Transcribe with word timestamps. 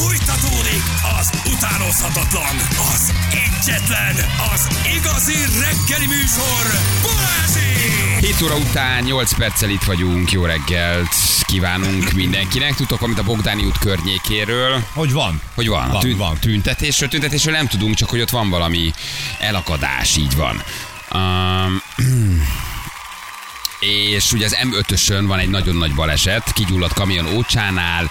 Fújtatódik 0.00 0.82
az 1.18 1.30
utánozhatatlan, 1.52 2.56
az 2.94 3.12
egyetlen, 3.30 4.14
az 4.52 4.68
igazi 4.96 5.34
reggeli 5.60 6.06
műsor, 6.06 6.64
Balázsi! 7.02 8.26
7 8.26 8.42
óra 8.42 8.56
után 8.56 9.02
8 9.02 9.34
perccel 9.34 9.70
itt 9.70 9.82
vagyunk. 9.82 10.30
Jó 10.30 10.44
reggelt 10.44 11.14
kívánunk 11.42 12.12
mindenkinek. 12.12 12.74
Tudtok, 12.74 13.02
amit 13.02 13.18
a 13.18 13.22
Bogdáni 13.22 13.64
út 13.64 13.78
környékéről. 13.78 14.84
Hogy 14.92 15.12
van? 15.12 15.40
Hogy 15.54 15.68
van? 15.68 15.90
Van, 15.90 16.00
Tün- 16.00 16.16
van. 16.16 16.38
Tüntetésről, 16.38 17.08
tüntetésről 17.08 17.54
nem 17.54 17.66
tudunk, 17.66 17.94
csak 17.94 18.10
hogy 18.10 18.20
ott 18.20 18.30
van 18.30 18.50
valami 18.50 18.92
elakadás, 19.38 20.16
így 20.16 20.36
van. 20.36 20.62
Um, 21.14 21.82
és 23.80 24.32
ugye 24.32 24.44
az 24.44 24.56
M5-ösön 24.62 25.24
van 25.26 25.38
egy 25.38 25.48
nagyon 25.48 25.76
nagy 25.76 25.94
baleset, 25.94 26.52
kigyulladt 26.52 26.92
kamion 26.92 27.26
Ócsánál, 27.36 28.10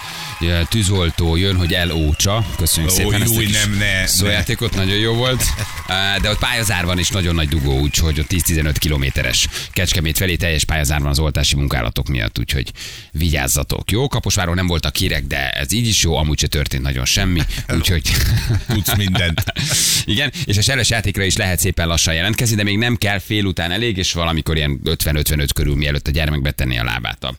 tűzoltó 0.70 1.36
jön, 1.36 1.56
hogy 1.56 1.74
elócsa. 1.74 2.46
Köszönjük 2.58 2.92
Ó, 2.92 2.96
szépen 2.96 3.22
ezt 3.22 3.34
júj, 3.34 3.46
kis 3.46 3.64
nem, 3.64 3.78
ne, 3.78 4.08
szójátékot, 4.08 4.76
nagyon 4.76 4.98
jó 4.98 5.14
volt. 5.14 5.44
Ö, 5.88 5.94
De 6.22 6.30
ott 6.30 6.40
pályazár 6.40 6.86
van 6.86 7.00
és 7.00 7.10
nagyon 7.10 7.36
nagy 7.36 7.48
dugó, 7.48 7.80
úgyhogy 7.80 8.20
ott 8.20 8.30
10-15 8.30 8.76
kilométeres 8.80 9.48
Kecskemét 9.72 10.18
felé 10.18 10.36
teljes 10.36 10.64
pályazár 10.64 11.02
van 11.02 11.10
az 11.10 11.20
oltási 11.20 11.56
munkálatok 11.56 12.08
miatt, 12.08 12.40
úgyhogy 12.40 12.72
vigyázzatok. 13.12 13.92
Jó, 13.92 14.08
Kaposváron 14.08 14.56
nem 14.56 14.68
voltak 14.68 14.96
hírek, 14.96 15.24
de 15.24 15.50
ez 15.50 15.72
így 15.72 15.88
is 15.88 16.04
jó, 16.04 16.18
amúgy 16.18 16.40
se 16.40 16.48
történt 16.48 16.84
nagyon 16.84 17.06
semmi, 17.06 17.42
úgyhogy... 17.74 18.12
Tudsz 18.68 18.96
mindent. 18.96 19.44
Igen, 20.06 20.32
és 20.46 20.58
a 20.58 20.62
seles 20.62 20.90
játékra 20.90 21.24
is 21.24 21.36
lehet 21.36 21.60
szépen 21.60 21.88
lassan 21.88 22.14
jelentkezni, 22.14 22.56
de 22.56 22.64
még 22.64 22.78
nem 22.78 22.96
kell 22.96 23.20
fél 23.20 23.46
után 23.46 23.72
elég, 23.72 23.98
és 23.98 24.14
valamikor 24.14 24.56
ilyen 24.56 24.80
50-55 24.86 25.48
körül, 25.54 25.76
mielőtt 25.76 26.08
a 26.08 26.12
gyermek 26.12 26.42
betenné 26.42 26.78
a 26.78 26.84
lábát 26.84 27.24
a, 27.24 27.36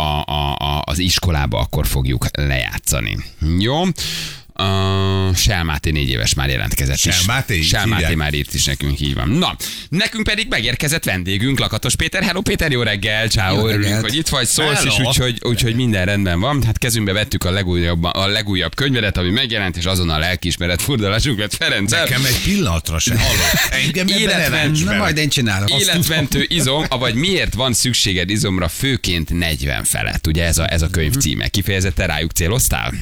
a, 0.00 0.24
a, 0.26 0.56
a, 0.56 0.82
az 0.84 0.98
iskolába, 0.98 1.58
akkor 1.58 1.86
fogjuk 1.86 2.26
lejátszani. 2.46 3.16
Jó? 3.58 3.82
Uh, 4.60 5.34
Selmáté 5.36 5.90
négy 5.90 6.08
éves 6.08 6.34
már 6.34 6.48
jelentkezett 6.48 6.94
is. 6.94 7.14
Selmáté, 7.14 7.54
így 7.54 7.64
Selmáté 7.64 8.14
már 8.14 8.34
írt 8.34 8.54
is 8.54 8.64
nekünk, 8.64 9.00
így 9.00 9.14
van. 9.14 9.28
Na, 9.28 9.56
nekünk 9.88 10.24
pedig 10.24 10.46
megérkezett 10.48 11.04
vendégünk, 11.04 11.58
Lakatos 11.58 11.96
Péter. 11.96 12.22
Hello 12.22 12.40
Péter, 12.40 12.70
jó 12.70 12.82
reggel, 12.82 13.28
ciao, 13.28 13.68
örülünk, 13.68 14.00
hogy 14.00 14.14
itt 14.14 14.28
vagy, 14.28 14.46
szólsz 14.46 14.84
is, 14.84 14.98
úgyhogy, 14.98 15.38
úgyhogy 15.42 15.74
minden 15.74 16.04
rendben 16.04 16.40
van. 16.40 16.62
Hát 16.62 16.78
kezünkbe 16.78 17.12
vettük 17.12 17.44
a 17.44 17.50
legújabb, 17.50 18.04
a 18.04 18.26
legújabb 18.26 18.74
könyvedet, 18.74 19.16
ami 19.16 19.30
megjelent, 19.30 19.76
és 19.76 19.84
azonnal 19.84 20.18
lelkiismeret 20.18 20.82
furdalásunk 20.82 21.38
lett 21.38 21.54
Ferenc. 21.54 21.90
Nekem 21.90 22.24
egy 22.24 22.40
pillanatra 22.44 22.98
se 22.98 23.18
hallott. 23.18 23.84
Engem 23.84 24.06
ránts 24.50 24.84
Na 24.84 24.96
majd 24.96 25.16
én 25.16 25.28
csinálok. 25.28 25.80
Életmentő 25.80 26.44
izom, 26.48 26.84
avagy 26.88 27.14
miért 27.14 27.54
van 27.54 27.72
szükséged 27.72 28.30
izomra 28.30 28.68
főként 28.68 29.30
40 29.38 29.84
felett? 29.84 30.26
Ugye 30.26 30.44
ez 30.44 30.58
a, 30.58 30.72
ez 30.72 30.82
a 30.82 30.88
könyv 30.88 31.16
címe. 31.16 31.48
Kifejezetten 31.48 32.06
rájuk 32.06 32.30
céloztál? 32.30 32.92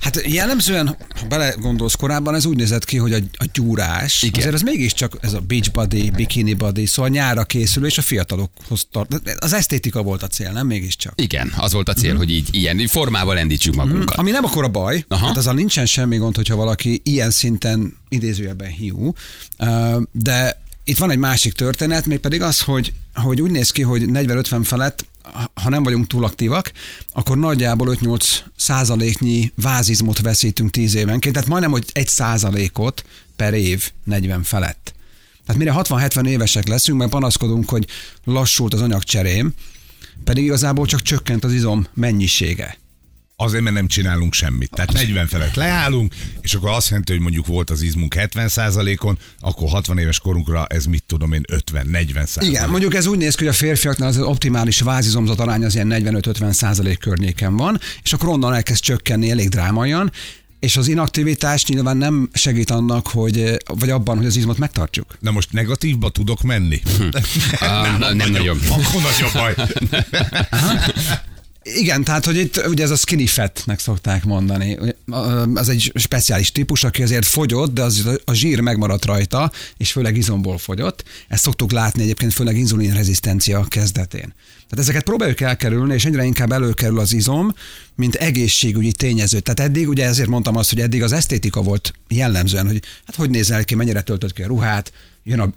Hát 0.00 0.22
jellemzően, 0.26 0.95
ha 1.20 1.26
belegondolsz 1.26 1.94
korábban, 1.94 2.34
ez 2.34 2.44
úgy 2.44 2.56
nézett 2.56 2.84
ki, 2.84 2.96
hogy 2.96 3.12
a, 3.12 3.18
a 3.32 3.44
gyúrás, 3.52 4.22
Igen. 4.22 4.38
Azért 4.38 4.54
ez 4.54 4.60
mégiscsak 4.60 5.18
ez 5.20 5.32
a 5.32 5.40
beach 5.40 5.72
body, 5.72 6.10
bikini 6.10 6.54
body, 6.54 6.86
szóval 6.86 7.10
nyára 7.10 7.44
készülő, 7.44 7.86
és 7.86 7.98
a 7.98 8.02
fiatalokhoz 8.02 8.86
tart. 8.90 9.36
Az 9.38 9.52
esztétika 9.52 10.02
volt 10.02 10.22
a 10.22 10.26
cél, 10.26 10.52
nem 10.52 10.66
mégiscsak. 10.66 11.12
Igen, 11.16 11.52
az 11.56 11.72
volt 11.72 11.88
a 11.88 11.92
cél, 11.92 12.16
hogy 12.16 12.30
így 12.30 12.48
ilyen 12.50 12.86
formával 12.86 13.34
lendítsük 13.34 13.74
magunkat. 13.74 14.16
Ami 14.16 14.30
nem 14.30 14.44
akkora 14.44 14.68
baj, 14.68 15.04
Aha. 15.08 15.26
Hát 15.26 15.36
azzal 15.36 15.54
nincsen 15.54 15.86
semmi 15.86 16.16
gond, 16.16 16.36
hogyha 16.36 16.56
valaki 16.56 17.00
ilyen 17.04 17.30
szinten 17.30 17.96
idézőjelben 18.08 18.70
hiú, 18.70 19.12
de 20.12 20.64
itt 20.84 20.98
van 20.98 21.10
egy 21.10 21.18
másik 21.18 21.52
történet, 21.52 22.06
mégpedig 22.06 22.42
az, 22.42 22.60
hogy, 22.60 22.92
hogy 23.14 23.40
úgy 23.40 23.50
néz 23.50 23.70
ki, 23.70 23.82
hogy 23.82 24.02
40-50 24.06 24.60
felett, 24.64 25.06
ha 25.54 25.68
nem 25.68 25.82
vagyunk 25.82 26.06
túl 26.06 26.24
aktívak, 26.24 26.72
akkor 27.12 27.38
nagyjából 27.38 27.96
5-8 28.00 28.38
százaléknyi 28.56 29.52
vázizmot 29.54 30.20
veszítünk 30.20 30.70
10 30.70 30.94
évenként, 30.94 31.34
tehát 31.34 31.48
majdnem, 31.48 31.70
hogy 31.70 31.84
1 31.92 32.08
százalékot 32.08 33.04
per 33.36 33.54
év 33.54 33.90
40 34.04 34.42
felett. 34.42 34.94
Tehát 35.46 35.62
mire 35.62 35.74
60-70 35.76 36.26
évesek 36.26 36.68
leszünk, 36.68 36.98
mert 36.98 37.10
panaszkodunk, 37.10 37.68
hogy 37.68 37.86
lassult 38.24 38.74
az 38.74 38.80
anyagcserém, 38.80 39.54
pedig 40.24 40.44
igazából 40.44 40.86
csak 40.86 41.02
csökkent 41.02 41.44
az 41.44 41.52
izom 41.52 41.86
mennyisége. 41.94 42.78
Azért, 43.38 43.62
mert 43.62 43.74
nem 43.74 43.86
csinálunk 43.86 44.34
semmit. 44.34 44.70
Tehát 44.70 44.92
40 44.92 45.26
felett 45.26 45.54
leállunk, 45.54 46.14
és 46.40 46.54
akkor 46.54 46.70
azt 46.70 46.88
jelenti, 46.88 47.12
hogy 47.12 47.20
mondjuk 47.20 47.46
volt 47.46 47.70
az 47.70 47.82
izmunk 47.82 48.14
70%-on, 48.18 49.18
akkor 49.40 49.68
60 49.68 49.98
éves 49.98 50.18
korunkra 50.18 50.66
ez 50.66 50.84
mit 50.84 51.04
tudom 51.06 51.32
én 51.32 51.42
50-40% 51.72 52.36
Igen, 52.40 52.68
mondjuk 52.70 52.94
ez 52.94 53.06
úgy 53.06 53.18
néz 53.18 53.34
ki, 53.34 53.44
hogy 53.44 53.52
a 53.52 53.56
férfiaknál 53.56 54.08
az 54.08 54.18
optimális 54.18 54.80
vázizomzat 54.80 55.40
arány 55.40 55.64
az 55.64 55.74
ilyen 55.74 55.92
45-50 55.92 56.52
százalék 56.52 56.98
környéken 56.98 57.56
van, 57.56 57.80
és 58.02 58.12
akkor 58.12 58.28
onnan 58.28 58.54
elkezd 58.54 58.82
csökkenni 58.82 59.30
elég 59.30 59.48
drámaian, 59.48 60.12
és 60.60 60.76
az 60.76 60.88
inaktivitás 60.88 61.64
nyilván 61.64 61.96
nem 61.96 62.28
segít 62.32 62.70
annak, 62.70 63.06
hogy, 63.08 63.56
vagy 63.66 63.90
abban, 63.90 64.16
hogy 64.16 64.26
az 64.26 64.36
izmot 64.36 64.58
megtartjuk. 64.58 65.16
Na 65.20 65.30
most 65.30 65.52
negatívba 65.52 66.08
tudok 66.10 66.42
menni? 66.42 66.82
Ah, 67.58 67.98
nem 68.14 68.16
nagyobb- 68.16 68.30
nagyon. 68.30 68.58
Akkor 68.68 69.02
nagyobb 69.02 69.32
baj. 69.32 69.54
Igen, 71.74 72.04
tehát 72.04 72.24
hogy 72.24 72.36
itt 72.36 72.66
ugye 72.66 72.82
ez 72.82 72.90
a 72.90 72.96
skinny 72.96 73.26
fatnek 73.26 73.78
szokták 73.78 74.24
mondani. 74.24 74.78
Az 75.54 75.68
egy 75.68 75.92
speciális 75.94 76.52
típus, 76.52 76.84
aki 76.84 77.02
azért 77.02 77.26
fogyott, 77.26 77.72
de 77.72 77.82
az, 77.82 78.08
a 78.24 78.32
zsír 78.32 78.60
megmaradt 78.60 79.04
rajta, 79.04 79.52
és 79.76 79.92
főleg 79.92 80.16
izomból 80.16 80.58
fogyott. 80.58 81.04
Ezt 81.28 81.42
szoktuk 81.42 81.72
látni 81.72 82.02
egyébként 82.02 82.32
főleg 82.32 82.56
inzulinrezisztencia 82.56 83.64
kezdetén. 83.68 84.34
Tehát 84.68 84.78
ezeket 84.78 85.02
próbáljuk 85.02 85.40
elkerülni, 85.40 85.94
és 85.94 86.04
egyre 86.04 86.24
inkább 86.24 86.52
előkerül 86.52 86.98
az 86.98 87.12
izom, 87.12 87.54
mint 87.94 88.14
egészségügyi 88.14 88.92
tényező. 88.92 89.40
Tehát 89.40 89.60
eddig, 89.70 89.88
ugye 89.88 90.04
ezért 90.04 90.28
mondtam 90.28 90.56
azt, 90.56 90.70
hogy 90.70 90.80
eddig 90.80 91.02
az 91.02 91.12
esztétika 91.12 91.62
volt 91.62 91.92
jellemzően, 92.08 92.66
hogy 92.66 92.82
hát 93.06 93.16
hogy 93.16 93.30
nézel 93.30 93.64
ki, 93.64 93.74
mennyire 93.74 94.00
töltött 94.00 94.32
ki 94.32 94.42
a 94.42 94.46
ruhát, 94.46 94.92
jön 95.26 95.40
a, 95.40 95.52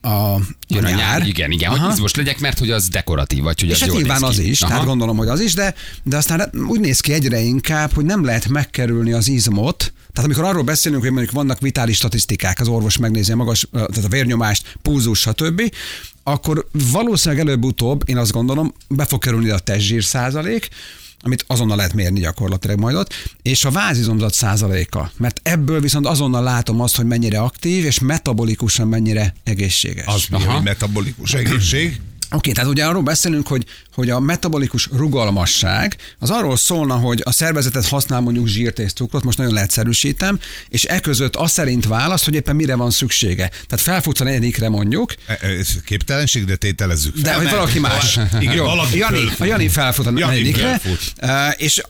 a, 0.00 0.08
a, 0.08 0.40
Jön 0.68 0.84
a 0.84 0.88
nyár, 0.88 0.98
nyár. 0.98 1.26
igen, 1.26 1.50
igen, 1.50 1.70
hogy 1.70 1.78
Aha. 1.78 1.92
izmos 1.92 2.14
legyek, 2.14 2.40
mert 2.40 2.58
hogy 2.58 2.70
az 2.70 2.88
dekoratív, 2.88 3.42
vagy 3.42 3.60
hogy 3.60 3.70
az 3.70 3.74
És 3.74 3.80
hát 3.80 3.88
jól 3.88 3.98
nyilván 3.98 4.22
az 4.22 4.38
is, 4.38 4.62
Aha. 4.62 4.70
tehát 4.70 4.86
gondolom, 4.86 5.16
hogy 5.16 5.28
az 5.28 5.40
is, 5.40 5.54
de, 5.54 5.74
de 6.02 6.16
aztán 6.16 6.50
úgy 6.68 6.80
néz 6.80 7.00
ki 7.00 7.12
egyre 7.12 7.40
inkább, 7.40 7.92
hogy 7.92 8.04
nem 8.04 8.24
lehet 8.24 8.48
megkerülni 8.48 9.12
az 9.12 9.28
izmot, 9.28 9.92
tehát 10.12 10.30
amikor 10.30 10.44
arról 10.44 10.62
beszélünk, 10.62 11.02
hogy 11.02 11.10
mondjuk 11.10 11.34
vannak 11.34 11.60
vitális 11.60 11.96
statisztikák, 11.96 12.60
az 12.60 12.68
orvos 12.68 12.96
megnézi 12.96 13.32
a 13.32 13.36
magas, 13.36 13.66
tehát 13.72 14.04
a 14.04 14.08
vérnyomást, 14.08 14.76
pulzus, 14.82 15.20
stb., 15.20 15.72
akkor 16.22 16.66
valószínűleg 16.92 17.46
előbb-utóbb, 17.46 18.02
én 18.06 18.16
azt 18.16 18.32
gondolom, 18.32 18.74
be 18.88 19.04
fog 19.04 19.20
kerülni 19.20 19.50
a 19.50 19.58
testzsír 19.58 20.04
százalék, 20.04 20.68
amit 21.22 21.44
azonnal 21.46 21.76
lehet 21.76 21.92
mérni 21.92 22.20
gyakorlatilag 22.20 22.78
majd 22.78 22.96
ott, 22.96 23.14
és 23.42 23.64
a 23.64 23.70
vázizomzat 23.70 24.34
százaléka. 24.34 25.10
Mert 25.16 25.40
ebből 25.42 25.80
viszont 25.80 26.06
azonnal 26.06 26.42
látom 26.42 26.80
azt, 26.80 26.96
hogy 26.96 27.06
mennyire 27.06 27.40
aktív, 27.40 27.84
és 27.84 27.98
metabolikusan 28.00 28.88
mennyire 28.88 29.34
egészséges. 29.44 30.06
Az 30.06 30.26
mi, 30.30 30.36
Aha. 30.36 30.52
hogy 30.52 30.62
metabolikus 30.62 31.34
egészség. 31.34 32.00
Oké, 32.32 32.52
tehát 32.52 32.70
ugye 32.70 32.84
arról 32.84 33.02
beszélünk, 33.02 33.46
hogy, 33.46 33.64
hogy 33.94 34.10
a 34.10 34.20
metabolikus 34.20 34.88
rugalmasság 34.92 35.96
az 36.18 36.30
arról 36.30 36.56
szólna, 36.56 36.94
hogy 36.94 37.20
a 37.24 37.32
szervezetet 37.32 37.88
használ 37.88 38.20
mondjuk 38.20 38.46
zsírt 38.46 38.78
és 38.78 38.92
cukrot, 38.92 39.24
most 39.24 39.38
nagyon 39.38 39.52
leegyszerűsítem, 39.52 40.38
és 40.68 40.84
e 40.84 41.00
között 41.00 41.36
az 41.36 41.50
szerint 41.50 41.86
választ, 41.86 42.24
hogy 42.24 42.34
éppen 42.34 42.56
mire 42.56 42.74
van 42.74 42.90
szüksége. 42.90 43.48
Tehát 43.48 43.84
felfutsz 43.84 44.20
a 44.20 44.24
negyedikre 44.24 44.68
mondjuk, 44.68 45.14
E- 45.26 45.38
Ez 45.46 45.68
képtelenség, 45.84 46.44
de 46.44 46.56
tételezzük 46.56 47.14
fel. 47.14 47.22
de 47.22 47.34
hogy 47.34 47.50
valaki 47.50 47.78
más. 47.78 48.18
Igen, 48.40 48.54
Jó, 48.54 48.64
valaki 48.64 48.98
Jani, 48.98 49.24
a 49.38 49.44
Jani 49.44 49.68
felfut 49.68 50.06
a 50.06 50.10
negyedikre, 50.10 50.80
eh, 51.16 51.52
és 51.56 51.80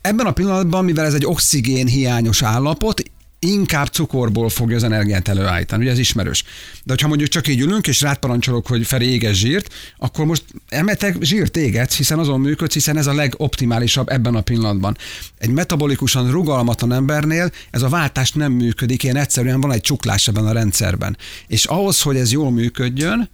ebben 0.00 0.26
a 0.26 0.32
pillanatban, 0.32 0.84
mivel 0.84 1.04
ez 1.06 1.14
egy 1.14 1.26
oxigén 1.26 1.86
hiányos 1.86 2.42
állapot, 2.42 3.02
inkább 3.38 3.86
cukorból 3.86 4.48
fogja 4.48 4.76
az 4.76 4.82
energiát 4.82 5.28
előállítani, 5.28 5.82
ugye 5.82 5.90
ez 5.90 5.98
ismerős. 5.98 6.42
De 6.84 6.92
hogyha 6.92 7.08
mondjuk 7.08 7.28
csak 7.28 7.48
így 7.48 7.60
ülünk, 7.60 7.86
és 7.86 8.00
rád 8.00 8.18
parancsolok, 8.18 8.66
hogy 8.66 8.86
Feri 8.86 9.06
éges 9.06 9.38
zsírt, 9.38 9.74
akkor 9.98 10.24
most 10.26 10.44
emetek 10.68 11.16
zsírt 11.20 11.56
égetsz, 11.56 11.96
hiszen 11.96 12.18
azon 12.18 12.40
működsz, 12.40 12.72
hiszen 12.72 12.96
ez 12.96 13.06
a 13.06 13.14
legoptimálisabb 13.14 14.08
ebben 14.08 14.34
a 14.34 14.40
pillanatban. 14.40 14.96
Egy 15.38 15.50
metabolikusan 15.50 16.30
rugalmatlan 16.30 16.92
embernél 16.92 17.50
ez 17.70 17.82
a 17.82 17.88
váltás 17.88 18.32
nem 18.32 18.52
működik, 18.52 19.02
ilyen 19.02 19.16
egyszerűen 19.16 19.60
van 19.60 19.72
egy 19.72 19.80
csuklás 19.80 20.28
ebben 20.28 20.46
a 20.46 20.52
rendszerben. 20.52 21.16
És 21.46 21.64
ahhoz, 21.64 22.02
hogy 22.02 22.16
ez 22.16 22.32
jól 22.32 22.50
működjön, 22.50 23.28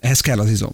ehhez 0.00 0.20
kell 0.20 0.38
az 0.38 0.50
izom. 0.50 0.72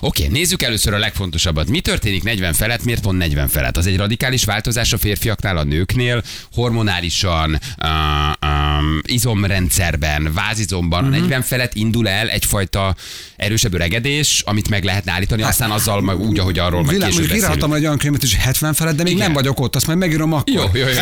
Oké, 0.00 0.26
nézzük 0.26 0.62
először 0.62 0.92
a 0.94 0.98
legfontosabbat. 0.98 1.68
Mi 1.68 1.80
történik 1.80 2.22
40 2.22 2.52
felett, 2.52 2.84
miért 2.84 3.04
van 3.04 3.14
40 3.14 3.48
felett? 3.48 3.76
Az 3.76 3.86
egy 3.86 3.96
radikális 3.96 4.44
változás 4.44 4.92
a 4.92 4.98
férfiaknál, 4.98 5.56
a 5.56 5.64
nőknél, 5.64 6.22
hormonálisan, 6.52 7.60
uh, 7.82 8.48
um, 8.50 9.00
izomrendszerben, 9.06 10.32
vázizomban. 10.34 11.04
Mhm. 11.04 11.12
A 11.12 11.16
40 11.18 11.42
felett 11.42 11.74
indul 11.74 12.08
el 12.08 12.28
egyfajta 12.28 12.94
erősebb 13.36 13.74
öregedés, 13.74 14.42
amit 14.46 14.68
meg 14.68 14.84
lehetne 14.84 15.12
állítani, 15.12 15.42
aztán 15.42 15.70
azzal 15.70 16.00
meg 16.00 16.20
úgy, 16.20 16.38
ahogy 16.38 16.58
arról 16.58 16.82
Világ, 16.82 17.08
később 17.08 17.12
mondjuk 17.12 17.36
írhatom 17.36 17.54
beszélünk. 17.56 17.76
egy 17.78 17.84
olyan 17.84 17.98
könyvet 17.98 18.22
is 18.22 18.34
70 18.34 18.72
felett, 18.74 18.96
de 18.96 19.02
még 19.02 19.12
Igen. 19.12 19.24
nem 19.24 19.34
vagyok 19.34 19.60
ott, 19.60 19.76
azt 19.76 19.86
majd 19.86 19.98
megírom 19.98 20.32
akkor. 20.32 20.54
Jó, 20.54 20.62
jó, 20.72 20.80
jó. 20.80 20.86
jó. 20.86 20.92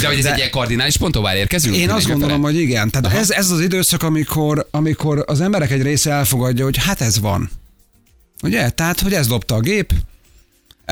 De 0.00 0.06
hogy 0.06 0.16
ez 0.16 0.22
De- 0.22 0.30
egy 0.32 0.38
ilyen 0.38 0.50
kardinális 0.50 0.96
pont, 0.96 1.14
ahová 1.14 1.36
érkezünk? 1.36 1.74
Én 1.76 1.80
hogy 1.88 1.98
azt 1.98 2.06
40 2.08 2.18
gondolom, 2.18 2.42
felett? 2.42 2.56
hogy 2.56 2.66
igen. 2.68 2.90
Tehát 2.90 3.18
ez, 3.18 3.30
ez 3.30 3.50
az 3.50 3.60
időszak, 3.60 4.02
amikor, 4.02 4.68
amikor 4.70 5.24
az 5.26 5.40
emberek 5.40 5.70
egy 5.70 5.82
része 5.82 6.10
elfogadja, 6.10 6.64
hogy 6.64 6.76
hát 6.84 7.00
ez 7.00 7.20
van. 7.20 7.50
Ugye? 8.42 8.70
Tehát, 8.70 9.00
hogy 9.00 9.12
ez 9.12 9.28
lopta 9.28 9.54
a 9.54 9.60
gép, 9.60 9.92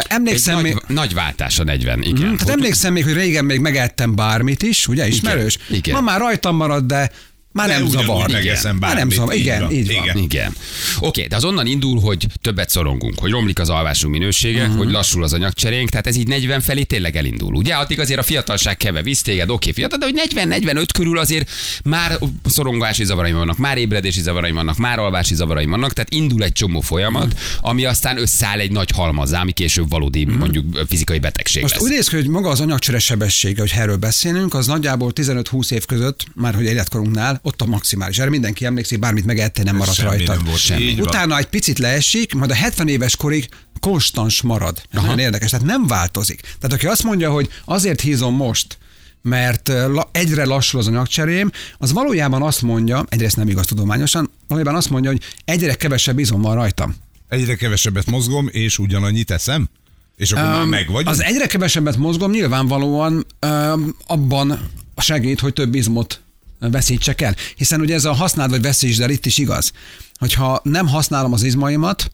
Emlékszem 0.08 0.56
Egy 0.56 0.62
még, 0.62 0.72
nagy, 0.72 0.96
nagy 0.96 1.14
váltás 1.14 1.58
a 1.58 1.64
40, 1.64 2.02
igen. 2.02 2.28
Mm, 2.28 2.34
tehát 2.34 2.54
emlékszem 2.54 2.92
még, 2.92 3.04
hogy 3.04 3.12
régen 3.12 3.44
még 3.44 3.60
megettem 3.60 4.14
bármit 4.14 4.62
is, 4.62 4.88
ugye, 4.88 5.06
ismerős? 5.06 5.58
igen. 5.70 5.94
Ma 5.94 6.00
már 6.00 6.20
rajtam 6.20 6.56
marad, 6.56 6.84
de 6.84 7.10
már 7.56 7.68
nem 7.68 7.88
zavar. 7.88 8.30
megeszem 8.30 8.76
Már 8.76 8.96
nem 8.96 9.10
zavar. 9.10 9.34
így 9.34 9.40
Igen, 9.40 9.60
van, 9.60 9.72
így 9.72 9.86
van. 9.94 10.02
igen. 10.04 10.16
Igen. 10.16 10.54
Oké, 11.00 11.26
de 11.26 11.36
az 11.36 11.44
onnan 11.44 11.66
indul, 11.66 12.00
hogy 12.00 12.26
többet 12.42 12.70
szorongunk, 12.70 13.18
hogy 13.18 13.30
romlik 13.30 13.58
az 13.58 13.68
alvásunk 13.70 14.12
minősége, 14.14 14.62
uh-huh. 14.62 14.76
hogy 14.76 14.90
lassul 14.90 15.22
az 15.22 15.32
anyagcserénk, 15.32 15.88
tehát 15.90 16.06
ez 16.06 16.16
így 16.16 16.28
40 16.28 16.60
felé 16.60 16.82
tényleg 16.82 17.16
elindul. 17.16 17.54
Ugye, 17.54 17.74
addig 17.74 18.00
azért 18.00 18.18
a 18.20 18.22
fiatalság 18.22 18.76
keve 18.76 19.02
visz 19.02 19.22
téged, 19.22 19.50
oké, 19.50 19.72
fiatal, 19.72 19.98
de 19.98 20.04
hogy 20.04 20.20
40-45 20.34 20.86
körül 20.94 21.18
azért 21.18 21.50
már 21.84 22.18
szorongási 22.44 23.04
zavaraim 23.04 23.36
vannak, 23.36 23.58
már 23.58 23.78
ébredési 23.78 24.20
zavaraim 24.20 24.54
vannak, 24.54 24.76
már 24.76 24.98
alvási 24.98 25.34
zavaraim 25.34 25.70
vannak, 25.70 25.92
tehát 25.92 26.14
indul 26.14 26.42
egy 26.44 26.52
csomó 26.52 26.80
folyamat, 26.80 27.26
Mhm. 27.26 27.36
ami 27.60 27.84
aztán 27.84 28.18
összeáll 28.18 28.58
egy 28.58 28.70
nagy 28.70 28.90
halmazzá, 28.94 29.40
ami 29.40 29.52
később 29.52 29.88
valódi 29.90 30.24
mondjuk 30.24 30.78
fizikai 30.88 31.18
betegség 31.18 31.62
Most 31.62 31.74
lesz. 31.74 31.82
úgy 31.84 31.90
néz 31.90 32.08
ki, 32.08 32.16
hogy 32.16 32.28
maga 32.28 32.48
az 32.48 32.60
anyagcsere 32.60 32.98
sebessége, 32.98 33.60
hogy 33.60 33.72
erről 33.76 33.96
beszélünk, 33.96 34.54
az 34.54 34.66
nagyjából 34.66 35.12
15-20 35.14 35.70
év 35.72 35.84
között, 35.84 36.24
már 36.34 36.54
hogy 36.54 36.64
életkorunknál, 36.64 37.40
ott 37.46 37.62
a 37.62 37.66
maximális. 37.66 38.18
Erre 38.18 38.30
mindenki 38.30 38.64
emlékszik, 38.64 38.98
bármit 38.98 39.24
megette, 39.24 39.62
nem 39.62 39.76
maradt 39.76 39.96
Semmi 39.96 40.08
rajta. 40.08 40.34
nem 40.34 40.44
volt, 40.44 40.58
Semmi. 40.58 40.96
Utána 41.00 41.38
egy 41.38 41.46
picit 41.46 41.78
leesik, 41.78 42.34
majd 42.34 42.50
a 42.50 42.54
70 42.54 42.88
éves 42.88 43.16
korig 43.16 43.48
konstans 43.80 44.42
marad. 44.42 44.82
Ez 44.90 45.02
nagyon 45.02 45.18
érdekes, 45.18 45.50
tehát 45.50 45.66
nem 45.66 45.86
változik. 45.86 46.40
Tehát 46.40 46.72
aki 46.72 46.86
azt 46.86 47.02
mondja, 47.02 47.30
hogy 47.30 47.48
azért 47.64 48.00
hízom 48.00 48.34
most, 48.34 48.78
mert 49.22 49.68
la, 49.68 50.08
egyre 50.12 50.44
lassul 50.44 50.80
az 50.80 50.86
anyagcserém, 50.86 51.50
az 51.78 51.92
valójában 51.92 52.42
azt 52.42 52.62
mondja, 52.62 53.04
egyrészt 53.08 53.36
nem 53.36 53.48
igaz 53.48 53.66
tudományosan, 53.66 54.30
valójában 54.48 54.74
azt 54.74 54.90
mondja, 54.90 55.10
hogy 55.10 55.20
egyre 55.44 55.74
kevesebb 55.74 56.18
izom 56.18 56.40
van 56.40 56.54
rajtam. 56.54 56.94
Egyre 57.28 57.54
kevesebbet 57.54 58.06
mozgom, 58.06 58.48
és 58.50 58.78
ugyanannyit 58.78 59.30
eszem? 59.30 59.68
És 60.16 60.32
akkor 60.32 60.48
már 60.48 60.60
Öm, 60.60 60.68
meg 60.68 60.90
vagy? 60.90 61.06
Az 61.06 61.22
egyre 61.22 61.46
kevesebbet 61.46 61.96
mozgom, 61.96 62.30
nyilvánvalóan 62.30 63.26
öm, 63.38 63.96
abban 64.06 64.70
segít, 64.96 65.40
hogy 65.40 65.52
több 65.52 65.74
izmot 65.74 66.20
veszítsek 66.58 67.20
el. 67.20 67.36
Hiszen 67.56 67.80
ugye 67.80 67.94
ez 67.94 68.04
a 68.04 68.12
használd 68.12 68.50
vagy 68.50 68.62
veszítsd 68.62 69.00
el 69.00 69.10
itt 69.10 69.26
is 69.26 69.38
igaz. 69.38 69.72
Hogyha 70.18 70.60
nem 70.62 70.88
használom 70.88 71.32
az 71.32 71.42
izmaimat, 71.42 72.10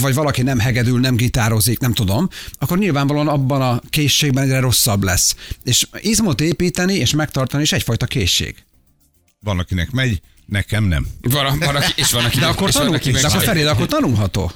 vagy 0.00 0.14
valaki 0.14 0.42
nem 0.42 0.58
hegedül, 0.58 1.00
nem 1.00 1.16
gitározik, 1.16 1.78
nem 1.78 1.92
tudom, 1.92 2.28
akkor 2.58 2.78
nyilvánvalóan 2.78 3.28
abban 3.28 3.62
a 3.62 3.80
készségben 3.90 4.44
egyre 4.44 4.60
rosszabb 4.60 5.02
lesz. 5.02 5.36
És 5.64 5.86
izmot 6.00 6.40
építeni 6.40 6.94
és 6.94 7.14
megtartani 7.14 7.62
is 7.62 7.72
egyfajta 7.72 8.06
készség. 8.06 8.64
Van, 9.40 9.58
akinek 9.58 9.90
megy, 9.90 10.20
nekem 10.46 10.84
nem. 10.84 11.06
Van, 11.20 11.58
van, 11.58 11.76
aki, 11.76 11.92
és 11.96 12.10
van, 12.10 12.24
aki, 12.24 12.38
De 12.38 12.46
akkor, 12.46 12.70
tanul, 12.70 12.98
de 12.98 13.26
akkor 13.26 13.42
Feri, 13.42 13.62
akkor 13.62 13.86
tanulható. 13.86 14.52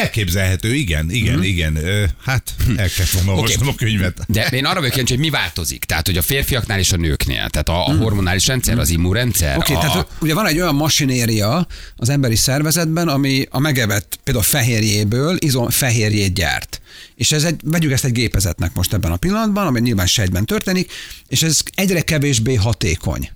Elképzelhető, 0.00 0.74
igen, 0.74 1.10
igen, 1.10 1.34
Mhm. 1.34 1.42
igen. 1.42 1.78
Hát 2.24 2.54
el 2.76 2.88
kellett 2.88 3.10
volna 3.10 3.32
olvasnom 3.34 3.68
a 3.68 3.74
könyvet. 3.74 4.18
De 4.28 4.46
én 4.46 4.64
arra 4.64 4.74
vagyok 4.74 4.90
kíváncsi, 4.90 5.12
hogy 5.12 5.22
mi 5.22 5.30
változik. 5.30 5.84
Tehát, 5.84 6.06
hogy 6.06 6.16
a 6.16 6.22
férfiaknál 6.22 6.78
és 6.78 6.92
a 6.92 6.96
nőknél. 6.96 7.48
Tehát 7.50 7.68
a, 7.68 7.86
a 7.86 7.96
hormonális 7.96 8.46
rendszer, 8.46 8.78
az 8.78 8.90
immunrendszer. 8.90 9.56
Oké, 9.56 9.72
okay, 9.74 9.86
a, 9.88 9.90
tehát 9.92 10.08
ugye 10.20 10.34
van 10.34 10.46
egy 10.46 10.60
olyan 10.60 10.74
masinéria 10.74 11.66
az 11.96 12.08
emberi 12.08 12.36
szervezetben, 12.36 13.08
ami 13.08 13.46
a 13.50 13.58
megevett 13.58 14.18
például 14.24 14.44
fehérjéből 14.44 15.36
izom 15.38 15.70
fehérjét 15.70 16.34
gyárt. 16.34 16.80
És 17.14 17.32
ez 17.32 17.44
egy, 17.44 17.60
vegyük 17.64 17.92
ezt 17.92 18.04
egy 18.04 18.12
gépezetnek 18.12 18.74
most 18.74 18.92
ebben 18.92 19.12
a 19.12 19.16
pillanatban, 19.16 19.66
ami 19.66 19.80
nyilván 19.80 20.06
sejtben 20.06 20.44
történik, 20.46 20.92
és 21.28 21.42
ez 21.42 21.58
egyre 21.74 22.00
kevésbé 22.00 22.54
hatékony. 22.54 23.30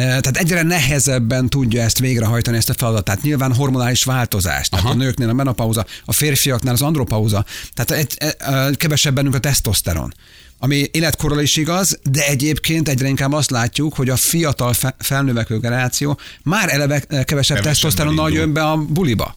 E, 0.00 0.20
Tehát 0.20 0.36
egyre 0.36 0.62
nehezebben 0.62 1.48
tudja 1.48 1.82
ezt 1.82 1.98
végrehajtani, 1.98 2.56
ezt 2.56 2.70
a 2.70 2.74
feladatát. 2.74 3.22
Nyilván 3.22 3.54
hormonális 3.54 4.04
változás. 4.04 4.68
Tehát 4.68 4.84
Aha. 4.84 4.94
a 4.94 4.96
nőknél 4.96 5.28
a 5.28 5.32
menopauza, 5.32 5.86
a 6.04 6.12
férfiaknál 6.12 6.74
az 6.74 6.82
andropauza. 6.82 7.44
Tehát 7.74 7.90
egy, 7.90 8.14
e, 8.18 8.34
e, 8.38 8.70
kevesebb 8.76 9.14
bennünk 9.14 9.34
a 9.34 9.38
tesztoszteron. 9.38 10.14
Ami 10.58 10.84
életkorral 10.90 11.40
is 11.40 11.56
igaz, 11.56 11.98
de 12.10 12.26
egyébként 12.26 12.88
egyre 12.88 13.08
inkább 13.08 13.32
azt 13.32 13.50
látjuk, 13.50 13.94
hogy 13.94 14.08
a 14.08 14.16
fiatal 14.16 14.72
fe- 14.72 14.94
felnövekvő 14.98 15.58
generáció 15.58 16.18
már 16.42 16.72
eleve 16.72 17.00
kevesebb 17.00 17.24
Kevesebben 17.26 17.62
tesztoszteronnal 17.62 18.28
indul. 18.28 18.40
jön 18.44 18.52
be 18.52 18.62
a 18.64 18.76
buliba. 18.76 19.36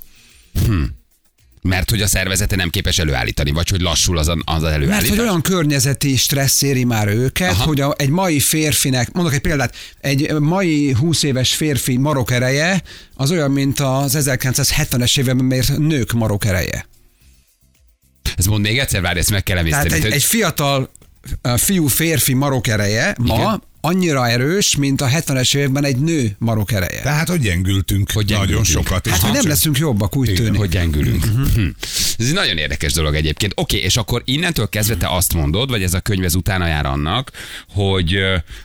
Mert 1.63 1.89
hogy 1.89 2.01
a 2.01 2.07
szervezete 2.07 2.55
nem 2.55 2.69
képes 2.69 2.97
előállítani, 2.97 3.51
vagy 3.51 3.69
hogy 3.69 3.81
lassul 3.81 4.17
az, 4.17 4.27
a- 4.27 4.37
az 4.45 4.63
előállítás. 4.63 4.95
Mert 4.97 5.07
hogy 5.07 5.19
olyan 5.19 5.41
környezeti 5.41 6.15
stressz 6.15 6.61
éri 6.61 6.83
már 6.83 7.07
őket, 7.07 7.51
Aha. 7.51 7.63
Hogy 7.63 7.81
a, 7.81 7.93
egy 7.97 8.09
mai 8.09 8.39
férfinek, 8.39 9.11
mondok 9.11 9.33
egy 9.33 9.39
példát, 9.39 9.75
egy 9.99 10.31
mai 10.39 10.91
20 10.91 11.23
éves 11.23 11.55
férfi 11.55 11.97
marok 11.97 12.31
ereje 12.31 12.81
az 13.15 13.31
olyan, 13.31 13.51
mint 13.51 13.79
az 13.79 14.17
1970-es 14.19 15.19
években 15.19 15.45
mért 15.45 15.77
nők 15.77 16.11
marok 16.11 16.45
ereje. 16.45 16.87
Ez 18.35 18.45
mond 18.45 18.61
még 18.61 18.79
egyszer, 18.79 19.01
várj, 19.01 19.19
ezt 19.19 19.31
meg 19.31 19.43
kell 19.43 19.55
Tehát 19.63 19.73
emészteni. 19.73 19.95
egy, 19.95 20.01
hogy- 20.01 20.11
egy 20.11 20.23
fiatal 20.23 20.91
fiú 21.55 21.87
férfi 21.87 22.33
marok 22.33 22.67
ereje 22.67 23.15
ma 23.19 23.35
Igen. 23.35 23.63
Annyira 23.85 24.27
erős, 24.27 24.75
mint 24.75 25.01
a 25.01 25.07
70-es 25.07 25.55
években 25.55 25.85
egy 25.85 25.97
nő 25.97 26.35
marok 26.39 26.71
ereje. 26.71 27.01
Tehát, 27.01 27.29
hogy 27.29 27.39
gyengültünk, 27.39 28.11
Hogy 28.11 28.25
nagyon 28.29 28.45
gyengültünk. 28.47 28.85
sokat. 28.85 29.07
hát, 29.07 29.19
hogy 29.19 29.31
nem 29.31 29.47
leszünk 29.47 29.77
jobbak, 29.77 30.15
úgy 30.15 30.33
tűnik. 30.33 30.59
hogy 30.59 30.69
gyengülünk. 30.69 31.23
Hm. 31.55 31.67
Ez 32.17 32.25
egy 32.27 32.33
nagyon 32.33 32.57
érdekes 32.57 32.93
dolog 32.93 33.15
egyébként. 33.15 33.53
Oké, 33.55 33.77
és 33.77 33.97
akkor 33.97 34.21
innentől 34.25 34.69
kezdve 34.69 34.95
te 34.95 35.07
azt 35.09 35.33
mondod, 35.33 35.69
vagy 35.69 35.83
ez 35.83 35.93
a 35.93 35.99
könyv 35.99 36.23
ez 36.23 36.35
utána 36.35 36.67
jár 36.67 36.85
annak, 36.85 37.31
hogy 37.69 38.17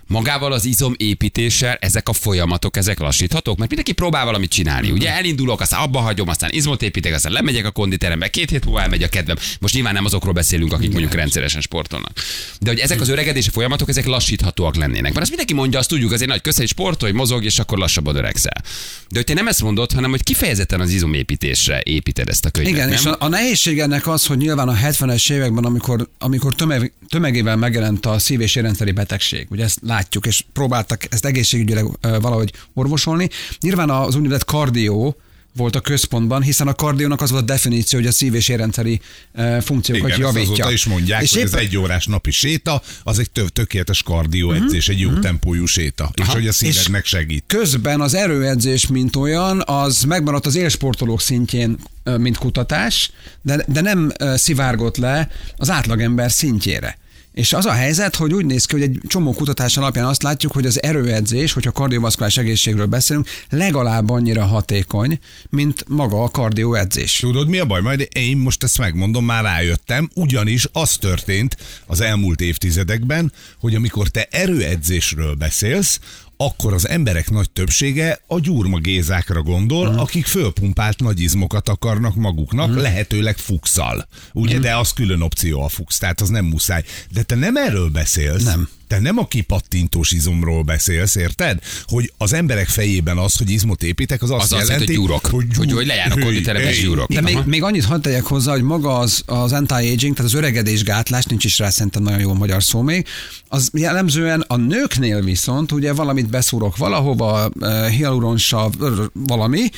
magával 0.07 0.53
az 0.53 0.65
izomépítéssel 0.65 1.77
ezek 1.81 2.09
a 2.09 2.13
folyamatok, 2.13 2.77
ezek 2.77 2.99
lassíthatók, 2.99 3.57
mert 3.57 3.69
mindenki 3.71 3.93
próbál 3.93 4.25
valamit 4.25 4.51
csinálni. 4.51 4.91
Ugye 4.91 5.11
elindulok, 5.11 5.61
aztán 5.61 5.81
abba 5.81 5.99
hagyom, 5.99 6.29
aztán 6.29 6.51
izmot 6.53 6.83
építek, 6.83 7.15
aztán 7.15 7.33
lemegyek 7.33 7.67
a 7.67 7.71
konditerembe, 7.71 8.29
két 8.29 8.51
hét 8.51 8.65
múlva 8.65 8.81
elmegy 8.83 9.03
a 9.03 9.09
kedvem. 9.09 9.37
Most 9.61 9.75
nyilván 9.75 9.95
nem 9.95 10.05
azokról 10.05 10.33
beszélünk, 10.33 10.73
akik 10.73 10.91
mondjuk 10.91 11.15
rendszeresen 11.15 11.61
sportolnak. 11.61 12.13
De 12.61 12.71
hogy 12.71 12.79
ezek 12.79 13.01
az 13.01 13.09
öregedési 13.09 13.51
folyamatok, 13.51 13.89
ezek 13.89 14.07
lassíthatóak 14.07 14.77
lennének. 14.77 15.08
Mert 15.13 15.21
azt 15.21 15.29
mindenki 15.29 15.55
mondja, 15.55 15.79
azt 15.79 15.89
tudjuk, 15.89 16.13
azért 16.13 16.31
nagy 16.31 16.41
köszön, 16.41 16.61
hogy 16.61 16.69
sportolj, 16.69 17.13
mozog, 17.13 17.45
és 17.45 17.59
akkor 17.59 17.79
lassabban 17.79 18.17
öregszel. 18.17 18.63
De 19.09 19.19
hogy 19.19 19.25
te 19.25 19.35
nem 19.35 19.49
ezt 19.49 19.63
mondod, 19.63 19.93
hanem 19.93 20.11
hogy 20.11 20.23
kifejezetten 20.23 20.81
az 20.81 20.91
izomépítésre 20.91 21.81
építed 21.85 22.29
ezt 22.29 22.45
a 22.45 22.51
könyvet. 22.51 22.73
Igen, 22.73 22.89
nem? 22.89 22.97
és 22.97 23.05
a, 23.05 23.17
a 23.19 23.29
nehézség 23.29 23.81
ennek 23.81 24.07
az, 24.07 24.27
hogy 24.27 24.37
nyilván 24.37 24.69
a 24.69 24.75
70-es 24.75 25.33
években, 25.33 25.65
amikor, 25.65 26.09
amikor 26.19 26.55
tömeg, 26.55 26.93
tömegével 27.09 27.57
megjelent 27.57 28.07
a 28.07 28.19
szív- 28.19 28.41
és 28.41 28.55
érrendszeri 28.55 28.91
betegség, 28.91 29.47
ugye 29.51 29.65
ezt 29.65 29.79
látjuk, 29.83 30.27
és 30.27 30.45
próbáltak 30.53 31.07
ezt 31.11 31.25
egészségügyileg 31.25 31.87
valahogy 32.01 32.53
orvosolni. 32.75 33.29
Nyilván 33.61 33.91
az 33.91 34.15
úgynevezett 34.15 34.45
kardió 34.45 35.17
volt 35.59 35.77
a 35.77 35.81
központban, 35.81 36.43
hiszen 36.43 36.69
a 36.69 36.75
kardiónak 36.75 37.21
az 37.21 37.31
volt 37.31 37.43
a 37.43 37.47
definíció, 37.47 37.99
hogy 37.99 38.09
a 38.09 38.13
szív- 38.13 38.35
és 38.35 38.49
érrendszeri 38.49 39.01
ö, 39.35 39.59
funkciókat 39.61 40.09
Igen, 40.09 40.27
ezt 40.27 40.35
javítja. 40.35 40.53
azóta 40.55 40.71
is 40.73 40.85
mondják, 40.85 41.23
és 41.23 41.33
hogy 41.33 41.43
ez 41.43 41.49
éppen- 41.49 41.61
egy 41.65 41.77
órás 41.77 42.07
napi 42.07 42.31
séta, 42.31 42.83
az 43.03 43.19
egy 43.19 43.31
tök, 43.31 43.49
tökéletes 43.49 44.03
kardióedzés, 44.03 44.89
egy 44.89 45.01
jó 45.01 45.13
tempójú 45.13 45.67
séta, 45.67 46.11
és 46.15 46.27
hogy 46.29 46.47
a 46.49 46.53
szívednek 46.53 47.05
segít. 47.05 47.45
Közben 47.47 48.01
az 48.01 48.15
erőedzés, 48.15 48.87
mint 48.87 49.17
olyan, 49.17 49.63
az 49.67 50.03
megmaradt 50.03 50.47
az 50.47 50.57
élsportolók 50.57 51.21
szintjén, 51.21 51.79
ö, 52.03 52.17
mint 52.17 52.37
kutatás, 52.39 53.11
de, 53.43 53.65
de 53.69 53.81
nem 53.81 54.13
ö, 54.19 54.37
szivárgott 54.37 54.97
le 54.97 55.29
az 55.57 55.71
átlagember 55.71 56.31
szintjére. 56.33 56.99
És 57.33 57.53
az 57.53 57.67
a 57.67 57.73
helyzet, 57.73 58.17
hogy 58.17 58.33
úgy 58.33 58.47
néz 58.47 58.65
ki, 58.65 58.73
hogy 58.73 58.83
egy 58.83 59.01
csomó 59.07 59.33
kutatás 59.33 59.77
alapján 59.77 60.05
azt 60.05 60.23
látjuk, 60.23 60.53
hogy 60.53 60.67
az 60.67 60.83
erőedzés, 60.83 61.53
hogyha 61.53 61.73
kardiovaszkuláris 61.73 62.37
egészségről 62.37 62.87
beszélünk, 62.87 63.29
legalább 63.51 64.11
annyira 64.11 64.45
hatékony, 64.45 65.19
mint 65.51 65.85
maga 65.89 66.23
a 66.23 66.29
kardioedzés. 66.29 67.17
Tudod, 67.17 67.49
mi 67.49 67.59
a 67.59 67.65
baj? 67.65 67.81
Majd 67.81 68.09
én 68.13 68.37
most 68.37 68.63
ezt 68.63 68.79
megmondom, 68.79 69.25
már 69.25 69.43
rájöttem, 69.43 70.11
ugyanis 70.15 70.69
az 70.73 70.97
történt 70.97 71.57
az 71.87 72.01
elmúlt 72.01 72.41
évtizedekben, 72.41 73.33
hogy 73.61 73.75
amikor 73.75 74.09
te 74.09 74.27
erőedzésről 74.31 75.35
beszélsz, 75.35 76.01
akkor 76.41 76.73
az 76.73 76.89
emberek 76.89 77.31
nagy 77.31 77.51
többsége 77.51 78.21
a 78.27 78.41
gyurma 78.41 78.79
gézákra 78.79 79.43
gondol, 79.43 79.87
uh-huh. 79.87 80.03
akik 80.03 80.27
fölpumpált 80.27 81.01
nagy 81.01 81.21
izmokat 81.21 81.69
akarnak 81.69 82.15
maguknak, 82.15 82.69
uh-huh. 82.69 82.83
lehetőleg 82.83 83.37
fuxal. 83.37 84.09
Ugye, 84.33 84.57
uh-huh. 84.57 84.63
de 84.63 84.77
az 84.77 84.93
külön 84.93 85.21
opció 85.21 85.63
a 85.63 85.69
fux, 85.69 85.99
tehát 85.99 86.21
az 86.21 86.29
nem 86.29 86.45
muszáj. 86.45 86.85
De 87.11 87.23
te 87.23 87.35
nem 87.35 87.57
erről 87.57 87.89
beszélsz. 87.89 88.45
Nem. 88.45 88.69
Te 88.89 88.99
nem 89.01 89.19
a 89.19 89.27
kipattintós 89.27 90.11
izomról 90.11 90.63
beszélsz, 90.63 91.15
érted? 91.15 91.59
Hogy 91.87 92.13
az 92.17 92.33
emberek 92.33 92.69
fejében 92.69 93.19
az, 93.19 93.37
hogy 93.37 93.51
izmot 93.51 93.83
építek, 93.83 94.23
az 94.23 94.31
azt, 94.31 94.43
Az 94.45 94.53
azt 94.53 94.69
jelenti, 94.69 94.93
jelenti, 94.93 94.95
hogy 94.95 95.07
gyúrok. 95.07 95.27
Hogy- 95.57 95.73
hogy 95.73 95.87
lejár 95.87 96.13
a 96.57 96.61
és 96.61 96.79
hű. 96.81 96.87
gyúrok. 96.87 97.13
De 97.13 97.21
még, 97.21 97.39
még 97.45 97.63
annyit 97.63 97.85
hadd 97.85 98.01
tegyek 98.01 98.23
hozzá, 98.25 98.53
hogy 98.53 98.63
maga 98.63 98.99
az, 98.99 99.23
az 99.27 99.53
anti-aging, 99.53 100.17
tehát 100.17 100.31
az 100.31 100.35
öregedésgátlás, 100.39 101.25
nincs 101.25 101.45
is 101.45 101.59
rá 101.59 101.71
szerintem 101.71 102.03
nagyon 102.03 102.21
jó 102.21 102.35
magyar 102.35 102.63
szó 102.63 102.83
még, 102.83 103.07
az 103.49 103.71
jellemzően 103.73 104.41
a 104.41 104.57
nőknél 104.57 105.23
viszont 105.23 105.73
ugye 105.73 105.93
valamit 105.93 106.29
beszúrok 106.31 106.77
valahova, 106.77 107.51
hialuronsav, 107.91 108.73
valami, 109.13 109.69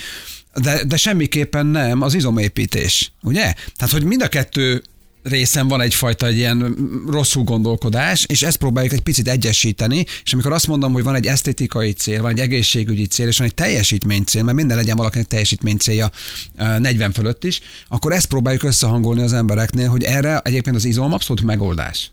de, 0.62 0.84
de 0.84 0.96
semmiképpen 0.96 1.66
nem 1.66 2.02
az 2.02 2.14
izomépítés, 2.14 3.12
ugye? 3.22 3.40
Tehát, 3.76 3.92
hogy 3.92 4.04
mind 4.04 4.22
a 4.22 4.28
kettő 4.28 4.82
részen 5.22 5.68
van 5.68 5.80
egyfajta 5.80 6.26
egy 6.26 6.36
ilyen 6.36 6.76
rosszul 7.08 7.42
gondolkodás, 7.44 8.24
és 8.28 8.42
ezt 8.42 8.56
próbáljuk 8.56 8.92
egy 8.92 9.00
picit 9.00 9.28
egyesíteni, 9.28 10.04
és 10.24 10.32
amikor 10.32 10.52
azt 10.52 10.66
mondom, 10.66 10.92
hogy 10.92 11.02
van 11.02 11.14
egy 11.14 11.26
esztétikai 11.26 11.92
cél, 11.92 12.22
van 12.22 12.30
egy 12.30 12.38
egészségügyi 12.38 13.06
cél, 13.06 13.28
és 13.28 13.38
van 13.38 13.46
egy 13.46 13.54
teljesítmény 13.54 14.24
cél, 14.24 14.42
mert 14.42 14.56
minden 14.56 14.76
legyen 14.76 14.96
valakinek 14.96 15.26
teljesítmény 15.26 15.76
célja 15.76 16.10
ö, 16.58 16.78
40 16.78 17.12
fölött 17.12 17.44
is, 17.44 17.60
akkor 17.88 18.12
ezt 18.12 18.26
próbáljuk 18.26 18.62
összehangolni 18.62 19.22
az 19.22 19.32
embereknél, 19.32 19.88
hogy 19.88 20.02
erre 20.02 20.40
egyébként 20.44 20.76
az 20.76 20.84
izom 20.84 21.12
abszolút 21.12 21.42
megoldás. 21.42 22.10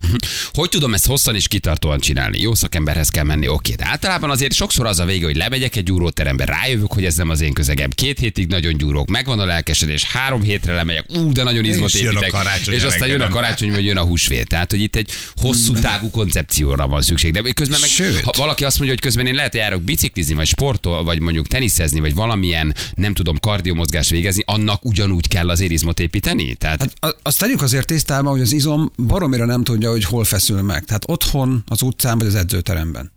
Hogy 0.54 0.70
tudom 0.70 0.94
ezt 0.94 1.06
hosszan 1.06 1.36
és 1.36 1.48
kitartóan 1.48 2.00
csinálni? 2.00 2.42
Jó 2.42 2.54
szakemberhez 2.56 3.10
kell 3.10 3.24
menni, 3.24 3.48
oké. 3.48 3.74
De 3.74 3.86
általában 3.86 4.30
azért 4.30 4.54
sokszor 4.54 4.86
az 4.86 5.00
a 5.00 5.06
vége, 5.06 5.26
hogy 5.26 5.36
lemegyek 5.36 5.76
egy 5.76 5.84
gyúróterembe, 5.84 6.46
rájövök, 6.46 6.94
hogy 6.94 7.06
ez 7.06 7.16
nem 7.16 7.30
az 7.30 7.42
én 7.42 7.54
közegem. 7.54 7.90
Két 7.90 8.20
hétig 8.20 8.48
nagyon 8.48 8.78
gyúrok, 8.78 9.10
megvan 9.10 9.40
a 9.40 9.46
lelkesedés, 9.46 10.04
három 10.04 10.42
hétre 10.42 10.74
lemegyek, 10.74 11.06
ú, 11.10 11.32
de 11.32 11.44
nagyon 11.44 11.66
izmot 11.66 11.94
És 11.94 12.02
jön 12.02 12.08
a 12.08 12.12
építek. 12.12 12.30
karácsony 12.32 12.74
És 12.74 12.84
aztán 13.02 13.20
jön 13.20 13.22
a 13.22 13.30
karácsony, 13.30 13.72
vagy 13.72 13.86
jön 13.86 13.98
a 13.98 14.04
húsvét. 14.04 14.48
Tehát, 14.48 14.72
hogy 14.72 14.82
itt 14.82 14.96
egy 14.96 15.12
hosszú 15.36 15.74
távú 15.74 16.10
koncepcióra 16.10 16.88
van 16.88 17.02
szükség. 17.02 17.34
De 17.34 17.52
közben 17.52 17.80
meg, 17.80 17.90
Sőt. 17.90 18.22
ha 18.22 18.32
valaki 18.38 18.64
azt 18.64 18.78
mondja, 18.78 18.96
hogy 18.96 19.06
közben 19.06 19.26
én 19.26 19.36
lehet, 19.36 19.56
járok 19.56 19.82
biciklizni, 19.82 20.34
vagy 20.34 20.48
sportol, 20.48 21.04
vagy 21.04 21.20
mondjuk 21.20 21.48
teniszezni, 21.48 22.00
vagy 22.00 22.14
valamilyen, 22.14 22.76
nem 22.96 23.14
tudom, 23.14 23.40
kardiomozgás 23.40 24.10
végezni, 24.10 24.44
annak 24.46 24.86
ugyanúgy 24.86 25.28
kell 25.28 25.50
az 25.50 25.60
izmot 25.60 26.00
építeni? 26.00 26.56
Tehát, 26.56 26.82
Hát 27.02 27.18
azt 27.22 27.40
tegyük 27.40 27.62
azért 27.62 27.86
tisztában, 27.86 28.32
hogy 28.32 28.42
az 28.42 28.52
izom 28.52 28.92
baromira 28.98 29.46
nem 29.46 29.64
tudja, 29.64 29.90
hogy 29.90 30.04
hol 30.04 30.24
feszül 30.24 30.62
meg. 30.62 30.86
Tehát 30.86 31.04
otthon, 31.08 31.64
az 31.68 31.82
utcán 31.82 32.18
vagy 32.18 32.28
az 32.28 32.36
edzőteremben. 32.36 33.12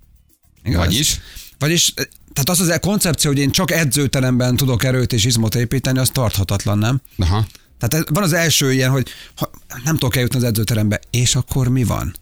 Igaz? 0.65 0.85
Vagyis? 0.85 1.21
Vagyis, 1.59 1.93
eh, 1.97 2.05
tehát 2.33 2.49
az 2.49 2.61
az 2.61 2.69
a 2.69 2.79
koncepció, 2.79 3.31
hogy 3.31 3.41
én 3.41 3.51
csak 3.51 3.71
edzőteremben 3.71 4.57
tudok 4.57 4.85
erőt 4.85 5.13
és 5.13 5.25
izmot 5.25 5.55
építeni, 5.55 5.99
az 5.99 6.11
tarthatatlan, 6.11 6.79
nem? 6.79 7.01
aha. 7.19 7.47
Tehát 7.81 8.09
van 8.09 8.23
az 8.23 8.33
első 8.33 8.73
ilyen, 8.73 8.91
hogy 8.91 9.09
ha 9.37 9.51
nem 9.85 9.95
tudok 9.97 10.17
eljutni 10.17 10.39
az 10.39 10.45
edzőterembe, 10.45 11.01
és 11.11 11.35
akkor 11.35 11.69
mi 11.69 11.85
van? 11.85 12.15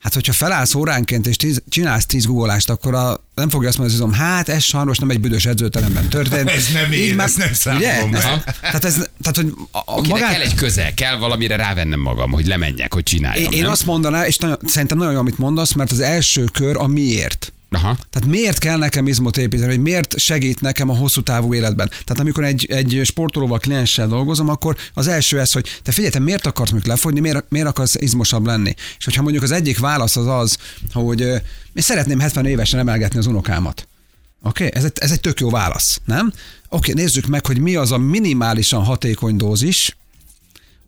Hát, 0.00 0.14
hogyha 0.14 0.32
felállsz 0.32 0.74
óránként 0.74 1.26
és 1.26 1.36
tíz, 1.36 1.62
csinálsz 1.68 2.06
tíz 2.06 2.26
guggolást, 2.26 2.70
akkor 2.70 2.94
a, 2.94 3.24
nem 3.34 3.48
fogja 3.48 3.68
azt 3.68 3.78
mondani, 3.78 4.00
hogy 4.00 4.16
hát 4.16 4.48
ez 4.48 4.62
sajnos 4.62 4.98
nem 4.98 5.10
egy 5.10 5.20
büdös 5.20 5.46
edzőteremben 5.46 6.08
történt. 6.08 6.48
Ez 6.58 6.68
nem 6.72 6.92
én, 6.92 7.02
Így 7.02 7.14
már- 7.14 7.26
ezt 7.26 7.36
nem 7.38 7.52
számolom 7.52 8.10
be. 8.10 8.42
Tehát, 8.60 8.84
ez, 8.84 8.94
tehát, 8.94 9.36
hogy 9.36 9.52
a, 9.70 9.78
a 9.84 10.00
magát- 10.08 10.32
kell 10.32 10.40
egy 10.40 10.54
közel, 10.54 10.94
kell 10.94 11.16
valamire 11.16 11.56
rávennem 11.56 12.00
magam, 12.00 12.30
hogy 12.30 12.46
lemenjek, 12.46 12.92
hogy 12.94 13.02
csináljam. 13.02 13.44
én, 13.52 13.58
én 13.58 13.62
nem? 13.62 13.70
azt 13.70 13.86
mondanám, 13.86 14.24
és 14.24 14.36
nagyon, 14.36 14.58
szerintem 14.66 14.98
nagyon 14.98 15.12
jó, 15.12 15.18
amit 15.18 15.38
mondasz, 15.38 15.72
mert 15.72 15.90
az 15.92 16.00
első 16.00 16.44
kör 16.44 16.76
a 16.76 16.86
miért. 16.86 17.52
Aha. 17.70 17.96
Tehát 18.10 18.28
miért 18.28 18.58
kell 18.58 18.78
nekem 18.78 19.06
izmot 19.06 19.36
építeni, 19.36 19.70
hogy 19.70 19.80
miért 19.80 20.18
segít 20.18 20.60
nekem 20.60 20.88
a 20.88 20.96
hosszú 20.96 21.22
távú 21.22 21.54
életben? 21.54 21.88
Tehát 21.88 22.18
amikor 22.20 22.44
egy, 22.44 22.66
egy 22.70 23.00
sportolóval, 23.04 23.58
klienssel 23.58 24.08
dolgozom, 24.08 24.48
akkor 24.48 24.76
az 24.94 25.06
első 25.06 25.40
ez, 25.40 25.52
hogy 25.52 25.78
te 25.82 25.92
figyelj, 25.92 26.12
te 26.12 26.18
miért 26.18 26.46
akarsz 26.46 26.70
mondjuk 26.70 26.92
lefogyni, 26.92 27.20
miért, 27.20 27.44
miért 27.48 27.66
akarsz 27.66 27.94
izmosabb 27.94 28.46
lenni? 28.46 28.74
És 28.98 29.04
hogyha 29.04 29.22
mondjuk 29.22 29.42
az 29.42 29.50
egyik 29.50 29.78
válasz 29.78 30.16
az 30.16 30.26
az, 30.26 30.56
hogy 30.92 31.20
én 31.20 31.82
szeretném 31.82 32.18
70 32.18 32.46
évesen 32.46 32.80
emelgetni 32.80 33.18
az 33.18 33.26
unokámat. 33.26 33.88
Oké, 34.42 34.66
okay? 34.66 34.78
ez, 34.78 34.84
egy, 34.84 34.92
ez 34.94 35.10
egy 35.10 35.20
tök 35.20 35.40
jó 35.40 35.50
válasz, 35.50 36.00
nem? 36.04 36.26
Oké, 36.68 36.90
okay, 36.90 37.02
nézzük 37.02 37.26
meg, 37.26 37.46
hogy 37.46 37.58
mi 37.58 37.74
az 37.74 37.92
a 37.92 37.98
minimálisan 37.98 38.84
hatékony 38.84 39.36
dózis, 39.36 39.96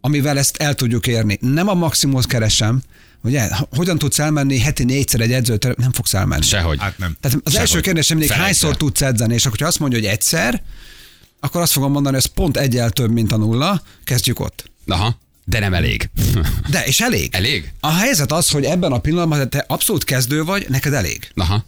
amivel 0.00 0.38
ezt 0.38 0.56
el 0.56 0.74
tudjuk 0.74 1.06
érni. 1.06 1.38
Nem 1.40 1.68
a 1.68 1.74
maximumot 1.74 2.26
keresem, 2.26 2.82
ugye? 3.22 3.48
Hogyan 3.70 3.98
tudsz 3.98 4.18
elmenni 4.18 4.58
heti 4.58 4.84
négyszer 4.84 5.20
egy 5.20 5.32
edzőt, 5.32 5.76
nem 5.76 5.92
fogsz 5.92 6.14
elmenni. 6.14 6.42
Sehogy. 6.42 6.78
Hát 6.80 6.98
nem. 6.98 7.16
Tehát 7.20 7.38
az 7.44 7.54
első 7.54 7.66
Sehogy. 7.66 7.82
kérdésem 7.82 8.18
mindig, 8.18 8.36
hányszor 8.36 8.76
tudsz 8.76 9.02
edzeni, 9.02 9.34
és 9.34 9.46
akkor 9.46 9.58
ha 9.58 9.66
azt 9.66 9.78
mondja, 9.78 9.98
hogy 9.98 10.08
egyszer, 10.08 10.62
akkor 11.40 11.60
azt 11.60 11.72
fogom 11.72 11.92
mondani, 11.92 12.14
hogy 12.14 12.24
ez 12.24 12.32
pont 12.34 12.56
egyel 12.56 12.90
több, 12.90 13.10
mint 13.10 13.32
a 13.32 13.36
nulla, 13.36 13.82
kezdjük 14.04 14.40
ott. 14.40 14.70
Aha. 14.86 15.20
De 15.44 15.58
nem 15.58 15.74
elég. 15.74 16.10
De, 16.70 16.84
és 16.84 17.00
elég. 17.00 17.34
Elég? 17.34 17.72
A 17.80 17.92
helyzet 17.92 18.32
az, 18.32 18.48
hogy 18.48 18.64
ebben 18.64 18.92
a 18.92 18.98
pillanatban 18.98 19.50
te 19.50 19.64
abszolút 19.68 20.04
kezdő 20.04 20.44
vagy, 20.44 20.66
neked 20.68 20.92
elég. 20.92 21.30
Aha. 21.34 21.64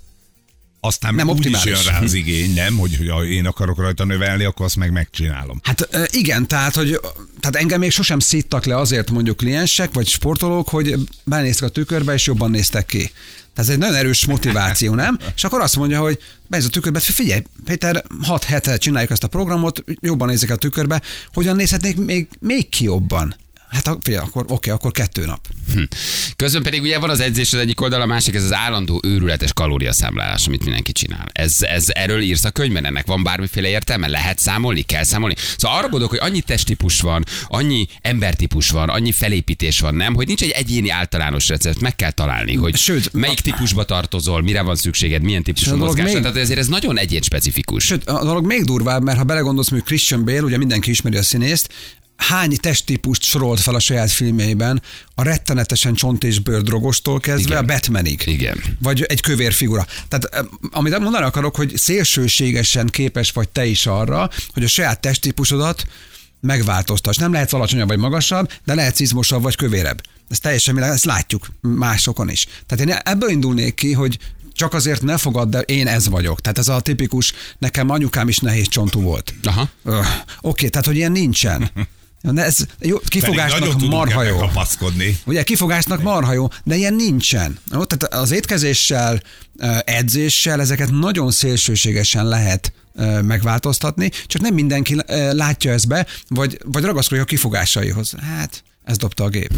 Aztán 0.87 1.15
Nem 1.15 1.29
úgy 1.29 1.47
is 1.47 1.65
jön 1.65 1.83
rá 1.83 2.01
az 2.01 2.13
igény, 2.23 2.55
nem? 2.55 2.77
Hogy, 2.77 3.09
ha 3.11 3.25
én 3.25 3.47
akarok 3.47 3.79
rajta 3.79 4.05
növelni, 4.05 4.45
akkor 4.45 4.67
azt 4.67 4.77
meg 4.77 4.93
megcsinálom. 4.93 5.61
Hát 5.63 5.89
igen, 6.13 6.47
tehát, 6.47 6.75
hogy 6.75 7.01
tehát 7.41 7.57
engem 7.57 7.81
még 7.81 7.91
sosem 7.91 8.19
szíttak 8.19 8.65
le 8.65 8.77
azért 8.77 9.11
mondjuk 9.11 9.37
kliensek 9.37 9.93
vagy 9.93 10.09
sportolók, 10.09 10.69
hogy 10.69 10.95
benéztek 11.25 11.69
a 11.69 11.71
tükörbe 11.71 12.13
és 12.13 12.27
jobban 12.27 12.51
néztek 12.51 12.87
ki. 12.87 12.99
Tehát 12.99 13.13
ez 13.55 13.69
egy 13.69 13.79
nagyon 13.79 13.95
erős 13.95 14.27
motiváció, 14.27 14.95
nem? 15.05 15.19
És 15.35 15.45
akkor 15.45 15.61
azt 15.61 15.77
mondja, 15.77 16.01
hogy 16.01 16.19
benéz 16.47 16.67
a 16.67 16.69
tükörbe, 16.71 17.01
figyelj, 17.01 17.43
Péter, 17.65 18.05
6 18.23 18.45
hete 18.45 18.77
csináljuk 18.77 19.11
ezt 19.11 19.25
a 19.25 19.29
programot, 19.29 19.85
jobban 20.01 20.29
nézik 20.29 20.51
a 20.51 20.57
tükörbe, 20.57 21.03
hogyan 21.33 21.57
nézhetnék 21.57 21.97
még, 21.97 22.29
még 22.41 22.69
ki 22.69 22.85
jobban? 22.85 23.37
Hát 23.75 23.99
figyelj, 24.03 24.25
akkor 24.27 24.45
oké, 24.49 24.71
akkor 24.71 24.91
kettő 24.93 25.25
nap. 25.25 25.47
Hm. 25.73 25.83
Közben 26.37 26.63
pedig 26.63 26.81
ugye 26.83 26.99
van 26.99 27.11
az 27.11 27.21
edzés 27.21 27.53
az 27.53 27.59
egyik 27.59 27.81
oldal, 27.81 28.01
a 28.01 28.07
másik 28.07 28.35
ez 28.35 28.45
az 28.45 28.53
állandó 28.53 29.01
őrületes 29.05 29.53
kalóriaszámlálás, 29.53 30.47
amit 30.47 30.65
mindenki 30.65 30.93
csinál. 30.93 31.29
Ez, 31.33 31.57
ez 31.63 31.85
erről 31.89 32.21
írsz 32.21 32.45
a 32.45 32.51
könyvben, 32.51 32.85
ennek 32.85 33.07
van 33.07 33.23
bármiféle 33.23 33.69
értelme? 33.69 34.09
Lehet 34.09 34.39
számolni? 34.39 34.83
Kell 34.83 35.03
számolni? 35.05 35.35
Szóval 35.57 35.77
arra 35.79 35.89
gondolok, 35.89 36.11
hogy 36.11 36.29
annyi 36.31 36.41
testtípus 36.41 37.01
van, 37.01 37.25
annyi 37.47 37.87
embertípus 38.01 38.71
van, 38.71 38.89
annyi 38.89 39.13
felépítés 39.13 39.81
van, 39.81 39.95
nem? 39.95 40.15
Hogy 40.15 40.27
nincs 40.27 40.43
egy 40.43 40.51
egyéni 40.51 40.89
általános 40.91 41.49
recept, 41.49 41.81
meg 41.81 41.97
kell 41.97 42.11
találni, 42.11 42.55
hogy 42.55 42.77
Sőt, 42.77 43.13
melyik 43.13 43.41
típusba 43.41 43.85
tartozol, 43.85 44.43
mire 44.43 44.63
van 44.63 44.77
szükséged, 44.77 45.23
milyen 45.23 45.43
típusú 45.43 45.73
a 45.73 45.77
mozgásra. 45.77 46.13
még- 46.13 46.23
Tehát 46.23 46.37
ezért 46.37 46.59
ez 46.59 46.67
nagyon 46.69 46.99
egyén 46.99 47.23
specifikus. 47.23 47.85
Sőt, 47.85 48.09
a 48.09 48.25
dolog 48.25 48.47
még 48.47 48.65
durvább, 48.65 49.03
mert 49.03 49.19
ha 49.19 49.25
belegondolsz, 49.25 49.69
hogy 49.71 49.83
Christian 49.83 50.25
Bale, 50.25 50.43
ugye 50.43 50.57
mindenki 50.59 50.91
ismeri 50.91 51.17
a 51.17 51.23
színészt, 51.23 51.69
hány 52.17 52.57
testtípust 52.61 53.23
sorolt 53.23 53.61
fel 53.61 53.75
a 53.75 53.81
saját 53.81 54.11
filmjeiben, 54.11 54.83
a 55.15 55.23
rettenetesen 55.23 55.95
csont 55.95 56.25
és 56.25 56.39
bőrdrogostól 56.39 57.21
kezdve 57.21 57.49
Igen. 57.49 57.63
a 57.63 57.67
Batmanig. 57.67 58.23
Igen. 58.27 58.63
Vagy 58.81 59.03
egy 59.03 59.21
kövér 59.21 59.53
figura. 59.53 59.87
Tehát 60.09 60.25
eh, 60.25 60.45
amit 60.71 60.99
mondani 60.99 61.25
akarok, 61.25 61.57
hogy 61.57 61.77
szélsőségesen 61.77 62.87
képes 62.87 63.31
vagy 63.31 63.49
te 63.49 63.67
is 63.67 63.87
arra, 63.87 64.31
hogy 64.53 64.65
a 64.65 64.69
saját 64.69 65.01
testtípusodat 65.01 65.87
megváltoztass. 66.41 67.17
Nem 67.17 67.33
lehetsz 67.33 67.53
alacsonyabb 67.53 67.89
vagy 67.89 67.99
magasabb, 67.99 68.53
de 68.65 68.75
lehetsz 68.75 69.01
izmosabb 69.01 69.43
vagy 69.43 69.57
kövérebb. 69.57 70.01
Ez 70.29 70.39
teljesen 70.39 70.75
világos, 70.75 70.97
ezt 70.97 71.05
látjuk 71.05 71.49
másokon 71.61 72.31
is. 72.31 72.47
Tehát 72.67 72.87
én 72.87 72.97
ebből 73.05 73.31
indulnék 73.31 73.75
ki, 73.75 73.93
hogy 73.93 74.19
csak 74.53 74.75
azért 74.75 75.03
ne 75.03 75.19
fogad, 75.19 75.49
de 75.49 75.61
én 75.61 75.87
ez 75.87 76.09
vagyok. 76.09 76.41
Tehát 76.41 76.59
ez 76.59 76.69
a 76.69 76.81
tipikus, 76.81 77.33
nekem 77.59 77.91
anyukám 77.91 78.29
is 78.29 78.39
nehéz 78.39 78.69
csontú 78.69 79.01
volt. 79.01 79.35
Aha. 79.43 79.69
Öh, 79.85 80.07
Oké, 80.41 80.69
tehát 80.69 80.87
hogy 80.87 80.97
ilyen 80.97 81.13
nincsen. 81.13 81.71
Na 82.33 82.43
Ez 82.43 82.57
jó, 82.81 82.99
kifogásnak 82.99 83.81
marha 83.81 84.23
jó. 84.23 84.39
Ugye 85.27 85.43
kifogásnak 85.43 86.03
marha 86.03 86.33
jó, 86.33 86.49
de 86.65 86.75
ilyen 86.77 86.95
nincsen. 86.95 87.59
Jó? 87.73 87.85
Tehát 87.85 88.15
az 88.15 88.31
étkezéssel, 88.31 89.23
edzéssel 89.85 90.61
ezeket 90.61 90.91
nagyon 90.91 91.31
szélsőségesen 91.31 92.27
lehet 92.27 92.73
megváltoztatni, 93.23 94.11
csak 94.27 94.43
nem 94.43 94.55
mindenki 94.55 94.97
látja 95.31 95.73
ezt 95.73 95.89
be, 95.89 96.07
vagy, 96.29 96.59
vagy 96.65 96.85
ragaszkodik 96.85 97.23
a 97.23 97.27
kifogásaihoz. 97.27 98.15
Hát, 98.37 98.65
ez 98.85 98.97
dobta 98.97 99.25
a 99.25 99.29
gép. 99.29 99.51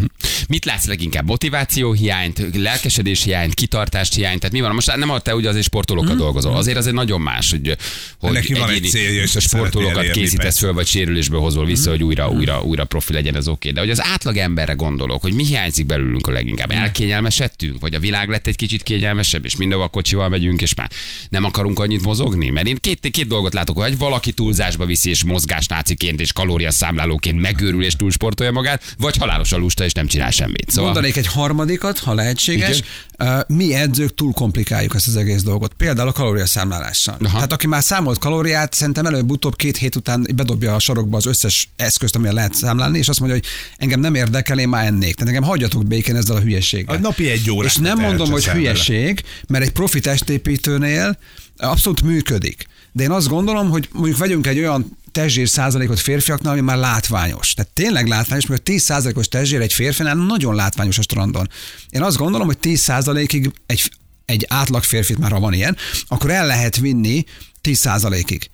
Mit 0.48 0.64
látsz 0.64 0.86
leginkább? 0.86 1.26
Motiváció 1.26 1.92
hiányt, 1.92 2.42
lelkesedés 2.54 3.22
hiányt, 3.22 3.54
kitartást 3.54 4.14
hiányt? 4.14 4.38
Tehát 4.40 4.54
mi 4.54 4.60
van? 4.60 4.74
Most 4.74 4.96
nem 4.96 5.12
te 5.22 5.34
ugye 5.34 5.48
azért 5.48 5.64
sportolókkal 5.64 6.10
Mhm. 6.12 6.20
dolgozol. 6.22 6.56
Azért 6.56 6.76
azért 6.76 6.94
nagyon 6.94 7.20
más, 7.20 7.50
hogy, 7.50 7.76
hogy 8.18 8.32
Neki 8.32 8.54
van 8.54 8.70
egy 8.70 8.84
célja, 8.84 9.22
és 9.22 9.36
a 9.36 9.40
sportolókat 9.40 9.96
elérni, 9.96 10.20
készítesz 10.20 10.42
persze. 10.44 10.60
föl, 10.60 10.72
vagy 10.72 10.86
sérülésből 10.86 11.40
hozol 11.40 11.64
vissza, 11.66 11.90
hogy 11.90 12.02
újra, 12.02 12.28
újra, 12.30 12.62
újra 12.62 12.84
profi 12.84 13.12
legyen, 13.12 13.36
ez 13.36 13.48
oké. 13.48 13.70
De 13.70 13.80
hogy 13.80 13.90
az 13.90 14.02
átlag 14.02 14.36
emberre 14.36 14.72
gondolok, 14.72 15.22
hogy 15.22 15.32
mi 15.32 15.44
hiányzik 15.44 15.86
belőlünk 15.86 16.26
a 16.26 16.30
leginkább? 16.32 16.70
Elkényelmesedtünk? 16.70 17.80
Vagy 17.80 17.94
a 17.94 17.98
világ 17.98 18.28
lett 18.28 18.46
egy 18.46 18.56
kicsit 18.56 18.82
kényelmesebb, 18.82 19.44
és 19.44 19.56
mindenhol 19.56 19.88
kocsival 19.88 20.28
megyünk, 20.28 20.62
és 20.62 20.74
már 20.74 20.90
nem 21.28 21.44
akarunk 21.44 21.78
annyit 21.78 22.02
mozogni? 22.02 22.50
Mert 22.50 22.66
én 22.66 22.76
két, 22.80 23.08
két 23.10 23.26
dolgot 23.26 23.54
látok, 23.54 23.78
hogy 23.78 23.98
valaki 23.98 24.32
túlzásba 24.32 24.84
viszi, 24.86 25.10
és 25.10 25.24
mozgásnáciként 25.24 26.20
és 26.20 26.32
kalóriaszámlálóként 26.32 27.40
megőrül 27.40 27.84
és 27.84 27.94
túlsportolja 27.96 28.52
magát, 28.52 28.94
vagy 28.98 29.15
halálosan 29.16 29.60
lusta, 29.60 29.84
és 29.84 29.92
nem 29.92 30.06
csinál 30.06 30.30
semmit. 30.30 30.70
Szóval... 30.70 30.84
Mondanék 30.92 31.16
egy 31.16 31.26
harmadikat, 31.26 31.98
ha 31.98 32.14
lehetséges. 32.14 32.82
Igen. 33.18 33.44
Mi 33.48 33.74
edzők 33.74 34.14
túl 34.14 34.32
komplikáljuk 34.32 34.94
ezt 34.94 35.06
az 35.06 35.16
egész 35.16 35.42
dolgot. 35.42 35.72
Például 35.72 36.08
a 36.08 36.12
kalóriaszámlálással. 36.12 37.16
Aha. 37.20 37.34
Tehát 37.34 37.52
aki 37.52 37.66
már 37.66 37.82
számolt 37.82 38.18
kalóriát, 38.18 38.74
szerintem 38.74 39.06
előbb-utóbb 39.06 39.56
két 39.56 39.76
hét 39.76 39.96
után 39.96 40.26
bedobja 40.34 40.74
a 40.74 40.78
sarokba 40.78 41.16
az 41.16 41.26
összes 41.26 41.68
eszközt, 41.76 42.14
amilyen 42.16 42.34
lehet 42.34 42.54
számlálni, 42.54 42.98
és 42.98 43.08
azt 43.08 43.20
mondja, 43.20 43.38
hogy 43.38 43.46
engem 43.76 44.00
nem 44.00 44.14
érdekel, 44.14 44.58
én 44.58 44.68
már 44.68 44.86
ennék. 44.86 45.14
Tehát 45.14 45.34
engem 45.34 45.48
hagyjatok 45.48 45.86
békén 45.86 46.16
ezzel 46.16 46.36
a 46.36 46.40
hülyeséggel. 46.40 46.96
A 46.96 46.98
napi 46.98 47.30
egy 47.30 47.50
órát 47.50 47.70
És 47.70 47.76
nem 47.76 47.98
mondom, 47.98 48.30
hogy 48.30 48.46
hülyeség, 48.46 49.22
mert 49.48 49.64
egy 49.64 49.72
profi 49.72 50.00
testépítőnél 50.00 51.18
abszolút 51.56 52.02
működik. 52.02 52.66
De 52.92 53.02
én 53.02 53.10
azt 53.10 53.28
gondolom, 53.28 53.70
hogy 53.70 53.88
mondjuk 53.92 54.18
vegyünk 54.18 54.46
egy 54.46 54.58
olyan 54.58 54.96
testzsír 55.16 55.48
százalékot 55.48 56.00
férfiaknál, 56.00 56.52
ami 56.52 56.60
már 56.60 56.76
látványos. 56.76 57.54
Tehát 57.54 57.70
tényleg 57.72 58.06
látványos, 58.06 58.46
mert 58.46 58.62
10 58.62 58.82
százalékos 58.82 59.28
testzsír 59.28 59.60
egy 59.60 59.72
férfinál 59.72 60.14
nagyon 60.14 60.54
látványos 60.54 60.98
a 60.98 61.02
strandon. 61.02 61.48
Én 61.90 62.02
azt 62.02 62.16
gondolom, 62.16 62.46
hogy 62.46 62.58
10 62.58 62.80
százalékig 62.80 63.52
egy, 63.66 63.90
egy 64.24 64.46
átlag 64.48 64.82
férfit 64.82 65.18
már, 65.18 65.30
ha 65.30 65.40
van 65.40 65.52
ilyen, 65.52 65.76
akkor 66.08 66.30
el 66.30 66.46
lehet 66.46 66.76
vinni 66.76 67.24
10 67.60 67.78
százalékig. 67.78 68.50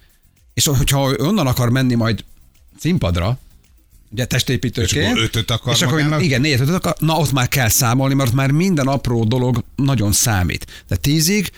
És 0.55 0.67
hogyha 0.67 1.15
onnan 1.19 1.47
akar 1.47 1.71
menni 1.71 1.95
majd 1.95 2.25
színpadra, 2.79 3.39
ugye 4.11 4.25
testépítőké. 4.25 5.01
És 5.01 5.07
akkor 5.07 5.23
ötöt 5.23 5.51
akar 5.51 5.75
És 5.75 5.83
akkor 5.83 6.23
igen, 6.23 6.41
négyet, 6.41 6.61
ötöt 6.61 6.75
akar, 6.75 6.95
na 6.99 7.17
ott 7.17 7.33
már 7.33 7.49
kell 7.49 7.69
számolni, 7.69 8.15
mert 8.15 8.29
ott 8.29 8.35
már 8.35 8.51
minden 8.51 8.87
apró 8.87 9.25
dolog 9.25 9.65
nagyon 9.77 10.13
számít. 10.13 10.85
De 10.89 10.97
tízig, 10.97 11.51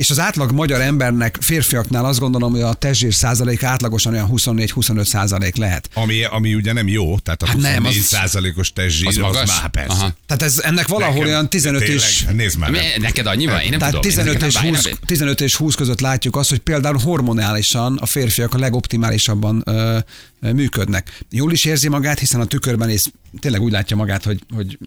és 0.00 0.10
az 0.10 0.18
átlag 0.18 0.52
magyar 0.52 0.80
embernek, 0.80 1.36
férfiaknál 1.40 2.04
azt 2.04 2.18
gondolom, 2.18 2.50
hogy 2.52 2.60
a 2.60 2.72
testzsír 2.74 3.14
százalék 3.14 3.62
átlagosan 3.62 4.12
olyan 4.12 4.28
24-25 4.32 5.04
százalék 5.04 5.56
lehet. 5.56 5.88
Ami, 5.94 6.24
ami 6.24 6.54
ugye 6.54 6.72
nem 6.72 6.88
jó, 6.88 7.18
tehát 7.18 7.42
a 7.42 7.46
Hát 7.46 7.56
nem, 7.56 7.72
24 7.72 7.98
az- 7.98 8.04
százalékos 8.04 8.72
testzsír, 8.72 9.06
Az 9.06 9.16
az, 9.16 9.22
magas? 9.22 9.48
már 9.60 9.68
persze. 9.70 9.92
Aha. 9.92 10.12
Tehát 10.26 10.42
ez, 10.42 10.58
ennek 10.58 10.88
valahol 10.88 11.14
Nekem- 11.14 11.28
olyan 11.28 11.48
15 11.50 11.82
tényleg, 11.82 12.08
és 12.08 12.24
Nézd 12.32 12.58
már. 12.58 12.70
Mi, 12.70 12.76
nem. 12.76 12.86
neked 13.00 13.26
annyi 13.26 13.46
van? 13.46 13.60
Én 13.60 13.68
nem 13.70 13.78
Tehát 13.78 13.94
tudom. 13.94 14.08
15 14.10 14.40
Én 14.40 14.46
és, 14.48 14.54
nekem 14.54 14.70
20, 14.70 14.84
nem- 14.84 14.94
15 15.06 15.40
és 15.40 15.56
20 15.56 15.74
között 15.74 16.00
látjuk 16.00 16.36
azt, 16.36 16.50
hogy 16.50 16.58
például 16.58 16.98
hormonálisan 16.98 17.96
a 17.96 18.06
férfiak 18.06 18.54
a 18.54 18.58
legoptimálisabban 18.58 19.62
ö, 19.66 19.98
ö, 20.40 20.52
működnek. 20.52 21.18
Jól 21.30 21.52
is 21.52 21.64
érzi 21.64 21.88
magát, 21.88 22.18
hiszen 22.18 22.40
a 22.40 22.44
tükörben 22.44 22.88
néz, 22.88 23.10
tényleg 23.40 23.60
úgy 23.62 23.72
látja 23.72 23.96
magát, 23.96 24.24
hogy, 24.24 24.40
hogy 24.54 24.78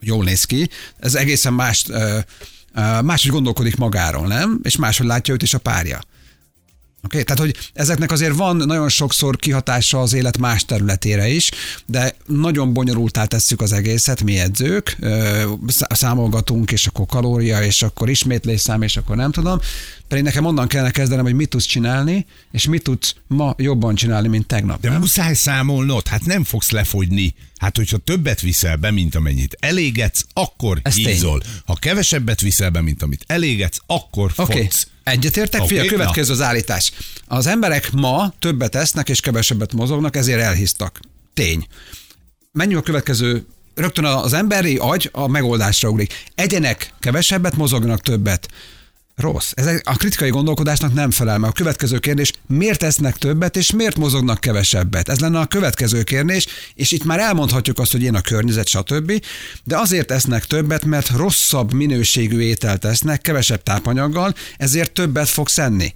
jól 0.00 0.24
néz 0.24 0.44
ki. 0.44 0.68
Ez 0.98 1.14
egészen 1.14 1.52
más, 1.52 1.84
ö, 1.88 2.18
máshogy 3.02 3.32
gondolkodik 3.32 3.76
magáról, 3.76 4.26
nem? 4.26 4.60
És 4.62 4.76
máshogy 4.76 5.06
látja 5.06 5.34
őt 5.34 5.42
is 5.42 5.54
a 5.54 5.58
párja. 5.58 5.98
Oké, 7.02 7.20
okay? 7.20 7.22
tehát 7.22 7.40
hogy 7.42 7.70
ezeknek 7.72 8.10
azért 8.10 8.34
van 8.36 8.56
nagyon 8.56 8.88
sokszor 8.88 9.36
kihatása 9.36 10.00
az 10.00 10.12
élet 10.12 10.38
más 10.38 10.64
területére 10.64 11.28
is, 11.28 11.50
de 11.86 12.14
nagyon 12.26 12.72
bonyolultá 12.72 13.24
tesszük 13.24 13.60
az 13.60 13.72
egészet, 13.72 14.22
mi 14.22 14.38
edzők, 14.38 14.96
számolgatunk, 15.88 16.72
és 16.72 16.86
akkor 16.86 17.06
kalória, 17.06 17.62
és 17.62 17.82
akkor 17.82 18.08
ismétlésszám, 18.08 18.82
és 18.82 18.96
akkor 18.96 19.16
nem 19.16 19.30
tudom. 19.30 19.58
Pedig 20.08 20.24
nekem 20.24 20.44
onnan 20.44 20.68
kellene 20.68 20.90
kezdenem, 20.90 21.24
hogy 21.24 21.34
mit 21.34 21.48
tudsz 21.48 21.64
csinálni, 21.64 22.26
és 22.52 22.66
mit 22.66 22.82
tudsz 22.82 23.14
ma 23.26 23.54
jobban 23.58 23.94
csinálni, 23.94 24.28
mint 24.28 24.46
tegnap. 24.46 24.80
De 24.80 24.88
nem? 24.88 25.00
muszáj 25.00 25.34
számolnod, 25.34 26.08
hát 26.08 26.24
nem 26.24 26.44
fogsz 26.44 26.70
lefogyni. 26.70 27.34
Hát, 27.56 27.76
hogyha 27.76 27.96
többet 27.96 28.40
viszel 28.40 28.76
be, 28.76 28.90
mint 28.90 29.14
amennyit 29.14 29.56
elégetsz, 29.60 30.24
akkor 30.32 30.80
Ez 30.82 30.94
tény. 30.94 31.06
hízol. 31.06 31.42
Ha 31.64 31.74
kevesebbet 31.74 32.40
viszel 32.40 32.70
be, 32.70 32.80
mint 32.80 33.02
amit 33.02 33.24
elégetsz, 33.26 33.78
akkor 33.86 34.32
okay. 34.36 34.62
fogsz. 34.62 34.86
Egyetértek, 35.10 35.60
okay. 35.60 35.68
figyelj, 35.68 35.88
a 35.88 35.90
következő 35.90 36.32
az 36.32 36.40
állítás. 36.40 36.92
Az 37.26 37.46
emberek 37.46 37.92
ma 37.92 38.32
többet 38.38 38.74
esznek 38.74 39.08
és 39.08 39.20
kevesebbet 39.20 39.72
mozognak, 39.72 40.16
ezért 40.16 40.40
elhisztak. 40.40 41.00
Tény. 41.34 41.66
Menjünk 42.52 42.80
a 42.80 42.84
következő, 42.84 43.46
rögtön 43.74 44.04
az 44.04 44.32
emberi 44.32 44.76
agy 44.76 45.08
a 45.12 45.26
megoldásra 45.26 45.88
ugrik. 45.88 46.24
Egyenek 46.34 46.92
kevesebbet, 47.00 47.56
mozognak 47.56 48.00
többet. 48.00 48.48
Rossz. 49.20 49.52
Ez 49.54 49.80
a 49.82 49.96
kritikai 49.96 50.30
gondolkodásnak 50.30 50.94
nem 50.94 51.10
felel 51.10 51.38
meg. 51.38 51.50
A 51.50 51.52
következő 51.52 51.98
kérdés, 51.98 52.32
miért 52.46 52.82
esznek 52.82 53.16
többet, 53.16 53.56
és 53.56 53.72
miért 53.72 53.96
mozognak 53.96 54.40
kevesebbet? 54.40 55.08
Ez 55.08 55.20
lenne 55.20 55.38
a 55.38 55.46
következő 55.46 56.02
kérdés, 56.02 56.46
és 56.74 56.92
itt 56.92 57.04
már 57.04 57.18
elmondhatjuk 57.18 57.78
azt, 57.78 57.92
hogy 57.92 58.02
én 58.02 58.14
a 58.14 58.20
környezet, 58.20 58.68
stb. 58.68 59.12
De 59.64 59.78
azért 59.78 60.10
esznek 60.10 60.44
többet, 60.44 60.84
mert 60.84 61.08
rosszabb 61.08 61.72
minőségű 61.72 62.40
ételt 62.40 62.84
esznek, 62.84 63.20
kevesebb 63.20 63.62
tápanyaggal, 63.62 64.34
ezért 64.56 64.92
többet 64.92 65.28
fogsz 65.28 65.58
enni. 65.58 65.92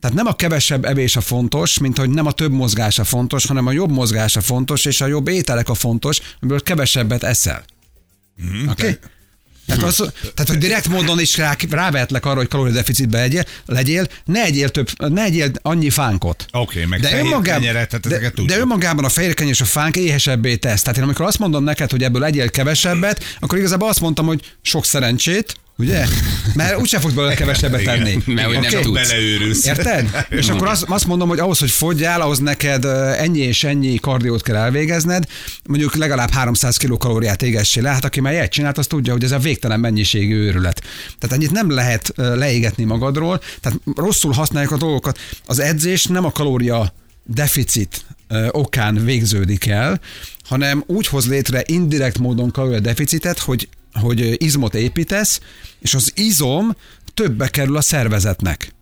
Tehát 0.00 0.16
nem 0.16 0.26
a 0.26 0.36
kevesebb 0.36 0.84
evés 0.84 1.16
a 1.16 1.20
fontos, 1.20 1.78
mint 1.78 1.98
hogy 1.98 2.10
nem 2.10 2.26
a 2.26 2.32
több 2.32 2.52
mozgás 2.52 2.98
a 2.98 3.04
fontos, 3.04 3.46
hanem 3.46 3.66
a 3.66 3.72
jobb 3.72 3.90
mozgás 3.90 4.36
a 4.36 4.40
fontos, 4.40 4.84
és 4.84 5.00
a 5.00 5.06
jobb 5.06 5.28
ételek 5.28 5.68
a 5.68 5.74
fontos, 5.74 6.20
amiből 6.40 6.60
kevesebbet 6.60 7.22
eszel. 7.22 7.64
Mm, 8.42 8.68
Oké? 8.68 8.82
Okay? 8.82 8.98
Tehát, 9.66 9.82
az, 9.82 9.96
tehát, 10.20 10.48
hogy 10.48 10.58
direkt 10.58 10.88
módon 10.88 11.20
is 11.20 11.36
rá, 11.36 11.56
rávehetlek 11.70 12.26
arra, 12.26 12.36
hogy 12.36 12.48
kalóriadeficitbe 12.48 13.18
legyél, 13.18 13.44
legyél, 13.66 14.06
ne 14.24 14.42
egyél, 14.42 14.68
több, 14.68 14.88
ne 14.98 15.22
egyél 15.22 15.50
annyi 15.62 15.90
fánkot. 15.90 16.46
Oké, 16.52 16.84
meg 16.84 17.00
fehér 17.02 17.40
kenyeret, 17.42 17.88
tehát 17.88 18.08
de, 18.08 18.14
ezeket 18.14 18.46
de 18.46 18.58
önmagában 18.58 19.04
a 19.04 19.08
fehér 19.08 19.34
kenyér 19.34 19.52
és 19.52 19.60
a 19.60 19.64
fánk 19.64 19.96
éhesebbé 19.96 20.56
tesz. 20.56 20.82
Tehát 20.82 20.98
én 20.98 21.04
amikor 21.04 21.26
azt 21.26 21.38
mondom 21.38 21.64
neked, 21.64 21.90
hogy 21.90 22.02
ebből 22.02 22.24
egyél 22.24 22.50
kevesebbet, 22.50 23.24
akkor 23.40 23.58
igazából 23.58 23.88
azt 23.88 24.00
mondtam, 24.00 24.26
hogy 24.26 24.40
sok 24.62 24.84
szerencsét, 24.84 25.56
ugye? 25.80 26.06
Mert 26.54 26.76
úgyse 26.76 26.98
fogsz 26.98 27.12
belőle 27.12 27.34
kevesebbet 27.34 27.82
tenni. 27.82 28.22
Mert 28.26 28.46
hogy 28.46 28.58
nem 28.58 28.72
Oké? 28.72 28.80
tudsz. 28.80 29.08
Beleőrülsz. 29.08 29.66
Érted? 29.66 30.26
És 30.28 30.48
akkor 30.48 30.68
azt, 30.68 30.84
azt 30.88 31.06
mondom, 31.06 31.28
hogy 31.28 31.38
ahhoz, 31.38 31.58
hogy 31.58 31.70
fogyjál, 31.70 32.20
ahhoz 32.20 32.38
neked 32.38 32.84
ennyi 33.18 33.40
és 33.40 33.64
ennyi 33.64 33.96
kardiót 33.96 34.42
kell 34.42 34.56
elvégezned, 34.56 35.24
mondjuk 35.64 35.96
legalább 35.96 36.30
300 36.30 36.76
kilokalóriát 36.76 37.42
égessél 37.42 37.82
le. 37.82 37.90
Hát 37.90 38.04
aki 38.04 38.20
már 38.20 38.32
ilyet 38.32 38.50
csinált, 38.50 38.78
az 38.78 38.86
tudja, 38.86 39.12
hogy 39.12 39.24
ez 39.24 39.32
a 39.32 39.38
végtelen 39.38 39.80
mennyiségű 39.80 40.36
őrület. 40.36 40.82
Tehát 41.18 41.36
ennyit 41.36 41.50
nem 41.50 41.70
lehet 41.70 42.12
leégetni 42.16 42.84
magadról, 42.84 43.40
tehát 43.60 43.78
rosszul 43.96 44.32
használjuk 44.32 44.72
a 44.72 44.76
dolgokat. 44.76 45.18
Az 45.46 45.58
edzés 45.58 46.04
nem 46.04 46.24
a 46.24 46.32
kalória 46.32 46.92
deficit 47.24 48.04
okán 48.50 49.04
végződik 49.04 49.66
el, 49.66 50.00
hanem 50.44 50.82
úgy 50.86 51.06
hoz 51.06 51.28
létre 51.28 51.62
indirekt 51.66 52.18
módon 52.18 52.50
kalória 52.50 52.80
deficitet, 52.80 53.38
hogy, 53.38 53.68
hogy 53.92 54.42
izmot 54.42 54.74
építesz, 54.74 55.40
és 55.80 55.94
az 55.94 56.12
izom 56.14 56.76
többbe 57.14 57.48
kerül 57.48 57.76
a 57.76 57.80
szervezetnek. 57.80 58.72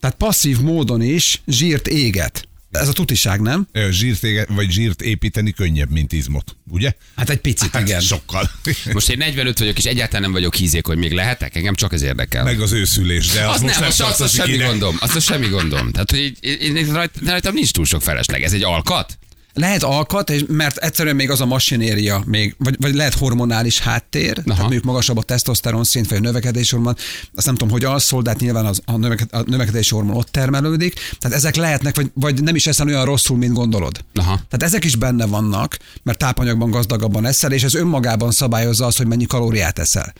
Tehát 0.00 0.16
passzív 0.16 0.60
módon 0.60 1.02
is 1.02 1.42
zsírt 1.46 1.88
éget. 1.88 2.48
Ez 2.70 2.88
a 2.88 2.92
tutiság, 2.92 3.40
nem? 3.40 3.68
Zsírt, 3.90 4.24
ége- 4.24 4.48
vagy 4.48 4.70
zsírt 4.70 5.02
építeni 5.02 5.52
könnyebb, 5.52 5.90
mint 5.90 6.12
izmot, 6.12 6.56
ugye? 6.68 6.92
Hát 7.16 7.30
egy 7.30 7.38
picit, 7.38 7.70
Hát 7.70 7.82
igen. 7.82 8.00
Sokkal. 8.00 8.50
Most 8.92 9.10
én 9.10 9.18
45 9.18 9.58
vagyok, 9.58 9.78
és 9.78 9.84
egyáltalán 9.84 10.22
nem 10.22 10.32
vagyok 10.32 10.54
hízékony, 10.54 10.98
még 10.98 11.12
lehetek? 11.12 11.56
Engem 11.56 11.74
csak 11.74 11.92
ez 11.92 12.02
érdekel. 12.02 12.44
Meg 12.44 12.60
az 12.60 12.72
őszülés, 12.72 13.26
de 13.26 13.48
az, 13.48 13.54
az 13.54 13.60
most 13.60 13.78
nem, 13.78 13.88
az, 13.88 14.00
az, 14.00 14.20
az 14.20 14.32
semmi 14.32 14.52
ide. 14.52 14.66
gondom. 14.66 14.96
Az, 15.00 15.16
az 15.16 15.24
semmi 15.24 15.48
gondom. 15.48 15.90
Tehát, 15.90 16.10
hogy 16.10 16.32
én, 16.40 16.76
én, 16.76 16.92
rajt, 16.92 17.10
rajtam 17.26 17.54
nincs 17.54 17.70
túl 17.70 17.84
sok 17.84 18.02
felesleg. 18.02 18.42
Ez 18.42 18.52
egy 18.52 18.62
alkat? 18.62 19.18
Lehet 19.60 19.82
alkat, 19.82 20.30
és- 20.30 20.44
mert 20.48 20.76
egyszerűen 20.76 21.16
még 21.16 21.30
az 21.30 21.40
a 21.40 21.46
masinéria, 21.46 22.22
még, 22.26 22.54
vagy, 22.58 22.76
vagy 22.78 22.94
lehet 22.94 23.14
hormonális 23.14 23.78
háttér, 23.78 24.30
Aha. 24.30 24.42
tehát 24.44 24.60
mondjuk 24.60 24.84
magasabb 24.84 25.16
a 25.16 25.22
tesztoszteron 25.22 25.84
szint, 25.84 26.08
vagy 26.08 26.18
a 26.18 26.20
növekedési 26.20 26.74
hormon, 26.74 26.96
azt 27.34 27.46
nem 27.46 27.54
tudom, 27.54 27.72
hogy 27.72 27.84
alszol, 27.84 28.22
de 28.22 28.30
hát 28.30 28.40
nyilván 28.40 28.66
az, 28.66 28.80
a, 28.84 28.96
növeked, 28.96 29.28
a 29.32 29.42
növekedési 29.46 29.94
hormon 29.94 30.16
ott 30.16 30.28
termelődik, 30.28 30.94
tehát 31.18 31.36
ezek 31.36 31.56
lehetnek, 31.56 31.96
vagy, 31.96 32.10
vagy 32.14 32.42
nem 32.42 32.54
is 32.54 32.66
eszel 32.66 32.86
olyan 32.86 33.04
rosszul, 33.04 33.36
mint 33.36 33.52
gondolod. 33.52 34.04
Aha. 34.14 34.34
Tehát 34.34 34.62
ezek 34.62 34.84
is 34.84 34.96
benne 34.96 35.26
vannak, 35.26 35.78
mert 36.02 36.18
tápanyagban 36.18 36.70
gazdagabban 36.70 37.26
eszel, 37.26 37.52
és 37.52 37.62
ez 37.62 37.74
önmagában 37.74 38.30
szabályozza 38.30 38.86
azt, 38.86 38.96
hogy 38.96 39.06
mennyi 39.06 39.26
kalóriát 39.26 39.78
eszel. 39.78 40.12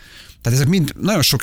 Tehát 0.43 0.59
ezek 0.59 0.71
mind 0.71 0.93
nagyon 1.01 1.23
sok... 1.23 1.43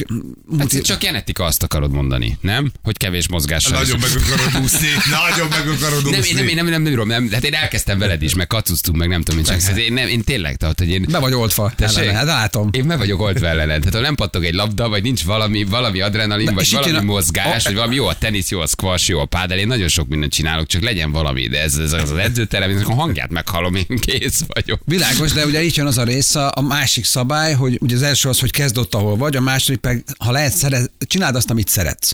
Hát 0.59 0.81
csak 0.81 0.99
genetika 0.99 1.43
azt 1.43 1.63
akarod 1.63 1.91
mondani, 1.91 2.37
nem? 2.41 2.71
Hogy 2.83 2.97
kevés 2.97 3.27
mozgással. 3.27 3.71
Nagyon 3.79 3.99
meg 3.99 4.09
akarod 4.23 4.63
úszni, 4.63 4.87
nagyon 5.33 5.47
meg 5.49 5.67
akarod 5.75 6.03
nem, 6.09 6.19
úszni. 6.19 6.29
én 6.29 6.35
nem, 6.35 6.47
én 6.47 6.55
nem, 6.55 6.65
nem, 6.65 6.81
nem, 6.81 6.93
nem, 6.93 7.07
nem, 7.07 7.29
hát 7.31 7.43
én 7.43 7.53
elkezdtem 7.53 7.99
veled 7.99 8.21
is, 8.21 8.33
meg 8.35 8.47
kacuztunk, 8.47 8.97
meg 8.97 9.07
nem 9.07 9.21
tudom, 9.21 9.39
én 9.39 9.45
csak, 9.45 9.61
hát 9.61 9.77
én, 9.77 9.93
nem, 9.93 10.07
én 10.07 10.23
tényleg, 10.23 10.55
tehát, 10.55 10.79
hogy 10.79 10.89
én, 10.89 11.05
Be 11.11 11.19
vagy 11.19 11.33
oltva. 11.33 11.71
Tessék? 11.75 12.09
Hát 12.09 12.25
látom. 12.25 12.69
Én 12.71 12.83
meg 12.83 12.97
vagyok 12.97 13.19
oltva 13.21 13.47
ellened. 13.47 13.79
Tehát 13.79 13.95
ha 13.95 14.01
nem 14.01 14.15
pattog 14.15 14.43
egy 14.45 14.53
labda, 14.53 14.89
vagy 14.89 15.03
nincs 15.03 15.23
valami, 15.23 15.63
valami 15.63 16.01
adrenalin, 16.01 16.45
De 16.45 16.51
vagy 16.51 16.71
valami 16.71 16.95
a- 16.97 17.01
mozgás, 17.01 17.61
a- 17.65 17.67
vagy 17.67 17.75
valami 17.75 17.95
jó 17.95 18.05
a 18.07 18.13
tenisz, 18.15 18.49
jó 18.49 18.59
a 18.59 18.67
squash, 18.67 19.09
jó 19.09 19.19
a 19.19 19.25
pádel, 19.25 19.57
én 19.57 19.67
nagyon 19.67 19.87
sok 19.87 20.07
mindent 20.07 20.31
csinálok, 20.33 20.67
csak 20.67 20.81
legyen 20.81 21.11
valami, 21.11 21.47
de 21.47 21.61
ez, 21.61 21.75
ez 21.75 21.93
az 21.93 22.11
edzőterem, 22.11 22.69
én 22.69 22.77
a 22.77 22.93
hangját 22.93 23.29
meghallom, 23.31 23.75
én 23.75 23.97
kész 24.01 24.41
vagyok. 24.47 24.79
Világos, 24.85 25.31
de 25.31 25.45
ugye 25.45 25.63
itt 25.63 25.75
jön 25.75 25.85
az 25.87 25.97
a 25.97 26.03
része, 26.03 26.47
a 26.47 26.61
másik 26.61 27.05
szabály, 27.05 27.53
hogy 27.53 27.77
ugye 27.81 27.95
az 27.95 28.01
első 28.01 28.29
az, 28.29 28.39
hogy 28.39 28.51
kezd 28.51 28.77
ott, 28.87 29.01
ahol 29.01 29.17
vagy, 29.17 29.35
a 29.35 29.41
második 29.41 29.79
pedig, 29.79 30.03
ha 30.17 30.31
lehet, 30.31 30.53
szeret, 30.53 30.91
csináld 30.99 31.35
azt, 31.35 31.49
amit 31.49 31.67
szeretsz. 31.67 32.11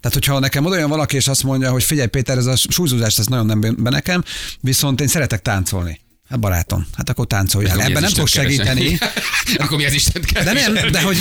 Tehát, 0.00 0.18
hogyha 0.18 0.38
nekem 0.38 0.66
jön 0.66 0.88
valaki, 0.88 1.16
és 1.16 1.28
azt 1.28 1.42
mondja, 1.42 1.70
hogy 1.70 1.82
figyelj 1.82 2.08
Péter, 2.08 2.38
ez 2.38 2.46
a 2.46 2.56
súlyzózás, 2.56 3.18
ez 3.18 3.26
nagyon 3.26 3.46
nem 3.46 3.60
be 3.78 3.90
nekem, 3.90 4.24
viszont 4.60 5.00
én 5.00 5.08
szeretek 5.08 5.42
táncolni. 5.42 6.00
Hát 6.28 6.40
barátom, 6.40 6.86
hát 6.96 7.08
akkor 7.08 7.26
táncoljál. 7.26 7.80
Ebben 7.80 8.02
nem 8.02 8.12
keresem? 8.12 8.26
segíteni. 8.26 8.98
Akkor 9.56 9.76
mi 9.76 9.84
az 9.84 9.92
Isten 9.92 10.22
De 10.32 10.52
nem, 10.52 10.90
de 10.90 11.02
hogy, 11.02 11.16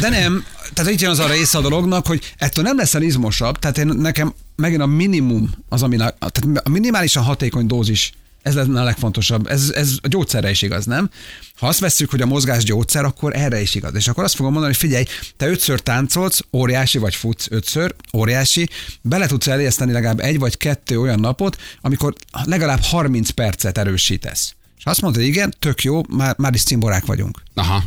de 0.00 0.08
nem, 0.08 0.44
tehát 0.72 0.92
itt 0.92 1.00
jön 1.00 1.10
az 1.10 1.18
a 1.18 1.26
része 1.26 1.58
a 1.58 1.60
dolognak, 1.60 2.06
hogy 2.06 2.34
ettől 2.36 2.64
nem 2.64 2.76
leszel 2.76 3.02
izmosabb, 3.02 3.58
tehát 3.58 3.78
én, 3.78 3.86
nekem 3.86 4.34
megint 4.56 4.80
a 4.80 4.86
minimum 4.86 5.50
az, 5.68 5.82
ami, 5.82 5.96
tehát 5.96 6.42
a 6.62 6.68
minimálisan 6.68 7.22
hatékony 7.22 7.66
dózis, 7.66 8.12
ez 8.42 8.54
lenne 8.54 8.80
a 8.80 8.84
legfontosabb. 8.84 9.46
Ez, 9.46 9.70
ez 9.70 9.96
a 10.02 10.08
gyógyszerre 10.08 10.50
is 10.50 10.62
igaz, 10.62 10.84
nem? 10.84 11.10
Ha 11.56 11.66
azt 11.66 11.78
vesszük, 11.78 12.10
hogy 12.10 12.20
a 12.20 12.26
mozgás 12.26 12.64
gyógyszer, 12.64 13.04
akkor 13.04 13.36
erre 13.36 13.60
is 13.60 13.74
igaz. 13.74 13.94
És 13.94 14.08
akkor 14.08 14.24
azt 14.24 14.34
fogom 14.34 14.52
mondani, 14.52 14.72
hogy 14.72 14.82
figyelj, 14.82 15.04
te 15.36 15.48
ötször 15.48 15.80
táncolsz, 15.80 16.40
óriási, 16.52 16.98
vagy 16.98 17.14
futsz 17.14 17.46
ötször, 17.50 17.94
óriási, 18.14 18.68
bele 19.02 19.26
tudsz 19.26 19.46
elészteni 19.46 19.92
legalább 19.92 20.20
egy 20.20 20.38
vagy 20.38 20.56
kettő 20.56 21.00
olyan 21.00 21.20
napot, 21.20 21.56
amikor 21.80 22.14
legalább 22.44 22.80
30 22.82 23.30
percet 23.30 23.78
erősítesz. 23.78 24.54
És 24.78 24.84
azt 24.84 25.00
mondta, 25.00 25.20
igen, 25.20 25.54
tök 25.58 25.82
jó, 25.82 26.02
már, 26.08 26.34
már 26.38 26.54
is 26.54 26.62
cimborák 26.62 27.06
vagyunk. 27.06 27.42
Aha. 27.54 27.84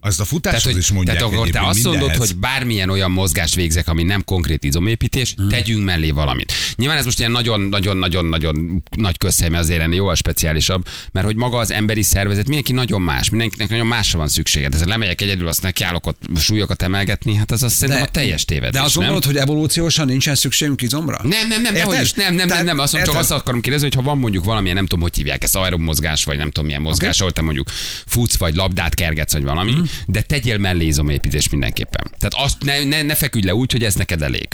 Azt 0.00 0.20
a 0.20 0.24
futáshoz 0.24 0.62
Tehát, 0.62 0.76
hogy, 0.76 0.82
is 0.82 0.92
mondják 0.92 1.16
tehát 1.18 1.32
akkor 1.32 1.48
te 1.48 1.60
azt 1.60 1.84
mondod, 1.84 2.14
hogy 2.14 2.36
bármilyen 2.36 2.90
olyan 2.90 3.10
mozgást 3.10 3.54
végzek, 3.54 3.88
ami 3.88 4.02
nem 4.02 4.24
konkrét 4.24 4.64
izomépítés, 4.64 5.34
hmm. 5.36 5.48
tegyünk 5.48 5.84
mellé 5.84 6.10
valamit. 6.10 6.52
Nyilván 6.76 6.96
ez 6.96 7.04
most 7.04 7.18
ilyen 7.18 7.30
nagyon-nagyon-nagyon 7.30 8.82
nagy 8.96 9.18
közhely, 9.18 9.48
mert 9.48 9.62
azért 9.62 9.80
ennél 9.80 9.96
jóval 9.96 10.14
speciálisabb, 10.14 10.86
mert 11.12 11.26
hogy 11.26 11.36
maga 11.36 11.58
az 11.58 11.70
emberi 11.70 12.02
szervezet, 12.02 12.44
mindenki 12.44 12.72
nagyon 12.72 13.02
más, 13.02 13.30
mindenkinek 13.30 13.68
nagyon 13.68 13.86
másra 13.86 14.18
van 14.18 14.28
szüksége. 14.28 14.68
De 14.68 14.76
lemegyek 14.84 15.20
egyedül, 15.20 15.48
azt 15.48 15.62
nekiállok 15.62 16.06
ott 16.06 16.20
súlyokat 16.36 16.82
emelgetni, 16.82 17.34
hát 17.34 17.50
az 17.50 17.62
azt 17.62 17.74
szerintem 17.74 18.04
a 18.04 18.08
teljes 18.08 18.44
tévedés. 18.44 18.72
De 18.72 18.80
azt 18.80 18.94
nem? 18.94 19.04
gondolod, 19.04 19.24
hogy 19.24 19.36
evolúciósan 19.36 20.06
nincsen 20.06 20.34
szükségünk 20.34 20.82
izomra? 20.82 21.20
Nem, 21.22 21.48
nem, 21.48 21.62
nem, 21.62 21.74
dehogy 21.74 22.00
is, 22.00 22.12
nem, 22.12 22.26
nem, 22.26 22.36
nem, 22.36 22.48
Tehát- 22.48 22.64
nem, 22.64 22.78
azt 22.78 22.92
mondom, 22.92 23.12
csak 23.12 23.20
azt 23.22 23.30
akarom 23.30 23.60
kérdezni, 23.60 23.86
hogy 23.86 23.96
ha 23.96 24.02
van 24.02 24.18
mondjuk 24.18 24.44
valamilyen, 24.44 24.76
nem 24.76 24.86
tudom, 24.86 25.02
hogy 25.02 25.16
hívják 25.16 25.42
ezt, 25.42 25.56
aeromozgás, 25.56 26.24
vagy 26.24 26.36
nem 26.36 26.50
tudom 26.50 26.66
milyen 26.66 26.82
mozgás, 26.82 27.14
okay. 27.14 27.20
ahol 27.20 27.32
te 27.32 27.42
mondjuk 27.42 27.68
futsz, 28.06 28.36
vagy 28.36 28.54
labdát 28.54 28.94
kergetsz, 28.94 29.32
vagy 29.32 29.42
valami, 29.42 29.70
Mhm. 29.70 29.87
De 30.06 30.22
tegyél 30.22 30.58
mellé 30.58 30.86
izomépítés 30.86 31.48
mindenképpen. 31.48 32.10
Tehát 32.18 32.46
azt 32.46 32.56
ne, 32.64 32.84
ne, 32.84 33.02
ne 33.02 33.14
feküdj 33.14 33.46
le 33.46 33.54
úgy, 33.54 33.72
hogy 33.72 33.84
ez 33.84 33.94
neked 33.94 34.22
elég. 34.22 34.48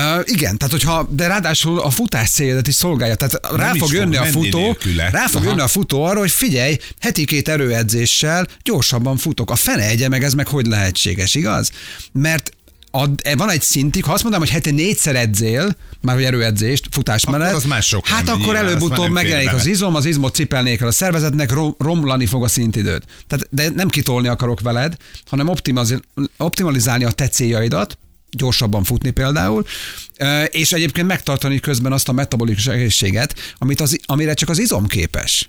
Uh, 0.00 0.20
igen, 0.24 0.58
tehát 0.58 0.72
hogyha, 0.72 1.08
de 1.10 1.26
ráadásul 1.26 1.80
a 1.80 1.90
futás 1.90 2.30
céljadat 2.30 2.68
is 2.68 2.74
szolgálja. 2.74 3.14
Tehát 3.14 3.40
rá 3.56 3.70
is 3.74 3.80
fog 3.80 3.92
jönni 3.92 4.16
a 4.16 4.24
futó, 4.24 4.58
nélküle. 4.58 5.10
rá 5.10 5.26
fog 5.26 5.40
Aha. 5.40 5.50
jönni 5.50 5.60
a 5.60 5.68
futó 5.68 6.04
arra, 6.04 6.18
hogy 6.18 6.30
figyelj, 6.30 6.76
heti 7.00 7.24
két 7.24 7.48
erőedzéssel 7.48 8.46
gyorsabban 8.62 9.16
futok. 9.16 9.50
A 9.50 9.56
fene 9.56 9.82
egye 9.88 10.08
meg 10.08 10.22
ez 10.24 10.34
meg 10.34 10.46
hogy 10.46 10.66
lehetséges, 10.66 11.34
igaz? 11.34 11.70
Mert 12.12 12.50
a, 12.94 13.34
van 13.36 13.50
egy 13.50 13.62
szintig, 13.62 14.04
ha 14.04 14.12
azt 14.12 14.22
mondanám, 14.22 14.46
hogy 14.46 14.56
heti 14.56 14.70
négyszer 14.70 15.16
edzél, 15.16 15.76
már 16.00 16.14
hogy 16.14 16.24
erőedzést, 16.24 16.86
futás 16.90 17.24
Akkor 17.24 17.38
mellett, 17.38 17.54
az 17.54 17.64
már 17.64 17.82
sok 17.82 18.06
hát 18.06 18.26
lenne, 18.26 18.42
akkor 18.42 18.56
előbb-utóbb 18.56 19.04
nem 19.04 19.12
megjelenik 19.12 19.52
az 19.52 19.66
izom, 19.66 19.94
az 19.94 20.04
izmot 20.04 20.34
cipelnék 20.34 20.80
el 20.80 20.86
a 20.86 20.92
szervezetnek, 20.92 21.52
rom, 21.52 21.74
romlani 21.78 22.26
fog 22.26 22.42
a 22.42 22.48
szintidőd. 22.48 23.02
Tehát, 23.26 23.48
de 23.50 23.70
nem 23.74 23.88
kitolni 23.88 24.28
akarok 24.28 24.60
veled, 24.60 24.96
hanem 25.26 25.48
optimaliz- 25.48 26.04
optimalizálni 26.36 27.04
a 27.04 27.10
te 27.10 27.28
céljaidat, 27.28 27.98
gyorsabban 28.30 28.84
futni 28.84 29.10
például, 29.10 29.64
ö, 30.16 30.42
és 30.42 30.72
egyébként 30.72 31.06
megtartani 31.06 31.60
közben 31.60 31.92
azt 31.92 32.08
a 32.08 32.12
metabolikus 32.12 32.66
egészséget, 32.66 33.54
amit 33.58 33.80
az, 33.80 33.98
amire 34.06 34.34
csak 34.34 34.48
az 34.48 34.58
izom 34.58 34.86
képes. 34.86 35.48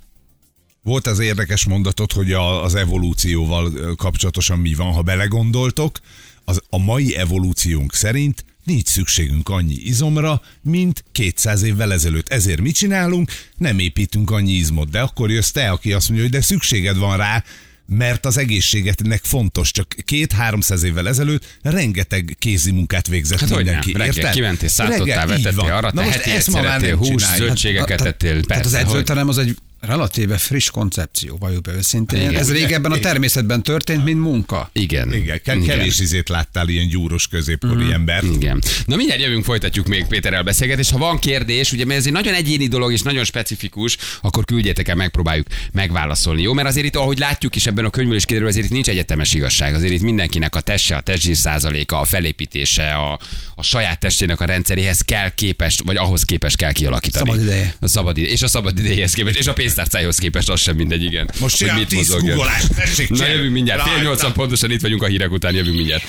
Volt 0.83 1.07
az 1.07 1.19
érdekes 1.19 1.65
mondatot, 1.65 2.11
hogy 2.11 2.31
a, 2.31 2.63
az 2.63 2.75
evolúcióval 2.75 3.95
kapcsolatosan 3.95 4.59
mi 4.59 4.73
van, 4.73 4.93
ha 4.93 5.01
belegondoltok. 5.01 5.99
Az, 6.45 6.61
a 6.69 6.77
mai 6.77 7.15
evolúciónk 7.15 7.93
szerint 7.93 8.45
nincs 8.63 8.87
szükségünk 8.87 9.49
annyi 9.49 9.73
izomra, 9.75 10.41
mint 10.61 11.03
200 11.11 11.61
évvel 11.61 11.93
ezelőtt. 11.93 12.29
Ezért 12.29 12.61
mit 12.61 12.75
csinálunk? 12.75 13.31
Nem 13.57 13.79
építünk 13.79 14.31
annyi 14.31 14.51
izmot, 14.51 14.89
de 14.89 14.99
akkor 15.01 15.31
jössz 15.31 15.49
te, 15.51 15.69
aki 15.69 15.93
azt 15.93 16.07
mondja, 16.09 16.25
hogy 16.27 16.35
de 16.35 16.41
szükséged 16.41 16.97
van 16.97 17.17
rá, 17.17 17.43
mert 17.87 18.25
az 18.25 18.37
egészségednek 18.37 19.23
fontos. 19.23 19.71
Csak 19.71 19.95
két-háromszáz 20.05 20.83
évvel 20.83 21.07
ezelőtt 21.07 21.57
rengeteg 21.61 22.35
kézi 22.39 22.71
munkát 22.71 23.07
végzett 23.07 23.39
Hát 23.39 23.49
hogy 23.49 23.65
nem, 23.65 23.73
mindenki. 23.85 23.91
reggel 24.13 24.31
kimentél, 24.33 24.69
szántottál, 24.69 25.27
vetettél 25.27 25.59
arra, 25.59 25.91
Na 25.93 26.03
most 26.03 26.17
ezt 26.17 26.51
ma 26.51 26.61
már 26.61 26.81
hús, 26.91 27.07
csináljuk. 27.07 27.45
zöldségeket 27.47 27.87
Tehát- 27.97 28.05
ettél, 28.13 28.43
Tehát 28.43 28.65
az 28.65 28.73
edzőterem 28.73 29.27
az 29.29 29.37
egy 29.37 29.57
relatíve 29.85 30.37
friss 30.37 30.69
koncepció, 30.69 31.37
valljuk 31.39 31.61
be 31.61 31.73
őszintén. 31.73 32.19
Igen. 32.21 32.35
Ez 32.35 32.51
régebben 32.51 32.91
a 32.91 32.95
Igen. 32.95 33.11
természetben 33.11 33.63
történt, 33.63 34.03
mint 34.03 34.19
munka. 34.19 34.69
Igen. 34.73 35.13
Igen, 35.13 35.41
ke- 35.43 35.65
kevés 35.65 35.99
izét 35.99 36.29
láttál 36.29 36.67
ilyen 36.69 36.87
gyúros 36.87 37.27
középkori 37.27 37.91
ember. 37.91 38.23
Igen. 38.23 38.61
Na 38.85 38.95
mindjárt 38.95 39.21
jövünk, 39.21 39.43
folytatjuk 39.43 39.87
még 39.87 40.05
Péterrel 40.05 40.43
beszélgetést. 40.43 40.91
Ha 40.91 40.97
van 40.97 41.19
kérdés, 41.19 41.71
ugye 41.71 41.85
mert 41.85 41.99
ez 41.99 42.05
egy 42.05 42.11
nagyon 42.11 42.33
egyéni 42.33 42.67
dolog 42.67 42.91
és 42.91 43.01
nagyon 43.01 43.23
specifikus, 43.23 43.97
akkor 44.21 44.45
küldjétek 44.45 44.87
el, 44.87 44.95
megpróbáljuk 44.95 45.47
megválaszolni. 45.71 46.41
Jó, 46.41 46.53
mert 46.53 46.67
azért 46.67 46.85
itt, 46.85 46.95
ahogy 46.95 47.17
látjuk 47.17 47.55
is 47.55 47.65
ebben 47.65 47.85
a 47.85 47.89
könyvből 47.89 48.15
is 48.15 48.25
kiderül, 48.25 48.47
azért 48.47 48.65
itt 48.65 48.71
nincs 48.71 48.89
egyetemes 48.89 49.33
igazság. 49.33 49.73
Azért 49.73 49.93
itt 49.93 50.01
mindenkinek 50.01 50.55
a 50.55 50.59
tesse, 50.59 50.95
a 50.95 51.01
testzsír 51.01 51.35
százaléka, 51.35 51.99
a 51.99 52.03
felépítése, 52.05 52.93
a, 52.93 53.19
a 53.55 53.63
saját 53.63 53.99
testének 53.99 54.41
a 54.41 54.45
rendszeréhez 54.45 55.01
kell 55.01 55.29
képes, 55.29 55.79
vagy 55.85 55.97
ahhoz 55.97 56.23
képes 56.23 56.55
kell 56.55 56.71
kialakítani. 56.71 57.29
Szabad 57.29 57.43
ideje. 57.43 57.75
A 57.79 57.87
szabad 57.87 58.17
ideje. 58.17 58.33
És 58.33 58.41
a 58.41 58.47
szabad 58.47 58.79
idejéhez 58.79 59.13
képest, 59.13 59.39
és 59.39 59.47
a 59.47 59.53
pénztárcájához 59.75 60.17
képest 60.17 60.49
az 60.49 60.61
sem 60.61 60.75
mindegy, 60.75 61.03
igen. 61.03 61.29
Most 61.39 61.63
Hogy 61.63 61.71
mit 61.75 61.87
10 61.87 61.97
mozogjon. 61.97 62.35
googleást, 62.35 62.75
tessék, 62.75 63.09
Na 63.09 63.27
jövünk 63.27 63.53
mindjárt. 63.53 63.81
Fél 63.81 64.03
nyolcan 64.03 64.33
pontosan 64.33 64.71
itt 64.71 64.81
vagyunk 64.81 65.03
a 65.03 65.05
hírek 65.07 65.31
után, 65.31 65.53
jövünk 65.53 65.75
mindjárt. 65.75 66.03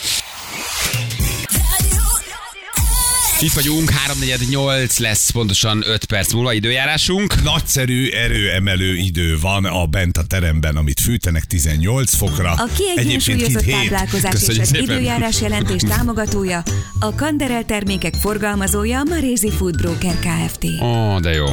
Itt 3.41 3.53
vagyunk, 3.53 3.91
348 3.91 4.99
lesz 4.99 5.31
pontosan 5.31 5.83
5 5.87 6.05
perc 6.05 6.33
múlva 6.33 6.53
időjárásunk. 6.53 7.43
Nagyszerű 7.43 8.09
erőemelő 8.11 8.95
idő 8.95 9.39
van 9.41 9.65
a 9.65 9.87
bent 9.87 10.17
a 10.17 10.23
teremben, 10.23 10.77
amit 10.77 11.01
fűtenek 11.01 11.45
18 11.45 12.15
fokra. 12.15 12.53
A 12.53 12.69
kiegyensúlyozott 12.77 13.65
táplálkozás 13.65 14.43
és 14.49 14.59
az 14.59 14.69
szépen. 14.69 14.83
időjárás 14.83 15.41
jelentés 15.41 15.81
támogatója, 15.89 16.63
a 17.01 17.15
Kanderel 17.15 17.65
termékek 17.65 18.15
forgalmazója, 18.15 18.99
a 18.99 19.05
Marézi 19.09 19.51
Food 19.51 19.77
Broker 19.77 20.19
Kft. 20.19 20.65
Ó, 20.83 21.21
de 21.21 21.31
jó. 21.33 21.47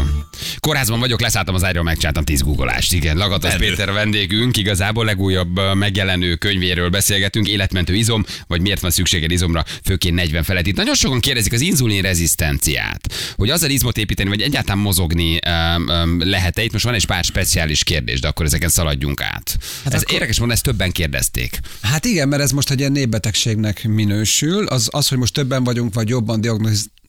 Kórházban 0.60 1.00
vagyok, 1.00 1.22
leszálltam 1.22 1.56
az 1.56 1.64
ágyról, 1.64 1.84
megcsináltam 1.84 2.24
10 2.24 2.42
googleást. 2.42 2.94
Igen, 2.94 3.18
Lagatos 3.18 3.52
Menő. 3.52 3.68
Péter 3.70 3.92
vendégünk, 3.92 4.58
igazából 4.58 5.06
legújabb 5.06 5.60
megjelenő 5.76 6.36
könyvéről 6.36 6.90
beszélgetünk, 6.90 7.48
életmentő 7.48 7.94
izom, 7.96 8.26
vagy 8.48 8.62
miért 8.62 8.80
van 8.80 8.92
szükséged 8.92 9.32
izomra, 9.32 9.64
főként 9.84 10.16
40 10.16 10.44
felett. 10.44 10.68
Itt 10.68 10.76
nagyon 10.76 10.96
sokan 10.96 11.20
kérdezik 11.20 11.54
az 11.54 11.62
inzulin 11.62 12.02
rezisztenciát, 12.02 13.14
hogy 13.36 13.50
azzal 13.50 13.70
izmot 13.70 13.98
építeni, 13.98 14.30
vagy 14.30 14.42
egyáltalán 14.42 14.78
mozogni 14.78 15.40
öm, 15.46 15.90
öm, 15.90 16.30
lehet-e. 16.30 16.64
Itt 16.64 16.72
most 16.72 16.86
van 16.86 16.94
egy 16.94 17.06
pár 17.06 17.24
speciális 17.24 17.84
kérdés, 17.84 18.20
de 18.20 18.28
akkor 18.28 18.46
ezeken 18.46 18.70
szaladjunk 18.70 19.22
át. 19.22 19.58
Hát 19.84 19.94
ez 19.94 20.02
akkor- 20.02 20.14
érdekes 20.14 20.38
mondani, 20.38 20.60
ezt 20.60 20.64
többen 20.68 20.92
kérdezték. 20.92 21.60
Hát 21.82 22.06
igen, 22.06 22.28
mert 22.28 22.42
ez 22.42 22.52
most 22.52 22.72
egy 22.72 22.80
ilyen 22.80 22.92
népbetegségnek 22.92 23.84
minősül. 23.88 24.66
Az, 24.66 24.88
az, 24.92 25.08
hogy 25.08 25.18
most 25.18 25.34
többen 25.34 25.64
vagyunk, 25.64 25.94
vagy 25.94 26.10
jobban 26.10 26.42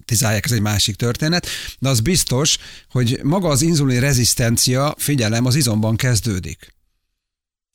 diagnosztizálják, 0.05 0.45
ez 0.45 0.53
egy 0.53 0.61
másik 0.61 0.97
történet, 0.97 1.47
de 1.79 1.89
az 1.89 2.01
biztos, 2.01 2.59
hogy 2.91 3.21
maga 3.23 3.49
az 3.49 3.63
inzulin 3.63 4.01
rezisztencia, 4.01 4.95
figyelem, 4.99 5.45
az 5.45 5.55
izomban 5.55 5.97
kezdődik. 5.97 6.75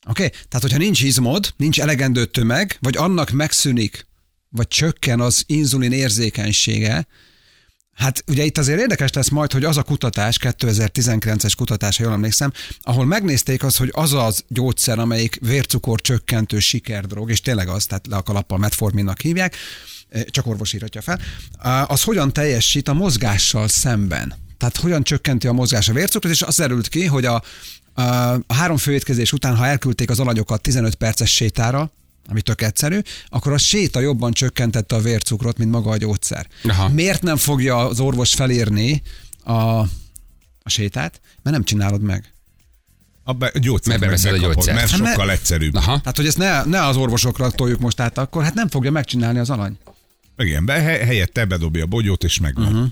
Oké? 0.08 0.24
Okay? 0.24 0.38
Tehát, 0.48 0.62
hogyha 0.62 0.78
nincs 0.78 1.02
izmod, 1.02 1.52
nincs 1.56 1.80
elegendő 1.80 2.24
tömeg, 2.24 2.76
vagy 2.80 2.96
annak 2.96 3.30
megszűnik, 3.30 4.06
vagy 4.48 4.68
csökken 4.68 5.20
az 5.20 5.44
inzulin 5.46 5.92
érzékenysége, 5.92 7.06
Hát 7.94 8.24
ugye 8.26 8.44
itt 8.44 8.58
azért 8.58 8.80
érdekes 8.80 9.12
lesz 9.12 9.28
majd, 9.28 9.52
hogy 9.52 9.64
az 9.64 9.76
a 9.76 9.82
kutatás, 9.82 10.38
2019-es 10.40 11.52
kutatás, 11.56 11.96
ha 11.96 12.02
jól 12.02 12.12
emlékszem, 12.12 12.52
ahol 12.80 13.04
megnézték 13.04 13.62
azt, 13.62 13.76
hogy 13.76 13.90
az 13.92 14.12
az 14.12 14.44
gyógyszer, 14.48 14.98
amelyik 14.98 15.38
vércukor 15.40 16.00
csökkentő 16.00 16.58
sikerdrog, 16.58 17.30
és 17.30 17.40
tényleg 17.40 17.68
az, 17.68 17.86
tehát 17.86 18.06
le 18.06 18.16
a 18.16 18.22
kalappal 18.22 18.58
metforminnak 18.58 19.20
hívják, 19.20 19.56
csak 20.30 20.46
orvos 20.46 20.72
írhatja 20.72 21.00
fel, 21.00 21.20
az 21.86 22.02
hogyan 22.02 22.32
teljesít 22.32 22.88
a 22.88 22.92
mozgással 22.92 23.68
szemben. 23.68 24.34
Tehát 24.58 24.76
hogyan 24.76 25.02
csökkenti 25.02 25.46
a 25.46 25.52
mozgás 25.52 25.88
a 25.88 25.92
vércukrot, 25.92 26.32
és 26.32 26.42
az 26.42 26.56
derült 26.56 26.88
ki, 26.88 27.06
hogy 27.06 27.24
a, 27.24 27.42
a, 27.94 28.02
három 28.54 28.76
főétkezés 28.76 29.32
után, 29.32 29.56
ha 29.56 29.66
elküldték 29.66 30.10
az 30.10 30.20
alanyokat 30.20 30.60
15 30.60 30.94
perces 30.94 31.34
sétára, 31.34 31.92
ami 32.28 32.42
tök 32.42 32.62
egyszerű, 32.62 32.98
akkor 33.28 33.52
a 33.52 33.58
séta 33.58 34.00
jobban 34.00 34.32
csökkentette 34.32 34.94
a 34.94 35.00
vércukrot, 35.00 35.58
mint 35.58 35.70
maga 35.70 35.90
a 35.90 35.96
gyógyszer. 35.96 36.46
Aha. 36.64 36.88
Miért 36.88 37.22
nem 37.22 37.36
fogja 37.36 37.76
az 37.88 38.00
orvos 38.00 38.34
felírni 38.34 39.02
a, 39.44 39.52
a 39.52 39.88
sétát? 40.66 41.20
Mert 41.42 41.56
nem 41.56 41.64
csinálod 41.64 42.02
meg. 42.02 42.32
A 43.24 43.32
be- 43.32 43.52
gyógyszert 43.54 43.86
Mert 43.86 44.00
beveszed 44.00 44.32
a 44.32 44.36
gyógyszert. 44.36 44.76
mert 44.76 44.90
Hát 44.90 45.06
sokkal 45.06 45.30
egyszerűbb. 45.30 45.74
Aha. 45.74 46.00
Tehát, 46.00 46.16
hogy 46.16 46.26
ezt 46.26 46.38
ne, 46.38 46.64
ne 46.64 46.86
az 46.86 46.96
orvosokra 46.96 47.50
toljuk 47.50 47.80
most 47.80 48.00
át, 48.00 48.18
akkor 48.18 48.42
hát 48.42 48.54
nem 48.54 48.68
fogja 48.68 48.90
megcsinálni 48.90 49.38
az 49.38 49.50
alany. 49.50 49.78
Igen, 50.44 50.64
be, 50.64 50.72
he- 50.72 51.04
helyette 51.04 51.44
bedobja 51.44 51.82
a 51.82 51.86
bogyót, 51.86 52.24
és 52.24 52.38
megvan. 52.38 52.66
Uh-huh. 52.66 52.88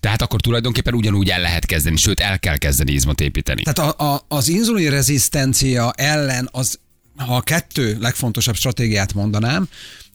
Tehát 0.00 0.22
akkor 0.22 0.40
tulajdonképpen 0.40 0.94
ugyanúgy 0.94 1.28
el 1.28 1.40
lehet 1.40 1.66
kezdeni, 1.66 1.96
sőt 1.96 2.20
el 2.20 2.38
kell 2.38 2.56
kezdeni 2.56 2.92
izmot 2.92 3.20
építeni. 3.20 3.62
Tehát 3.62 4.00
a, 4.00 4.12
a, 4.12 4.24
az 4.28 4.48
inzulin 4.48 4.90
rezisztencia 4.90 5.92
ellen 5.96 6.48
az, 6.52 6.78
ha 7.16 7.36
a 7.36 7.40
kettő 7.40 7.96
legfontosabb 8.00 8.54
stratégiát 8.54 9.14
mondanám, 9.14 9.68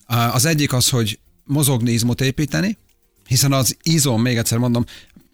az 0.05 0.45
egyik 0.45 0.73
az, 0.73 0.89
hogy 0.89 1.19
mozogni, 1.43 1.91
izmot 1.91 2.21
építeni, 2.21 2.77
hiszen 3.27 3.53
az 3.53 3.77
izom, 3.83 4.21
még 4.21 4.37
egyszer 4.37 4.57
mondom, 4.57 4.85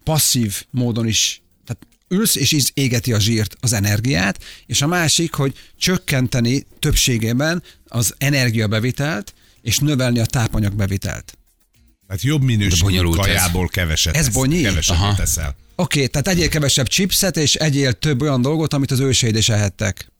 passzív 0.04 0.64
módon 0.70 1.06
is, 1.06 1.42
tehát 1.66 1.86
ülsz 2.08 2.34
és 2.34 2.52
íz- 2.52 2.70
égeti 2.74 3.12
a 3.12 3.20
zsírt, 3.20 3.56
az 3.60 3.72
energiát, 3.72 4.44
és 4.66 4.82
a 4.82 4.86
másik, 4.86 5.34
hogy 5.34 5.54
csökkenteni 5.78 6.66
többségében 6.78 7.62
az 7.86 8.14
energiabevitelt, 8.18 9.34
és 9.66 9.78
növelni 9.78 10.18
a 10.18 10.24
tápanyagbevitelt. 10.24 11.38
Tehát 12.06 12.22
jobb 12.22 12.42
minőségű 12.42 12.82
bonyolult 12.82 13.18
ez. 13.18 13.24
kajából 13.24 13.68
keveset 13.68 14.16
Ez 14.16 14.28
bonyi? 14.28 14.62
keveset 14.62 14.96
Aha. 14.96 15.14
teszel. 15.14 15.56
Oké, 15.76 15.98
okay, 15.98 16.08
tehát 16.08 16.28
egyél 16.28 16.48
kevesebb 16.48 16.86
chipset, 16.86 17.36
és 17.36 17.54
egyél 17.54 17.92
több 17.92 18.22
olyan 18.22 18.42
dolgot, 18.42 18.72
amit 18.72 18.90
az 18.90 19.00
őseid 19.00 19.36
is 19.36 19.48
ehettek. 19.48 20.12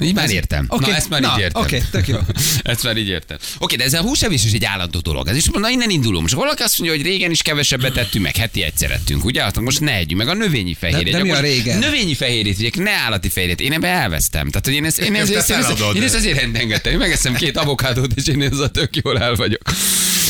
Így 0.00 0.14
már 0.14 0.30
értem. 0.30 0.64
Oké, 0.68 0.90
Na, 0.90 0.96
ezt 0.96 1.08
már 1.08 1.20
na, 1.20 1.32
így 1.36 1.40
értem. 1.42 1.62
oké, 1.62 1.82
tök 1.90 2.08
jó. 2.08 2.16
ezt 2.62 2.82
már 2.82 2.96
így 2.96 3.08
értem. 3.08 3.38
Oké, 3.58 3.76
de 3.76 3.84
ez 3.84 3.92
a 3.92 4.00
húsevés 4.00 4.44
is 4.44 4.52
egy 4.52 4.64
állandó 4.64 4.98
dolog. 4.98 5.28
Ez 5.28 5.36
is, 5.36 5.44
na 5.52 5.68
innen 5.68 5.90
indulunk. 5.90 6.22
Most 6.22 6.34
valaki 6.34 6.62
azt 6.62 6.78
mondja, 6.78 6.96
hogy 6.96 7.06
régen 7.06 7.30
is 7.30 7.42
kevesebbet 7.42 7.92
tettünk, 7.92 8.24
meg 8.24 8.36
heti 8.36 8.62
egyszer 8.62 8.90
ettünk, 8.90 9.24
ugye? 9.24 9.42
Hát 9.42 9.60
most 9.60 9.80
ne 9.80 9.94
együnk, 9.94 10.20
meg 10.20 10.28
a 10.28 10.34
növényi 10.34 10.74
fehérjét. 10.74 11.12
de 11.12 11.22
mi 11.22 11.28
Csak 11.28 11.38
a 11.38 11.40
régen? 11.40 11.78
Növényi 11.78 12.14
fehérjét, 12.14 12.56
vigyek, 12.56 12.76
ne 12.76 12.90
állati 12.90 13.28
fehérjét. 13.28 13.60
Én 13.60 13.72
ebbe 13.72 13.88
elvesztem. 13.88 14.48
Tehát, 14.50 14.64
hogy 14.66 14.74
én 14.74 14.84
ezt, 14.84 14.98
én 14.98 15.14
ezt, 15.14 15.32
Te 15.32 15.38
ezt, 15.38 15.50
én 15.50 15.56
ezt, 15.56 15.94
én 15.94 16.02
ezt 16.02 16.14
azért 16.14 16.40
rendengedtem. 16.40 16.92
Én 16.92 16.98
megeszem 16.98 17.34
két 17.34 17.56
avokádót, 17.56 18.12
és 18.14 18.26
én 18.26 18.42
ezzel 18.42 18.68
tök 18.70 18.96
jól 18.96 19.18
el 19.18 19.34
vagyok. 19.34 19.62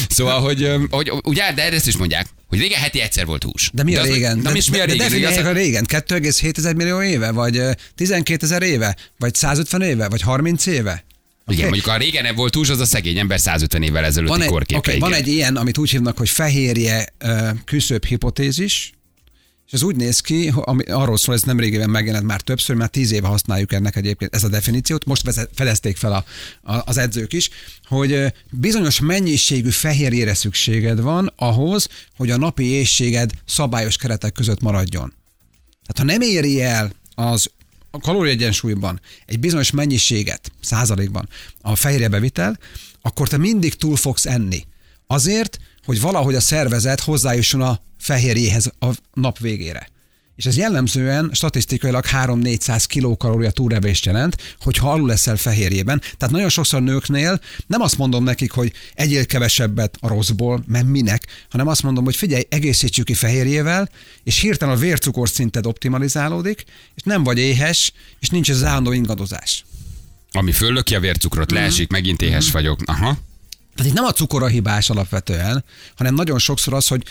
Szóval, 0.08 0.40
hogy, 0.40 0.70
hogy 0.90 1.12
ugye, 1.24 1.52
de 1.52 1.72
ezt 1.72 1.86
is 1.86 1.96
mondják, 1.96 2.26
hogy 2.50 2.58
régen 2.58 2.80
heti 2.80 3.00
egyszer 3.00 3.26
volt 3.26 3.42
hús. 3.44 3.70
De 3.72 3.82
mi 3.82 3.96
a 3.96 4.02
régen? 4.02 4.38
Na, 4.38 4.52
és 4.52 4.70
mi 4.70 4.76
a 4.76 4.78
de, 4.78 4.84
régen? 4.84 4.98
de 4.98 5.04
definiálják 5.04 5.44
az- 5.44 5.50
a 5.50 5.52
régen? 5.54 5.86
2,7 5.88 6.76
millió 6.76 7.02
éve? 7.02 7.30
Vagy 7.30 7.56
ö, 7.56 7.70
12 7.94 8.44
ezer 8.44 8.62
éve? 8.62 8.96
Vagy 9.18 9.34
150 9.34 9.82
éve? 9.82 10.08
Vagy 10.08 10.20
30 10.20 10.66
éve? 10.66 11.04
Igen, 11.46 11.60
Oké? 11.60 11.62
mondjuk 11.62 11.86
a 11.86 11.96
régen 11.96 12.34
volt 12.34 12.54
hús, 12.54 12.68
az 12.68 12.80
a 12.80 12.84
szegény 12.84 13.18
ember 13.18 13.40
150 13.40 13.82
évvel 13.82 14.04
ezelőtti 14.04 14.46
korképe. 14.46 14.78
okay, 14.78 14.96
igen. 14.96 15.08
van 15.08 15.18
egy 15.18 15.28
ilyen, 15.28 15.56
amit 15.56 15.78
úgy 15.78 15.90
hívnak, 15.90 16.18
hogy 16.18 16.28
fehérje 16.28 17.06
küszöbb 17.64 18.04
hipotézis, 18.04 18.92
és 19.70 19.76
ez 19.76 19.82
úgy 19.82 19.96
néz 19.96 20.20
ki, 20.20 20.52
ami, 20.54 20.82
arról 20.84 21.16
szól, 21.16 21.34
ez 21.34 21.42
nem 21.42 21.60
régében 21.60 21.90
megjelent 21.90 22.26
már 22.26 22.40
többször, 22.40 22.76
már 22.76 22.88
tíz 22.88 23.12
éve 23.12 23.26
használjuk 23.26 23.72
ennek 23.72 23.96
egyébként 23.96 24.34
ez 24.34 24.44
a 24.44 24.48
definíciót, 24.48 25.04
most 25.04 25.48
fedezték 25.54 25.96
fel 25.96 26.12
a, 26.12 26.24
a, 26.72 26.82
az 26.84 26.96
edzők 26.96 27.32
is, 27.32 27.50
hogy 27.84 28.32
bizonyos 28.50 29.00
mennyiségű 29.00 29.70
fehérjére 29.70 30.34
szükséged 30.34 31.00
van 31.00 31.32
ahhoz, 31.36 31.88
hogy 32.16 32.30
a 32.30 32.36
napi 32.36 32.64
éjséged 32.64 33.30
szabályos 33.46 33.96
keretek 33.96 34.32
között 34.32 34.60
maradjon. 34.60 35.12
Tehát 35.86 35.98
ha 35.98 36.18
nem 36.18 36.20
éri 36.20 36.62
el 36.62 36.92
az 37.14 37.50
a 37.90 37.98
kalóriaegyensúlyban 37.98 39.00
egy 39.26 39.40
bizonyos 39.40 39.70
mennyiséget, 39.70 40.52
százalékban 40.60 41.28
a 41.60 41.76
fehérjebevitel, 41.76 42.58
akkor 43.02 43.28
te 43.28 43.36
mindig 43.36 43.74
túl 43.74 43.96
fogsz 43.96 44.26
enni. 44.26 44.66
Azért, 45.06 45.58
hogy 45.84 46.00
valahogy 46.00 46.34
a 46.34 46.40
szervezet 46.40 47.00
hozzájusson 47.00 47.60
a 47.60 47.80
fehérjéhez 48.00 48.72
a 48.78 48.90
nap 49.14 49.38
végére. 49.38 49.88
És 50.40 50.46
ez 50.46 50.56
jellemzően 50.56 51.30
statisztikailag 51.32 52.04
3-400 52.12 52.84
kilokalória 52.86 53.50
túlrevést 53.50 54.04
jelent, 54.04 54.36
hogyha 54.60 54.92
alul 54.92 55.08
leszel 55.08 55.36
fehérjében. 55.36 55.98
Tehát 55.98 56.34
nagyon 56.34 56.48
sokszor 56.48 56.82
nőknél 56.82 57.40
nem 57.66 57.80
azt 57.80 57.98
mondom 57.98 58.24
nekik, 58.24 58.50
hogy 58.50 58.72
egyél 58.94 59.26
kevesebbet 59.26 59.96
a 60.00 60.08
rosszból, 60.08 60.64
mert 60.66 60.86
minek, 60.86 61.26
hanem 61.50 61.66
azt 61.68 61.82
mondom, 61.82 62.04
hogy 62.04 62.16
figyelj, 62.16 62.42
egészítsük 62.48 63.04
ki 63.04 63.14
fehérjével, 63.14 63.90
és 64.22 64.38
hirtelen 64.38 64.74
a 64.74 64.78
vércukorszinted 64.78 65.66
optimalizálódik, 65.66 66.64
és 66.94 67.02
nem 67.02 67.22
vagy 67.22 67.38
éhes, 67.38 67.92
és 68.20 68.28
nincs 68.28 68.50
ez 68.50 68.56
az 68.56 68.64
állandó 68.64 68.92
ingadozás. 68.92 69.64
Ami 70.32 70.52
föllöki 70.52 70.94
a 70.94 71.00
vércukrot, 71.00 71.50
leesik, 71.50 71.90
megint 71.90 72.22
éhes 72.22 72.50
vagyok. 72.50 72.80
Aha. 72.84 73.18
Tehát 73.74 73.90
itt 73.90 73.96
nem 73.96 74.04
a 74.04 74.12
cukor 74.12 74.42
a 74.42 74.46
hibás 74.46 74.90
alapvetően, 74.90 75.64
hanem 75.96 76.14
nagyon 76.14 76.38
sokszor 76.38 76.74
az, 76.74 76.86
hogy 76.86 77.02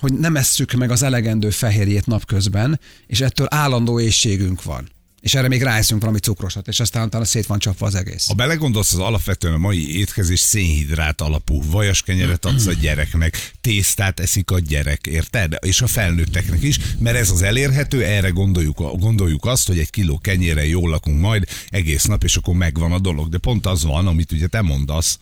hogy 0.00 0.12
nem 0.12 0.36
esszük 0.36 0.72
meg 0.72 0.90
az 0.90 1.02
elegendő 1.02 1.50
fehérjét 1.50 2.06
napközben, 2.06 2.80
és 3.06 3.20
ettől 3.20 3.46
állandó 3.50 4.00
éjségünk 4.00 4.62
van. 4.62 4.94
És 5.20 5.34
erre 5.34 5.48
még 5.48 5.62
ráeszünk 5.62 6.00
valami 6.00 6.18
cukrosat, 6.18 6.68
és 6.68 6.80
aztán 6.80 7.06
utána 7.06 7.24
szét 7.24 7.46
van 7.46 7.58
csapva 7.58 7.86
az 7.86 7.94
egész. 7.94 8.26
Ha 8.26 8.34
belegondolsz, 8.34 8.92
az 8.92 8.98
alapvetően 8.98 9.54
a 9.54 9.58
mai 9.58 9.98
étkezés 9.98 10.40
szénhidrát 10.40 11.20
alapú. 11.20 11.62
Vajas 11.70 12.02
kenyeret 12.02 12.44
adsz 12.44 12.66
a 12.66 12.72
gyereknek, 12.72 13.52
tésztát 13.60 14.20
eszik 14.20 14.50
a 14.50 14.58
gyerek, 14.58 15.06
érted? 15.06 15.56
És 15.60 15.80
a 15.80 15.86
felnőtteknek 15.86 16.62
is, 16.62 16.78
mert 16.98 17.16
ez 17.16 17.30
az 17.30 17.42
elérhető, 17.42 18.04
erre 18.04 18.28
gondoljuk, 18.28 18.98
gondoljuk 18.98 19.44
azt, 19.44 19.66
hogy 19.66 19.78
egy 19.78 19.90
kiló 19.90 20.18
kenyére 20.18 20.66
jól 20.66 20.90
lakunk 20.90 21.20
majd 21.20 21.48
egész 21.68 22.04
nap, 22.04 22.24
és 22.24 22.36
akkor 22.36 22.54
megvan 22.54 22.92
a 22.92 22.98
dolog. 22.98 23.28
De 23.28 23.38
pont 23.38 23.66
az 23.66 23.84
van, 23.84 24.06
amit 24.06 24.32
ugye 24.32 24.46
te 24.46 24.60
mondasz, 24.60 25.18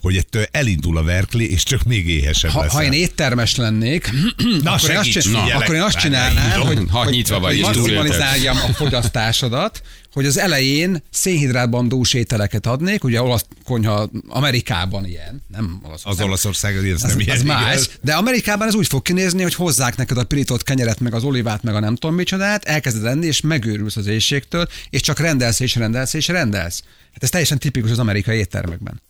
hogy 0.00 0.16
ettől 0.16 0.46
elindul 0.50 0.96
a 0.98 1.02
verkli, 1.02 1.50
és 1.50 1.62
csak 1.62 1.82
még 1.82 2.08
éhesebb 2.08 2.50
Ha, 2.50 2.60
leszel. 2.60 2.76
ha 2.76 2.84
én 2.84 2.92
éttermes 2.92 3.56
lennék, 3.56 4.10
Na, 4.62 4.72
akkor, 4.72 4.90
én 4.90 4.96
azt, 4.96 5.04
segíts, 5.10 5.12
csin- 5.12 5.24
figyelek. 5.24 5.62
akkor 5.62 5.74
én 5.74 5.82
azt 5.82 5.98
csinálnám, 5.98 6.60
hogy, 6.60 6.78
Ha 6.90 6.98
hogy, 6.98 7.12
nyitva 7.12 7.40
vagy, 7.40 7.60
hogy 7.60 7.76
maximalizáljam 7.76 8.56
a 8.56 8.72
fogyasztásodat, 8.74 9.82
hogy 10.12 10.26
az 10.26 10.38
elején 10.38 11.02
szénhidrátban 11.10 11.88
dús 11.88 12.12
ételeket 12.14 12.66
adnék, 12.66 13.04
ugye 13.04 13.22
olasz 13.22 13.44
konyha 13.64 14.10
Amerikában 14.28 15.06
ilyen, 15.06 15.42
nem 15.48 15.80
Olaszország. 15.82 16.12
Az 16.12 16.26
Olaszország 16.26 16.76
az, 16.76 16.84
az, 16.92 17.02
nem 17.02 17.20
ilyen, 17.20 17.36
az 17.36 17.42
más, 17.42 17.72
igaz? 17.72 17.90
de 18.02 18.14
Amerikában 18.14 18.68
ez 18.68 18.74
úgy 18.74 18.86
fog 18.86 19.02
kinézni, 19.02 19.42
hogy 19.42 19.54
hozzák 19.54 19.96
neked 19.96 20.18
a 20.18 20.24
pirított 20.24 20.62
kenyeret, 20.62 21.00
meg 21.00 21.14
az 21.14 21.24
olivát, 21.24 21.62
meg 21.62 21.74
a 21.74 21.80
nem 21.80 21.94
tudom 21.96 22.16
micsodát, 22.16 22.64
elkezded 22.64 23.04
enni, 23.04 23.26
és 23.26 23.40
megőrülsz 23.40 23.96
az 23.96 24.06
éjségtől, 24.06 24.66
és 24.90 25.00
csak 25.00 25.18
rendelsz, 25.18 25.60
és 25.60 25.74
rendelsz, 25.74 26.14
és 26.14 26.28
rendelsz. 26.28 26.82
Hát 27.12 27.22
ez 27.22 27.28
teljesen 27.30 27.58
tipikus 27.58 27.90
az 27.90 27.98
amerikai 27.98 28.36
éttermekben. 28.38 29.02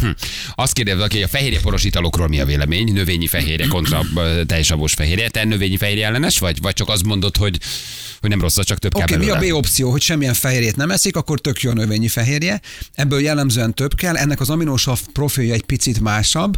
Hm. 0.00 0.10
Azt 0.54 0.72
kérdezi 0.72 0.96
valaki, 0.96 1.22
a 1.22 1.28
fehérje 1.28 1.60
poros 1.60 1.84
italokról 1.84 2.28
mi 2.28 2.40
a 2.40 2.44
vélemény? 2.44 2.92
Növényi 2.92 3.26
fehérje 3.26 3.66
kontra 3.66 4.04
teljesavos 4.46 4.92
fehérje. 4.92 5.28
Te 5.28 5.44
növényi 5.44 5.76
fehérje 5.76 6.06
ellenes 6.06 6.38
vagy? 6.38 6.60
Vagy 6.60 6.72
csak 6.72 6.88
azt 6.88 7.04
mondod, 7.04 7.36
hogy, 7.36 7.58
hogy 8.20 8.30
nem 8.30 8.40
rossz, 8.40 8.58
csak 8.60 8.78
több 8.78 8.94
Oké, 8.94 9.04
kell 9.04 9.16
okay, 9.16 9.40
mi 9.40 9.46
a? 9.48 9.52
B 9.52 9.56
opció, 9.56 9.90
hogy 9.90 10.02
semmilyen 10.02 10.34
fehérjét 10.34 10.76
nem 10.76 10.90
eszik, 10.90 11.16
akkor 11.16 11.40
tök 11.40 11.60
jó 11.60 11.70
a 11.70 11.74
növényi 11.74 12.08
fehérje. 12.08 12.60
Ebből 12.94 13.20
jellemzően 13.20 13.74
több 13.74 13.94
kell, 13.94 14.16
ennek 14.16 14.40
az 14.40 14.50
aminósav 14.50 15.00
profilja 15.12 15.54
egy 15.54 15.64
picit 15.64 16.00
másabb. 16.00 16.56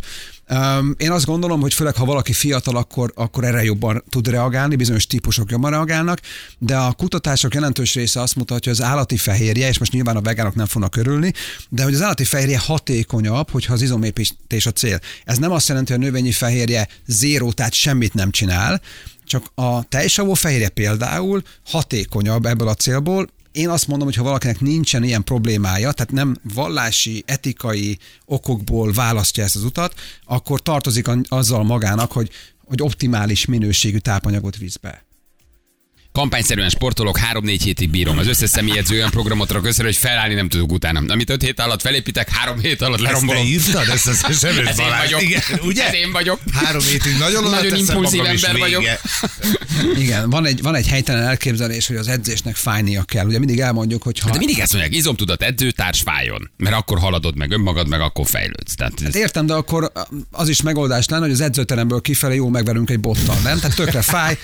Én 0.97 1.11
azt 1.11 1.25
gondolom, 1.25 1.61
hogy 1.61 1.75
főleg 1.75 1.97
ha 1.97 2.05
valaki 2.05 2.33
fiatal, 2.33 2.77
akkor, 2.77 3.13
akkor 3.15 3.45
erre 3.45 3.65
jobban 3.65 4.05
tud 4.09 4.29
reagálni, 4.29 4.77
bizonyos 4.77 5.07
típusok 5.07 5.51
jobban 5.51 5.71
reagálnak, 5.71 6.21
de 6.59 6.77
a 6.77 6.93
kutatások 6.93 7.55
jelentős 7.55 7.95
része 7.95 8.21
azt 8.21 8.37
mutatja, 8.37 8.73
hogy 8.73 8.81
az 8.81 8.87
állati 8.87 9.17
fehérje, 9.17 9.69
és 9.69 9.79
most 9.79 9.93
nyilván 9.93 10.17
a 10.17 10.21
vegánok 10.21 10.55
nem 10.55 10.67
fognak 10.67 10.97
örülni, 10.97 11.33
de 11.69 11.83
hogy 11.83 11.95
az 11.95 12.03
állati 12.03 12.25
fehérje 12.25 12.59
hatékonyabb, 12.59 13.51
hogyha 13.51 13.73
az 13.73 13.83
izomépítés 13.83 14.67
a 14.67 14.71
cél. 14.71 15.01
Ez 15.25 15.39
nem 15.39 15.51
azt 15.51 15.69
jelenti, 15.69 15.93
hogy 15.93 16.03
a 16.03 16.05
növényi 16.05 16.33
fehérje 16.33 16.89
zéró, 17.07 17.53
tehát 17.53 17.73
semmit 17.73 18.15
nem 18.15 18.31
csinál, 18.31 18.81
csak 19.25 19.51
a 19.55 19.83
tejsavó 19.83 20.35
fehérje 20.35 20.69
például 20.69 21.43
hatékonyabb 21.67 22.47
ebből 22.47 22.69
a 22.69 22.75
célból. 22.75 23.29
Én 23.53 23.69
azt 23.69 23.87
mondom, 23.87 24.07
hogy 24.07 24.17
ha 24.17 24.23
valakinek 24.23 24.61
nincsen 24.61 25.03
ilyen 25.03 25.25
problémája, 25.25 25.93
tehát 25.93 26.13
nem 26.13 26.37
vallási, 26.55 27.23
etikai 27.27 27.99
okokból 28.25 28.93
választja 28.93 29.45
ezt 29.45 29.57
az 29.57 29.65
utat, 29.65 29.95
akkor 30.25 30.63
tartozik 30.63 31.07
azzal 31.29 31.65
magának, 31.65 32.13
hogy, 32.13 32.31
hogy 32.65 32.83
optimális 32.83 33.45
minőségű 33.45 33.99
tápanyagot 33.99 34.57
visz 34.57 34.77
be. 34.77 35.05
Kampányszerűen 36.13 36.69
sportolok, 36.69 37.19
három-négy 37.19 37.63
hétig 37.63 37.91
bírom. 37.91 38.19
Az 38.19 38.27
összes 38.27 38.51
személyedző 38.51 38.95
olyan 38.97 39.11
programot 39.11 39.51
rak 39.51 39.67
össze, 39.67 39.83
hogy 39.83 39.97
felállni 39.97 40.35
nem 40.35 40.49
tudok 40.49 40.73
utána. 40.73 41.03
Amit 41.13 41.31
öt 41.31 41.43
hét 41.43 41.61
alatt 41.61 41.81
felépítek, 41.81 42.31
három 42.31 42.59
hét 42.59 42.83
alatt 42.83 42.95
Ezt 42.95 43.03
te 43.05 43.11
lerombolom. 43.13 43.47
írtad? 43.47 43.89
Ezt 43.89 44.07
az 44.07 44.25
Ez 44.45 44.77
Balázs. 44.77 45.03
vagyok. 45.03 45.23
Igen, 45.23 45.43
ugye? 45.63 45.87
Ez 45.87 45.95
én 45.95 46.13
vagyok. 46.13 46.41
Három 46.53 46.83
hétig 46.83 47.17
nagyon 47.19 47.45
oda 47.47 47.55
Nagyon 47.57 47.77
impulzív 47.79 48.25
ember 48.25 48.59
vagyok. 48.59 48.83
Igen, 50.03 50.31
van 50.31 50.47
egy, 50.47 50.63
van 50.63 50.75
egy 50.75 50.87
helytelen 50.87 51.23
elképzelés, 51.23 51.87
hogy 51.87 51.97
az 51.97 52.09
edzésnek 52.09 52.57
fájnia 52.57 53.03
kell. 53.03 53.27
Ugye 53.27 53.39
mindig 53.39 53.59
elmondjuk, 53.61 54.03
hogy 54.03 54.19
ha... 54.19 54.31
De 54.31 54.39
mindig 54.39 54.59
ezt 54.59 54.73
mondják, 54.73 54.95
izomtudat 54.95 55.43
edzőtárs 55.43 56.01
fájjon. 56.01 56.51
Mert 56.57 56.77
akkor 56.77 56.99
haladod 56.99 57.37
meg 57.37 57.51
önmagad, 57.51 57.89
meg 57.89 58.01
akkor 58.01 58.27
fejlődsz. 58.27 58.75
Tehát 58.75 58.93
ez, 58.97 59.03
Hát 59.05 59.15
értem, 59.15 59.47
de 59.47 59.55
akkor 59.55 59.93
az 60.31 60.49
is 60.49 60.63
megoldás 60.63 61.07
lenne, 61.09 61.23
hogy 61.23 61.33
az 61.33 61.41
edzőteremből 61.41 62.01
kifelé 62.01 62.35
jó 62.35 62.49
megverünk 62.49 62.91
egy 62.91 63.01
bottal, 63.01 63.37
nem? 63.43 63.59
Tehát 63.59 63.77
tökre 63.77 64.03
fáj, 64.03 64.39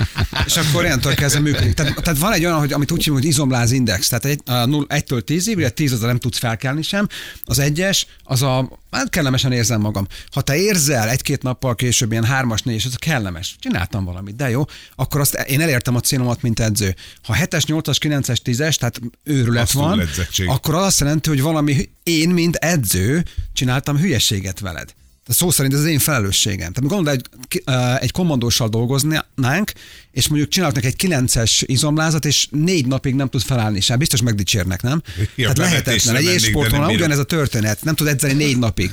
és 0.46 0.56
akkor 0.56 0.84
ilyentől 0.84 1.14
kezdve. 1.14 1.54
Tehát, 1.74 1.94
tehát 2.02 2.18
van 2.18 2.32
egy 2.32 2.44
olyan, 2.44 2.58
hogy, 2.58 2.72
amit 2.72 2.90
úgy 2.90 3.04
hívunk, 3.04 3.22
hogy 3.22 3.30
izomlázindex, 3.32 4.08
tehát 4.08 4.24
egy, 4.24 4.40
a 4.44 4.66
0, 4.66 4.86
1-től 4.88 5.22
10-ig, 5.26 5.56
ugye 5.56 5.68
10 5.68 5.92
az 5.92 6.00
nem 6.00 6.18
tudsz 6.18 6.38
felkelni 6.38 6.82
sem, 6.82 7.08
az 7.44 7.58
egyes, 7.58 8.06
az 8.22 8.42
a, 8.42 8.78
hát 8.90 9.10
kellemesen 9.10 9.52
érzem 9.52 9.80
magam. 9.80 10.06
Ha 10.30 10.40
te 10.40 10.56
érzel 10.56 11.08
egy-két 11.08 11.42
nappal 11.42 11.74
később 11.74 12.10
ilyen 12.10 12.24
hármas, 12.24 12.62
négyes, 12.62 12.84
a 12.84 12.98
kellemes. 12.98 13.56
Csináltam 13.58 14.04
valamit, 14.04 14.36
de 14.36 14.50
jó, 14.50 14.64
akkor 14.96 15.20
azt 15.20 15.34
én 15.34 15.60
elértem 15.60 15.94
a 15.94 16.00
célomat, 16.00 16.42
mint 16.42 16.60
edző. 16.60 16.94
Ha 17.22 17.36
7-es, 17.40 17.62
8-as, 17.66 17.96
9-es, 18.00 18.38
10-es, 18.44 18.74
tehát 18.76 19.00
őrület 19.22 19.62
Az 19.62 19.72
van, 19.72 20.08
akkor 20.46 20.74
az 20.74 20.84
azt 20.84 21.00
jelenti, 21.00 21.28
hogy 21.28 21.40
valami, 21.40 21.90
én, 22.02 22.28
mint 22.28 22.56
edző, 22.56 23.24
csináltam 23.52 23.98
hülyeséget 23.98 24.60
veled. 24.60 24.94
Tehát 25.26 25.40
szó 25.40 25.50
szerint 25.50 25.74
ez 25.74 25.80
az 25.80 25.86
én 25.86 25.98
felelősségem. 25.98 26.72
Tehát 26.72 26.90
gondolj, 26.90 27.16
egy, 27.16 27.62
egy 27.98 28.10
kommandóssal 28.10 28.68
dolgoznánk, 28.68 29.72
és 30.10 30.28
mondjuk 30.28 30.50
csinálok 30.50 30.74
neki 30.74 30.86
egy 30.86 30.94
9-es 30.98 31.62
izomlázat, 31.66 32.24
és 32.24 32.48
négy 32.50 32.86
napig 32.86 33.14
nem 33.14 33.28
tud 33.28 33.42
felállni 33.42 33.80
sem. 33.80 33.98
Biztos 33.98 34.22
megdicsérnek, 34.22 34.82
nem? 34.82 35.02
Tehát 35.36 35.56
bevetésre 35.56 35.62
lehetetlen. 35.62 36.16
Egy 36.16 36.24
élsporton 36.24 36.90
ugyanez 36.90 37.18
a 37.18 37.24
történet. 37.24 37.84
Nem 37.84 37.94
tud 37.94 38.06
edzeni 38.06 38.32
négy 38.32 38.58
napig. 38.58 38.90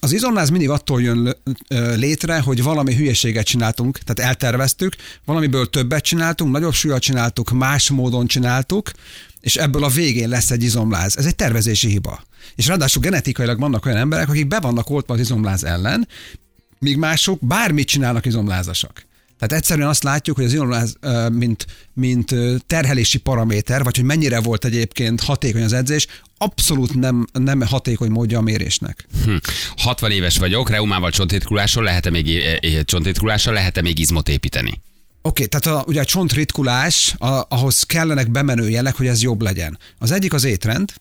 Az 0.00 0.12
izomláz 0.12 0.50
mindig 0.50 0.68
attól 0.68 1.02
jön 1.02 1.36
létre, 1.96 2.40
hogy 2.40 2.62
valami 2.62 2.94
hülyeséget 2.94 3.46
csináltunk, 3.46 3.98
tehát 3.98 4.30
elterveztük, 4.30 4.96
valamiből 5.24 5.70
többet 5.70 6.04
csináltunk, 6.04 6.52
nagyobb 6.52 6.74
súlyat 6.74 7.02
csináltuk, 7.02 7.50
más 7.50 7.90
módon 7.90 8.26
csináltuk, 8.26 8.90
és 9.40 9.56
ebből 9.56 9.84
a 9.84 9.88
végén 9.88 10.28
lesz 10.28 10.50
egy 10.50 10.62
izomláz. 10.62 11.18
Ez 11.18 11.24
egy 11.24 11.36
tervezési 11.36 11.88
hiba. 11.88 12.22
És 12.54 12.66
ráadásul 12.66 13.02
genetikailag 13.02 13.60
vannak 13.60 13.86
olyan 13.86 13.98
emberek, 13.98 14.28
akik 14.28 14.48
be 14.48 14.60
vannak 14.60 14.90
oltva 14.90 15.14
az 15.14 15.20
izomláz 15.20 15.64
ellen, 15.64 16.08
míg 16.78 16.96
mások 16.96 17.38
bármit 17.46 17.86
csinálnak 17.86 18.26
izomlázasak. 18.26 19.06
Tehát 19.42 19.62
egyszerűen 19.62 19.88
azt 19.88 20.02
látjuk, 20.02 20.36
hogy 20.36 20.44
az 20.44 20.52
izomláz, 20.52 20.96
mint, 21.32 21.66
mint 21.94 22.34
terhelési 22.66 23.18
paraméter, 23.18 23.82
vagy 23.82 23.96
hogy 23.96 24.04
mennyire 24.04 24.40
volt 24.40 24.64
egyébként 24.64 25.20
hatékony 25.20 25.62
az 25.62 25.72
edzés, 25.72 26.06
abszolút 26.38 26.94
nem, 26.94 27.26
nem 27.32 27.60
hatékony 27.60 28.10
módja 28.10 28.38
a 28.38 28.42
mérésnek. 28.42 29.06
Hm. 29.24 29.36
60 29.76 30.10
éves 30.10 30.38
vagyok, 30.38 30.70
reumával 30.70 31.10
csontritkulással, 31.10 31.82
lehet-e 31.82 32.10
még, 32.10 32.28
eh, 32.28 32.56
eh, 32.60 32.82
csontritkulással, 32.82 33.52
lehet-e 33.52 33.80
még 33.80 33.98
izmot 33.98 34.28
építeni? 34.28 34.70
Oké, 34.70 34.82
okay, 35.22 35.46
tehát 35.46 35.78
a, 35.78 35.84
ugye 35.86 36.00
a 36.00 36.04
csontritkulás, 36.04 37.14
a, 37.18 37.46
ahhoz 37.48 37.82
kellenek 37.82 38.30
bemenő 38.30 38.68
jelek, 38.68 38.96
hogy 38.96 39.06
ez 39.06 39.22
jobb 39.22 39.42
legyen. 39.42 39.78
Az 39.98 40.10
egyik 40.10 40.32
az 40.32 40.44
étrend, 40.44 40.92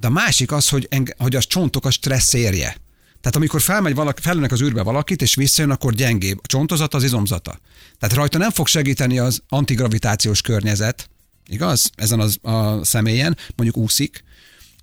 de 0.00 0.06
a 0.06 0.10
másik 0.10 0.52
az, 0.52 0.68
hogy, 0.68 0.86
enge, 0.90 1.14
hogy 1.18 1.36
a 1.36 1.42
csontok 1.42 1.84
a 1.84 1.90
stressz 1.90 2.32
érje. 2.32 2.76
Tehát 3.20 3.36
amikor 3.36 3.60
felmegy 3.60 3.94
valaki, 3.94 4.22
felülnek 4.22 4.52
az 4.52 4.62
űrbe 4.62 4.82
valakit, 4.82 5.22
és 5.22 5.34
visszajön, 5.34 5.70
akkor 5.70 5.94
gyengébb. 5.94 6.38
A 6.42 6.46
csontozata 6.46 6.96
az 6.96 7.04
izomzata. 7.04 7.58
Tehát 7.98 8.14
rajta 8.14 8.38
nem 8.38 8.50
fog 8.50 8.66
segíteni 8.66 9.18
az 9.18 9.42
antigravitációs 9.48 10.40
környezet, 10.40 11.10
igaz? 11.46 11.90
Ezen 11.94 12.20
az, 12.20 12.38
a 12.42 12.84
személyen, 12.84 13.36
mondjuk 13.56 13.84
úszik, 13.84 14.24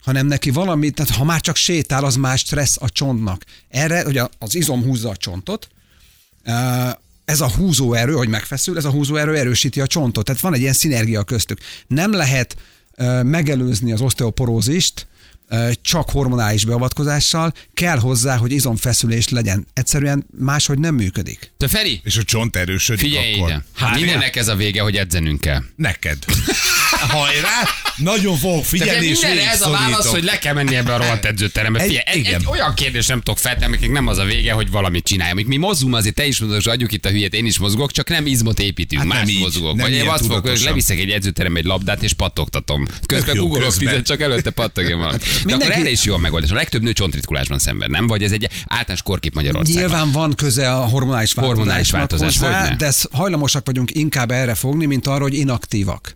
hanem 0.04 0.28
neki 0.28 0.50
valami, 0.50 0.90
tehát 0.90 1.16
ha 1.16 1.24
már 1.24 1.42
csak 1.42 1.56
sétál, 1.56 2.06
az 2.06 2.16
más 2.16 2.40
stressz 2.40 2.82
a 2.82 2.90
csontnak. 2.90 3.44
Erre, 3.70 4.06
ugye 4.06 4.28
az 4.40 4.56
izom 4.56 4.84
húzza 4.84 5.10
a 5.10 5.18
csontot, 5.18 5.68
ez 7.26 7.42
a 7.42 7.50
húzóerő, 7.50 8.14
hogy 8.14 8.30
megfeszül, 8.30 8.78
ez 8.78 8.86
a 8.86 8.92
húzóerő 8.92 9.36
erősíti 9.36 9.82
a 9.82 9.88
csontot. 9.88 10.26
Tehát 10.26 10.42
van 10.42 10.54
egy 10.54 10.62
ilyen 10.62 10.74
szinergia 10.74 11.24
köztük. 11.24 11.60
Nem 11.88 12.12
lehet 12.12 12.56
megelőzni 13.24 13.92
az 13.92 14.02
osteoporózist, 14.02 15.08
csak 15.82 16.10
hormonális 16.10 16.66
beavatkozással, 16.66 17.54
kell 17.74 17.98
hozzá, 17.98 18.38
hogy 18.38 18.52
izomfeszülés 18.52 19.30
legyen. 19.30 19.68
Egyszerűen 19.74 20.26
máshogy 20.40 20.80
nem 20.80 20.96
működik. 20.96 21.52
Te 21.58 21.68
Feri, 21.68 22.02
És 22.04 22.18
a 22.18 22.24
csont 22.24 22.56
erősödik 22.56 23.06
figyelj 23.06 23.34
akkor. 23.34 23.50
ide. 23.50 23.66
Hát 23.76 23.96
mindennek 23.96 24.36
ez 24.36 24.48
a 24.48 24.56
vége, 24.56 24.82
hogy 24.82 24.96
edzenünk 24.96 25.42
kell. 25.42 25.62
Neked. 25.76 26.18
Hajrá! 27.10 27.62
Nagyon 27.96 28.38
fogok 28.38 28.62
De 28.62 28.68
figyelni, 28.68 29.06
és 29.06 29.20
mindenre 29.22 29.52
ez 29.52 29.62
a 29.62 29.70
válasz, 29.70 30.08
hogy 30.08 30.24
le 30.24 30.38
kell 30.38 30.54
menni 30.54 30.76
ebbe 30.76 30.94
a 30.94 30.98
rohadt 30.98 31.26
edzőterembe. 31.26 31.80
Egy- 31.80 31.88
Figyelj, 31.88 32.20
egy, 32.20 32.34
egy, 32.34 32.46
olyan 32.48 32.74
kérdés 32.74 33.06
nem 33.06 33.22
tudok 33.22 33.38
feltenni, 33.40 33.66
amiknek 33.66 33.92
nem 33.92 34.08
az 34.08 34.18
a 34.18 34.24
vége, 34.24 34.52
hogy 34.52 34.72
valamit 34.72 35.04
csináljam. 35.04 35.38
Amíg 35.38 35.48
mi 35.48 35.58
mozgunk, 35.58 35.96
azért 35.96 36.16
te 36.16 36.26
is 36.26 36.40
mondod, 36.40 36.64
hogy 36.64 36.74
adjuk 36.74 36.92
itt 36.92 37.06
a 37.06 37.10
hülyét, 37.10 37.34
én 37.34 37.46
is 37.46 37.58
mozgok, 37.58 37.92
csak 37.92 38.10
nem 38.10 38.26
izmot 38.26 38.60
építünk, 38.60 39.02
Hát 39.02 39.12
nem 39.12 39.18
más 39.18 39.30
így, 39.30 39.40
mozgok. 39.40 39.82
Vagy 39.82 39.92
én 39.92 40.08
azt 40.08 40.26
fogok, 40.26 40.48
hogy 40.48 40.62
leviszek 40.62 41.00
egy 41.00 41.10
edzőterembe 41.10 41.60
egy 41.60 41.66
labdát, 41.66 42.04
és 42.04 42.14
pattogtatom. 42.14 42.88
Közben 43.06 43.50
közben. 43.50 43.72
vizet, 43.80 44.06
csak 44.06 44.22
előtte 44.22 44.50
pattogja 44.50 44.98
valamit. 44.98 45.24
De 45.36 45.40
akkor 45.40 45.58
Mindenki- 45.58 45.80
erre 45.82 45.90
is 45.90 46.04
jó 46.04 46.14
a 46.14 46.18
megoldás. 46.18 46.52
A 46.52 46.56
legtöbb 46.56 46.82
nő 46.82 46.94
csontritkulásban 46.94 47.60
szenved, 47.60 47.90
nem? 47.90 48.08
Vagy 48.08 48.24
ez 48.24 48.32
egy 48.32 48.50
általános 48.68 49.02
korkép 49.02 49.34
Magyarországon? 49.34 49.82
Nyilván 49.82 50.12
van 50.12 50.34
köze 50.34 50.72
a 50.72 50.86
hormonális 50.86 51.34
változásnak 51.34 51.56
Hormonális 51.56 51.92
változás, 51.92 52.38
hozzá, 52.38 52.76
de 52.76 52.92
hajlamosak 53.12 53.66
vagyunk 53.66 53.96
inkább 53.96 54.32
erre 54.32 54.56
fogni, 54.56 54.86
mint 54.86 55.08
arra, 55.08 55.22
hogy 55.22 55.34
inaktívak. 55.34 56.16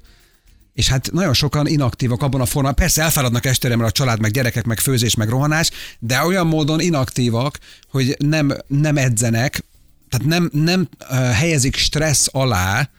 És 0.73 0.87
hát 0.87 1.11
nagyon 1.11 1.33
sokan 1.33 1.67
inaktívak 1.67 2.21
abban 2.21 2.41
a 2.41 2.45
formában. 2.45 2.75
Persze 2.75 3.01
elfáradnak 3.01 3.45
estére, 3.45 3.75
mert 3.75 3.89
a 3.89 3.91
család, 3.91 4.19
meg 4.19 4.31
gyerekek, 4.31 4.65
meg 4.65 4.79
főzés, 4.79 5.15
meg 5.15 5.29
rohanás, 5.29 5.69
de 5.99 6.23
olyan 6.25 6.47
módon 6.47 6.79
inaktívak, 6.79 7.59
hogy 7.91 8.15
nem, 8.19 8.51
nem 8.67 8.97
edzenek, 8.97 9.63
tehát 10.09 10.27
nem, 10.27 10.49
nem 10.53 10.89
uh, 11.09 11.17
helyezik 11.31 11.75
stressz 11.75 12.27
alá 12.31 12.89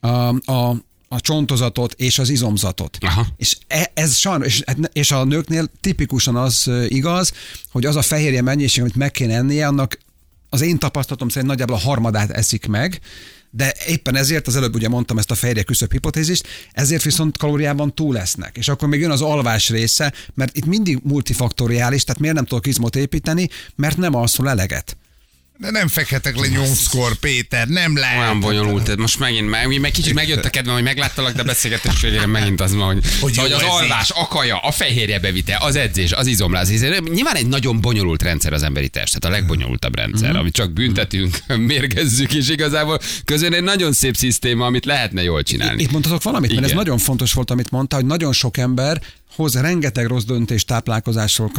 a, 0.00 0.08
a, 0.52 0.76
a 1.08 1.20
csontozatot 1.20 1.92
és 1.92 2.18
az 2.18 2.28
izomzatot. 2.28 2.98
Aha. 3.00 3.26
És 3.36 3.56
e, 3.66 3.90
ez 3.94 4.16
sajnos, 4.16 4.46
és, 4.46 4.64
és 4.92 5.10
a 5.10 5.24
nőknél 5.24 5.70
tipikusan 5.80 6.36
az 6.36 6.70
igaz, 6.88 7.32
hogy 7.70 7.86
az 7.86 7.96
a 7.96 8.02
fehérje 8.02 8.42
mennyiség, 8.42 8.80
amit 8.80 8.96
meg 8.96 9.10
kéne 9.10 9.34
ennie, 9.34 9.66
annak 9.66 9.98
az 10.48 10.60
én 10.60 10.78
tapasztalatom 10.78 11.28
szerint 11.28 11.50
nagyjából 11.50 11.76
a 11.76 11.78
harmadát 11.78 12.30
eszik 12.30 12.66
meg, 12.66 13.00
de 13.50 13.74
éppen 13.86 14.16
ezért, 14.16 14.46
az 14.46 14.56
előbb 14.56 14.74
ugye 14.74 14.88
mondtam 14.88 15.18
ezt 15.18 15.30
a 15.30 15.34
fehérje 15.34 15.62
küszöbb 15.62 15.92
hipotézist, 15.92 16.48
ezért 16.72 17.02
viszont 17.02 17.36
kalóriában 17.36 17.94
túl 17.94 18.12
lesznek. 18.12 18.56
És 18.56 18.68
akkor 18.68 18.88
még 18.88 19.00
jön 19.00 19.10
az 19.10 19.22
alvás 19.22 19.68
része, 19.68 20.12
mert 20.34 20.56
itt 20.56 20.64
mindig 20.64 20.98
multifaktoriális, 21.02 22.04
tehát 22.04 22.20
miért 22.20 22.34
nem 22.34 22.44
tudok 22.44 22.66
izmot 22.66 22.96
építeni, 22.96 23.48
mert 23.76 23.96
nem 23.96 24.14
alszol 24.14 24.48
eleget. 24.48 24.96
De 25.60 25.70
nem 25.70 25.88
fekhetek 25.88 26.36
le 26.36 26.46
nyolckor, 26.46 27.14
Péter, 27.14 27.68
nem 27.68 27.96
lehet. 27.96 28.18
Olyan 28.18 28.40
bonyolult, 28.40 28.88
ez 28.88 28.96
most 28.96 29.18
megint, 29.18 29.48
meg, 29.48 29.80
meg 29.80 29.90
kicsit 29.90 30.14
megjött 30.14 30.44
a 30.44 30.50
kedvem, 30.50 30.74
hogy 30.74 30.82
megláttalak, 30.82 31.32
de 31.32 31.42
beszélgetés 31.42 32.00
végére 32.00 32.26
megint 32.26 32.60
az 32.60 32.74
van, 32.74 32.86
hogy, 32.86 33.04
Hogy 33.20 33.36
hogy, 33.36 33.50
jó 33.50 33.56
az 33.56 33.62
alvás, 33.62 34.10
a 34.10 34.28
kaja, 34.28 34.58
a 34.58 34.70
fehérje 34.70 35.18
bevite, 35.18 35.58
az 35.60 35.76
edzés, 35.76 36.12
az 36.12 36.26
izomláz. 36.26 36.70
Ez 36.70 36.80
Nyilván 36.80 37.36
egy 37.36 37.46
nagyon 37.46 37.80
bonyolult 37.80 38.22
rendszer 38.22 38.52
az 38.52 38.62
emberi 38.62 38.88
test, 38.88 39.18
tehát 39.18 39.36
a 39.36 39.40
legbonyolultabb 39.40 39.96
rendszer, 39.96 40.36
amit 40.36 40.52
csak 40.52 40.72
büntetünk, 40.72 41.38
mérgezzük, 41.72 42.34
és 42.34 42.48
igazából 42.48 42.98
közön 43.24 43.52
egy 43.52 43.62
nagyon 43.62 43.92
szép 43.92 44.16
szisztéma, 44.16 44.66
amit 44.66 44.84
lehetne 44.84 45.22
jól 45.22 45.42
csinálni. 45.42 45.82
Itt 45.82 45.90
mondhatok 45.90 46.22
valamit, 46.22 46.54
mert 46.54 46.66
ez 46.66 46.72
nagyon 46.72 46.98
fontos 46.98 47.32
volt, 47.32 47.50
amit 47.50 47.70
mondta, 47.70 47.96
hogy 47.96 48.06
nagyon 48.06 48.32
sok 48.32 48.56
ember 48.56 49.00
hoz 49.34 49.54
rengeteg 49.60 50.06
rossz 50.06 50.24
döntés 50.24 50.64
táplálkozásról 50.64 51.50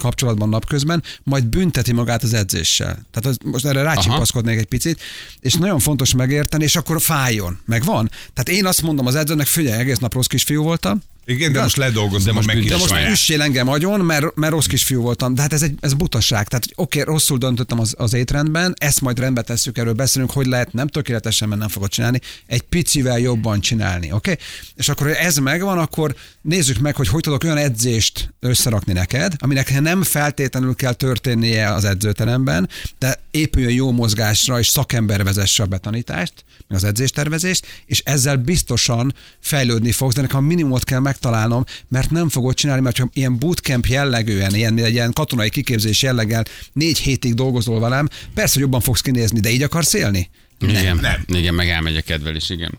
kapcsolatban 0.00 0.48
napközben, 0.48 1.02
majd 1.22 1.46
bünteti 1.46 1.92
magát 1.92 2.22
az 2.22 2.32
edzéssel. 2.32 2.92
Tehát 3.10 3.26
az, 3.26 3.38
most 3.44 3.66
erre 3.66 3.82
rácsipaszkodnék 3.82 4.58
egy 4.58 4.66
picit, 4.66 5.00
és 5.40 5.54
nagyon 5.54 5.78
fontos 5.78 6.14
megérteni, 6.14 6.64
és 6.64 6.76
akkor 6.76 7.00
fájjon. 7.00 7.58
Meg 7.64 7.84
van. 7.84 8.10
Tehát 8.34 8.60
én 8.60 8.66
azt 8.66 8.82
mondom 8.82 9.06
az 9.06 9.14
edzőnek, 9.14 9.46
figyelj, 9.46 9.80
egész 9.80 9.98
nap 9.98 10.14
rossz 10.14 10.26
kisfiú 10.26 10.62
voltam, 10.62 11.02
Igen, 11.28 11.52
de 11.52 11.62
most 11.62 11.76
ledolgozom 11.76 12.26
De 12.26 12.32
most 12.32 12.46
meg 12.46 12.64
de 12.64 12.76
most 12.76 12.94
üssél 13.10 13.42
engem 13.42 13.68
agyon, 13.68 14.00
mert, 14.00 14.36
mert 14.36 14.52
rossz 14.52 14.66
kisfiú 14.66 15.00
voltam. 15.00 15.34
De 15.34 15.42
hát 15.42 15.52
ez 15.52 15.62
egy 15.62 15.74
ez 15.80 15.94
butaság. 15.94 16.48
Tehát 16.48 16.64
oké, 16.74 17.00
okay, 17.00 17.12
rosszul 17.12 17.38
döntöttem 17.38 17.80
az, 17.80 17.94
az 17.98 18.12
étrendben, 18.14 18.74
ezt 18.78 19.00
majd 19.00 19.18
rendbe 19.18 19.42
tesszük, 19.42 19.78
erről 19.78 19.92
beszélünk, 19.92 20.30
hogy 20.30 20.46
lehet 20.46 20.72
nem 20.72 20.86
tökéletesen, 20.86 21.48
mert 21.48 21.60
nem 21.60 21.68
fogod 21.68 21.90
csinálni, 21.90 22.20
egy 22.46 22.62
picivel 22.62 23.18
jobban 23.18 23.60
csinálni. 23.60 24.12
Oké? 24.12 24.30
Okay? 24.30 24.44
És 24.74 24.88
akkor, 24.88 25.06
hogy 25.06 25.16
ez 25.16 25.36
megvan, 25.36 25.78
akkor 25.78 26.14
nézzük 26.42 26.78
meg, 26.78 26.96
hogy 26.96 27.08
hogy 27.08 27.22
tudok 27.22 27.44
olyan 27.44 27.56
edzést 27.56 28.34
összerakni 28.40 28.92
neked, 28.92 29.32
aminek 29.38 29.80
nem 29.80 30.02
feltétlenül 30.02 30.74
kell 30.74 30.92
történnie 30.92 31.72
az 31.72 31.84
edzőteremben, 31.84 32.68
de 32.98 33.20
épüljön 33.30 33.72
jó 33.72 33.90
mozgásra, 33.90 34.58
és 34.58 34.68
szakember 34.68 35.24
vezesse 35.24 35.62
a 35.62 35.66
betanítást, 35.66 36.44
meg 36.68 36.78
az 36.78 36.84
edzéstervezést, 36.84 37.66
és 37.86 38.02
ezzel 38.04 38.36
biztosan 38.36 39.14
fejlődni 39.40 39.92
fogsz, 39.92 40.14
de 40.14 40.20
nekem 40.20 40.38
a 40.38 40.46
minimumot 40.46 40.84
kell 40.84 41.00
megtalálnom, 41.00 41.64
mert 41.88 42.10
nem 42.10 42.28
fogod 42.28 42.54
csinálni, 42.54 42.82
mert 42.82 42.98
ha 42.98 43.08
ilyen 43.12 43.38
bootcamp 43.38 43.86
jellegűen, 43.86 44.54
ilyen, 44.54 44.78
egy 44.78 44.92
ilyen 44.92 45.12
katonai 45.12 45.50
kiképzés 45.50 46.02
jelleggel 46.02 46.44
négy 46.72 46.98
hétig 46.98 47.34
dolgozol 47.34 47.80
velem, 47.80 48.08
persze, 48.34 48.52
hogy 48.52 48.62
jobban 48.62 48.80
fogsz 48.80 49.00
kinézni, 49.00 49.40
de 49.40 49.50
így 49.50 49.62
akarsz 49.62 49.94
élni? 49.94 50.30
Igen, 50.60 50.96
nem. 50.96 51.24
igen, 51.38 51.54
meg 51.54 51.68
elmegy 51.68 51.96
a 51.96 52.00
kedvelés, 52.00 52.50
igen. 52.50 52.78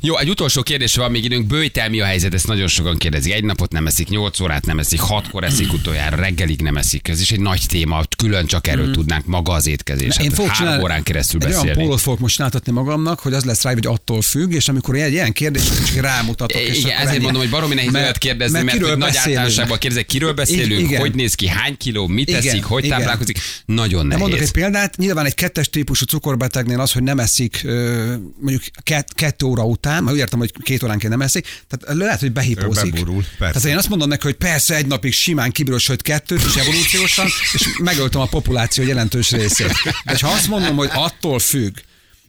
Jó, 0.00 0.18
egy 0.18 0.28
utolsó 0.28 0.62
kérdés 0.62 0.94
van 0.94 1.10
még 1.10 1.24
időnk. 1.24 1.46
Bőjtel 1.46 1.88
mi 1.88 2.00
a 2.00 2.04
helyzet? 2.04 2.34
Ezt 2.34 2.46
nagyon 2.46 2.66
sokan 2.68 2.96
kérdezik. 2.96 3.32
Egy 3.32 3.44
napot 3.44 3.72
nem 3.72 3.86
eszik, 3.86 4.08
nyolc 4.08 4.40
órát 4.40 4.66
nem 4.66 4.78
eszik, 4.78 5.00
hatkor 5.00 5.44
eszik 5.44 5.72
utoljára, 5.72 6.16
reggelig 6.16 6.60
nem 6.60 6.76
eszik. 6.76 7.08
Ez 7.08 7.20
is 7.20 7.30
egy 7.32 7.40
nagy 7.40 7.62
téma, 7.68 8.02
külön 8.16 8.46
csak 8.46 8.66
erről 8.66 8.90
tudnánk 8.92 9.26
maga 9.26 9.52
az 9.52 9.66
étkezés. 9.66 10.16
Én 10.18 10.24
Hát 10.26 10.34
fogok 10.34 10.50
három 10.50 10.56
csinálni, 10.64 10.82
órán 10.82 11.02
keresztül 11.02 11.40
egy 11.40 11.46
olyan 11.46 11.60
beszélni. 11.60 11.82
pólót 11.82 12.00
fogok 12.00 12.18
most 12.18 12.34
csináltatni 12.34 12.72
magamnak, 12.72 13.20
hogy 13.20 13.32
az 13.32 13.44
lesz 13.44 13.62
rá, 13.62 13.72
hogy 13.72 13.86
attól 13.86 14.22
függ, 14.22 14.52
és 14.52 14.68
amikor 14.68 14.94
egy 14.96 15.12
ilyen 15.12 15.32
kérdés, 15.32 15.62
csak 15.62 16.00
rámutatok. 16.00 16.60
és 16.60 16.78
Igen, 16.78 16.90
ezért 16.96 17.08
ennyi. 17.14 17.22
mondom, 17.22 17.40
hogy 17.42 17.50
baromi 17.50 17.74
nehéz 17.74 17.92
Mert- 17.92 18.18
kérdezni, 18.18 18.62
mert, 18.62 18.80
mert 18.80 18.96
nagy 18.96 19.16
általánosságban 19.16 19.78
kérdezek, 19.78 20.06
kiről 20.06 20.32
beszélünk, 20.32 20.80
igen. 20.88 21.00
hogy 21.00 21.14
néz 21.14 21.34
ki, 21.34 21.46
hány 21.48 21.76
kiló, 21.76 22.06
mit 22.06 22.28
Igen, 22.28 22.46
eszik, 22.46 22.64
hogy 22.64 22.84
igen. 22.84 22.98
táplálkozik. 22.98 23.38
Nagyon 23.66 24.00
De 24.00 24.06
nehéz. 24.06 24.20
mondok 24.20 24.40
egy 24.40 24.52
példát, 24.52 24.96
nyilván 24.96 25.24
egy 25.26 25.34
kettes 25.34 25.70
típusú 25.70 26.04
cukorbetegnél 26.04 26.80
az, 26.80 26.92
hogy 26.94 27.02
nem 27.02 27.18
eszik 27.18 27.66
mondjuk 28.40 28.62
kett, 28.82 29.14
kettő 29.14 29.46
óra 29.46 29.64
után, 29.64 30.02
mert 30.02 30.14
úgy 30.14 30.20
értem, 30.20 30.38
hogy 30.38 30.52
két 30.62 30.82
óránként 30.82 31.12
nem 31.12 31.22
eszik, 31.22 31.46
tehát 31.68 31.96
lehet, 31.98 32.20
hogy 32.20 32.32
behipózik. 32.32 32.92
Beburul, 32.92 33.24
persze. 33.38 33.52
Tehát 33.58 33.68
én 33.68 33.76
azt 33.76 33.88
mondom 33.88 34.08
neki, 34.08 34.22
hogy 34.22 34.34
persze 34.34 34.74
egy 34.74 34.86
napig 34.86 35.12
simán 35.12 35.50
kibírod, 35.50 35.80
sőt 35.80 36.02
kettőt, 36.02 36.42
és 36.42 36.56
evolúciósan, 36.56 37.26
és 37.52 37.68
megöltem 37.78 38.20
a 38.20 38.26
populáció 38.26 38.84
jelentős 38.84 39.30
részét. 39.30 39.72
De 40.04 40.18
ha 40.20 40.28
azt 40.28 40.48
mondom, 40.48 40.76
hogy 40.76 40.90
attól 40.92 41.38
függ, 41.38 41.76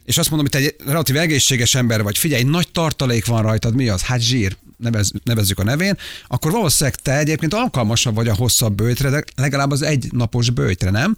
és 0.04 0.18
azt 0.18 0.30
mondom, 0.30 0.48
hogy 0.50 0.60
te 0.60 0.68
egy 0.68 0.88
relatív 0.88 1.16
egészséges 1.16 1.74
ember 1.74 2.02
vagy, 2.02 2.18
figyelj, 2.18 2.42
nagy 2.42 2.68
tartalék 2.72 3.26
van 3.26 3.42
rajtad, 3.42 3.74
mi 3.74 3.88
az? 3.88 4.02
Hát 4.02 4.20
zsír, 4.20 4.56
nevez, 4.76 5.12
nevezzük 5.24 5.58
a 5.58 5.64
nevén, 5.64 5.98
akkor 6.26 6.52
valószínűleg 6.52 6.94
te 6.94 7.18
egyébként 7.18 7.54
alkalmasabb 7.54 8.14
vagy 8.14 8.28
a 8.28 8.34
hosszabb 8.34 8.74
bőjtre, 8.74 9.10
de 9.10 9.24
legalább 9.36 9.70
az 9.70 9.82
egy 9.82 10.06
napos 10.10 10.50
bőjtre, 10.50 10.90
nem? 10.90 11.16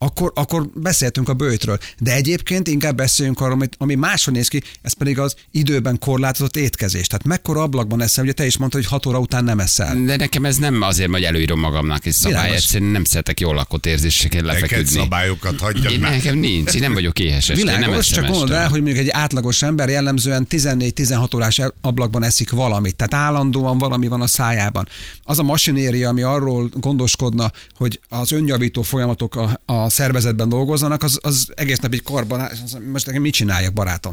Akkor, 0.00 0.32
akkor 0.34 0.68
beszéltünk 0.74 1.28
a 1.28 1.34
bőjtről. 1.34 1.78
De 1.98 2.14
egyébként 2.14 2.68
inkább 2.68 2.96
beszéljünk 2.96 3.40
arról, 3.40 3.52
amit- 3.52 3.74
ami 3.78 3.94
máshol 3.94 4.34
néz 4.34 4.48
ki, 4.48 4.62
ez 4.82 4.92
pedig 4.92 5.18
az 5.18 5.34
időben 5.50 5.98
korlátozott 5.98 6.56
étkezés. 6.56 7.06
Tehát 7.06 7.24
mekkora 7.24 7.62
ablakban 7.62 8.02
eszel, 8.02 8.24
ugye 8.24 8.32
te 8.32 8.46
is 8.46 8.56
mondtad, 8.56 8.80
hogy 8.80 8.90
6 8.90 9.06
óra 9.06 9.18
után 9.18 9.44
nem 9.44 9.60
eszel. 9.60 10.02
De 10.04 10.16
nekem 10.16 10.44
ez 10.44 10.56
nem 10.56 10.82
azért, 10.82 11.10
hogy 11.10 11.22
előírom 11.22 11.60
magamnak 11.60 12.06
egy 12.06 12.12
szabály, 12.12 12.40
Világos. 12.40 12.62
egyszerűen 12.64 12.90
nem 12.90 13.04
szeretek 13.04 13.40
jól 13.40 13.54
lakott 13.54 13.86
érzéseket 13.86 14.42
Neked 14.42 14.60
lefeküdni. 14.60 14.98
szabályokat 14.98 15.60
hagyjak 15.60 15.92
Én, 15.92 16.00
már. 16.00 16.10
nekem 16.10 16.38
nincs, 16.38 16.74
én 16.74 16.80
nem 16.80 16.92
vagyok 16.92 17.18
éhes 17.18 17.46
nem 17.46 17.56
Világos, 17.56 17.96
eszem 18.10 18.22
csak 18.22 18.30
gondold 18.32 18.50
el, 18.52 18.68
hogy 18.68 18.82
mondjuk 18.82 19.04
egy 19.04 19.10
átlagos 19.10 19.62
ember 19.62 19.88
jellemzően 19.88 20.46
14-16 20.50 21.34
órás 21.34 21.60
ablakban 21.80 22.22
eszik 22.22 22.50
valamit, 22.50 22.96
tehát 22.96 23.26
állandóan 23.26 23.78
valami 23.78 24.08
van 24.08 24.20
a 24.20 24.26
szájában. 24.26 24.88
Az 25.22 25.38
a 25.38 25.42
masinéria, 25.42 26.08
ami 26.08 26.22
arról 26.22 26.68
gondoskodna, 26.74 27.52
hogy 27.76 28.00
az 28.08 28.32
önjavító 28.32 28.82
folyamatok 28.82 29.36
a- 29.36 29.60
az 29.64 29.87
a 29.88 29.90
szervezetben 29.90 30.48
dolgozzanak, 30.48 31.02
az, 31.02 31.18
az 31.22 31.48
egész 31.54 31.78
nap 31.78 31.94
így 31.94 32.02
korban, 32.02 32.50
most 32.92 33.06
nekem 33.06 33.22
mit 33.22 33.32
csináljak, 33.32 33.72
barátom? 33.72 34.12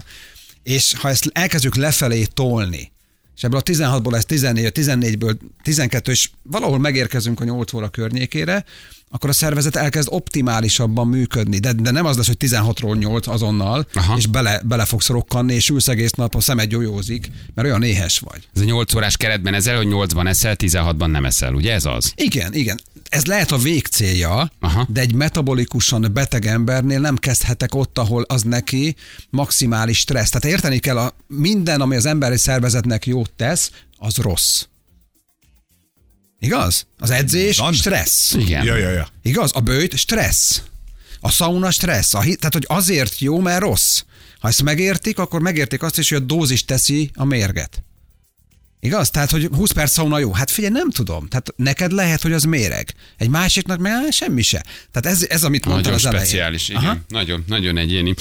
És 0.63 0.93
ha 0.93 1.09
ezt 1.09 1.29
elkezdjük 1.33 1.75
lefelé 1.75 2.25
tolni, 2.25 2.91
és 3.35 3.43
ebből 3.43 3.59
a 3.59 3.63
16-ból 3.63 4.11
lesz 4.11 4.25
14, 4.25 4.65
a 4.65 4.71
14-ből 4.71 5.37
12, 5.63 6.11
és 6.11 6.29
valahol 6.43 6.79
megérkezünk 6.79 7.39
a 7.39 7.43
8 7.43 7.73
óra 7.73 7.89
környékére, 7.89 8.65
akkor 9.09 9.29
a 9.29 9.33
szervezet 9.33 9.75
elkezd 9.75 10.07
optimálisabban 10.11 11.07
működni. 11.07 11.57
De, 11.57 11.73
de 11.73 11.91
nem 11.91 12.05
az 12.05 12.17
lesz, 12.17 12.27
hogy 12.27 12.37
16-ról 12.39 12.97
8 12.97 13.27
azonnal, 13.27 13.87
Aha. 13.93 14.17
és 14.17 14.27
bele, 14.27 14.61
bele 14.63 14.85
fogsz 14.85 15.07
rokkanni, 15.07 15.53
és 15.53 15.69
ülsz 15.69 15.87
egész 15.87 16.11
nap, 16.11 16.35
a 16.35 16.39
szemed 16.39 16.69
gyógyózik, 16.69 17.31
mert 17.53 17.67
olyan 17.67 17.83
éhes 17.83 18.19
vagy. 18.19 18.47
Ez 18.55 18.61
a 18.61 18.65
8 18.65 18.95
órás 18.95 19.17
keretben 19.17 19.53
ezel, 19.53 19.77
hogy 19.77 19.87
8-ban 19.89 20.27
eszel, 20.27 20.55
16-ban 20.59 21.11
nem 21.11 21.25
eszel, 21.25 21.53
ugye 21.53 21.73
ez 21.73 21.85
az? 21.85 22.13
Igen, 22.15 22.53
igen. 22.53 22.79
Ez 23.15 23.25
lehet 23.25 23.51
a 23.51 23.57
végcélja, 23.57 24.51
Aha. 24.59 24.87
de 24.89 25.01
egy 25.01 25.13
metabolikusan 25.13 26.09
beteg 26.13 26.45
embernél 26.45 26.99
nem 26.99 27.15
kezdhetek 27.17 27.75
ott, 27.75 27.97
ahol 27.97 28.23
az 28.27 28.41
neki 28.41 28.95
maximális 29.29 29.97
stressz. 29.97 30.29
Tehát 30.29 30.47
érteni 30.47 30.79
kell, 30.79 30.97
a, 30.97 31.15
minden, 31.27 31.81
ami 31.81 31.95
az 31.95 32.05
emberi 32.05 32.37
szervezetnek 32.37 33.05
jót 33.05 33.31
tesz, 33.31 33.71
az 33.97 34.15
rossz. 34.17 34.63
Igaz? 36.39 36.87
Az 36.99 37.09
edzés 37.09 37.57
Van. 37.57 37.73
stressz. 37.73 38.33
Igen. 38.33 38.63
Ja, 38.63 38.75
ja, 38.75 38.89
ja. 38.89 39.07
Igaz? 39.21 39.51
A 39.53 39.59
bőjt 39.59 39.97
stressz. 39.97 40.61
A 41.19 41.29
szauna 41.29 41.71
stressz. 41.71 42.13
A 42.13 42.21
hit, 42.21 42.37
tehát, 42.37 42.53
hogy 42.53 42.65
azért 42.67 43.19
jó, 43.19 43.39
mert 43.39 43.61
rossz. 43.61 44.03
Ha 44.39 44.47
ezt 44.47 44.63
megértik, 44.63 45.19
akkor 45.19 45.41
megértik 45.41 45.83
azt 45.83 45.97
is, 45.97 46.09
hogy 46.09 46.21
a 46.21 46.25
dózis 46.25 46.65
teszi 46.65 47.11
a 47.13 47.25
mérget. 47.25 47.83
Igaz? 48.79 49.09
Tehát, 49.09 49.29
hogy 49.31 49.49
20 49.55 49.71
perc 49.71 49.91
szauna 49.91 50.19
jó. 50.19 50.33
Hát 50.33 50.51
figyelj, 50.51 50.73
nem 50.73 50.89
tudom. 50.89 51.27
Tehát 51.27 51.47
neked 51.55 51.91
lehet, 51.91 52.21
hogy 52.21 52.33
az 52.33 52.43
méreg. 52.43 52.93
Egy 53.17 53.29
másiknak 53.29 53.79
meg 53.79 54.11
semmi 54.11 54.41
se. 54.41 54.65
Tehát 54.91 55.17
ez, 55.17 55.25
ez 55.29 55.43
amit 55.43 55.65
mondtál 55.65 55.91
Nagyon 55.91 55.93
az 55.93 56.05
elején. 56.05 56.25
speciális, 56.25 56.69
igen. 56.69 56.83
Aha. 56.83 56.97
Nagyon, 57.07 57.43
nagyon 57.47 57.77
egyéni. 57.77 58.13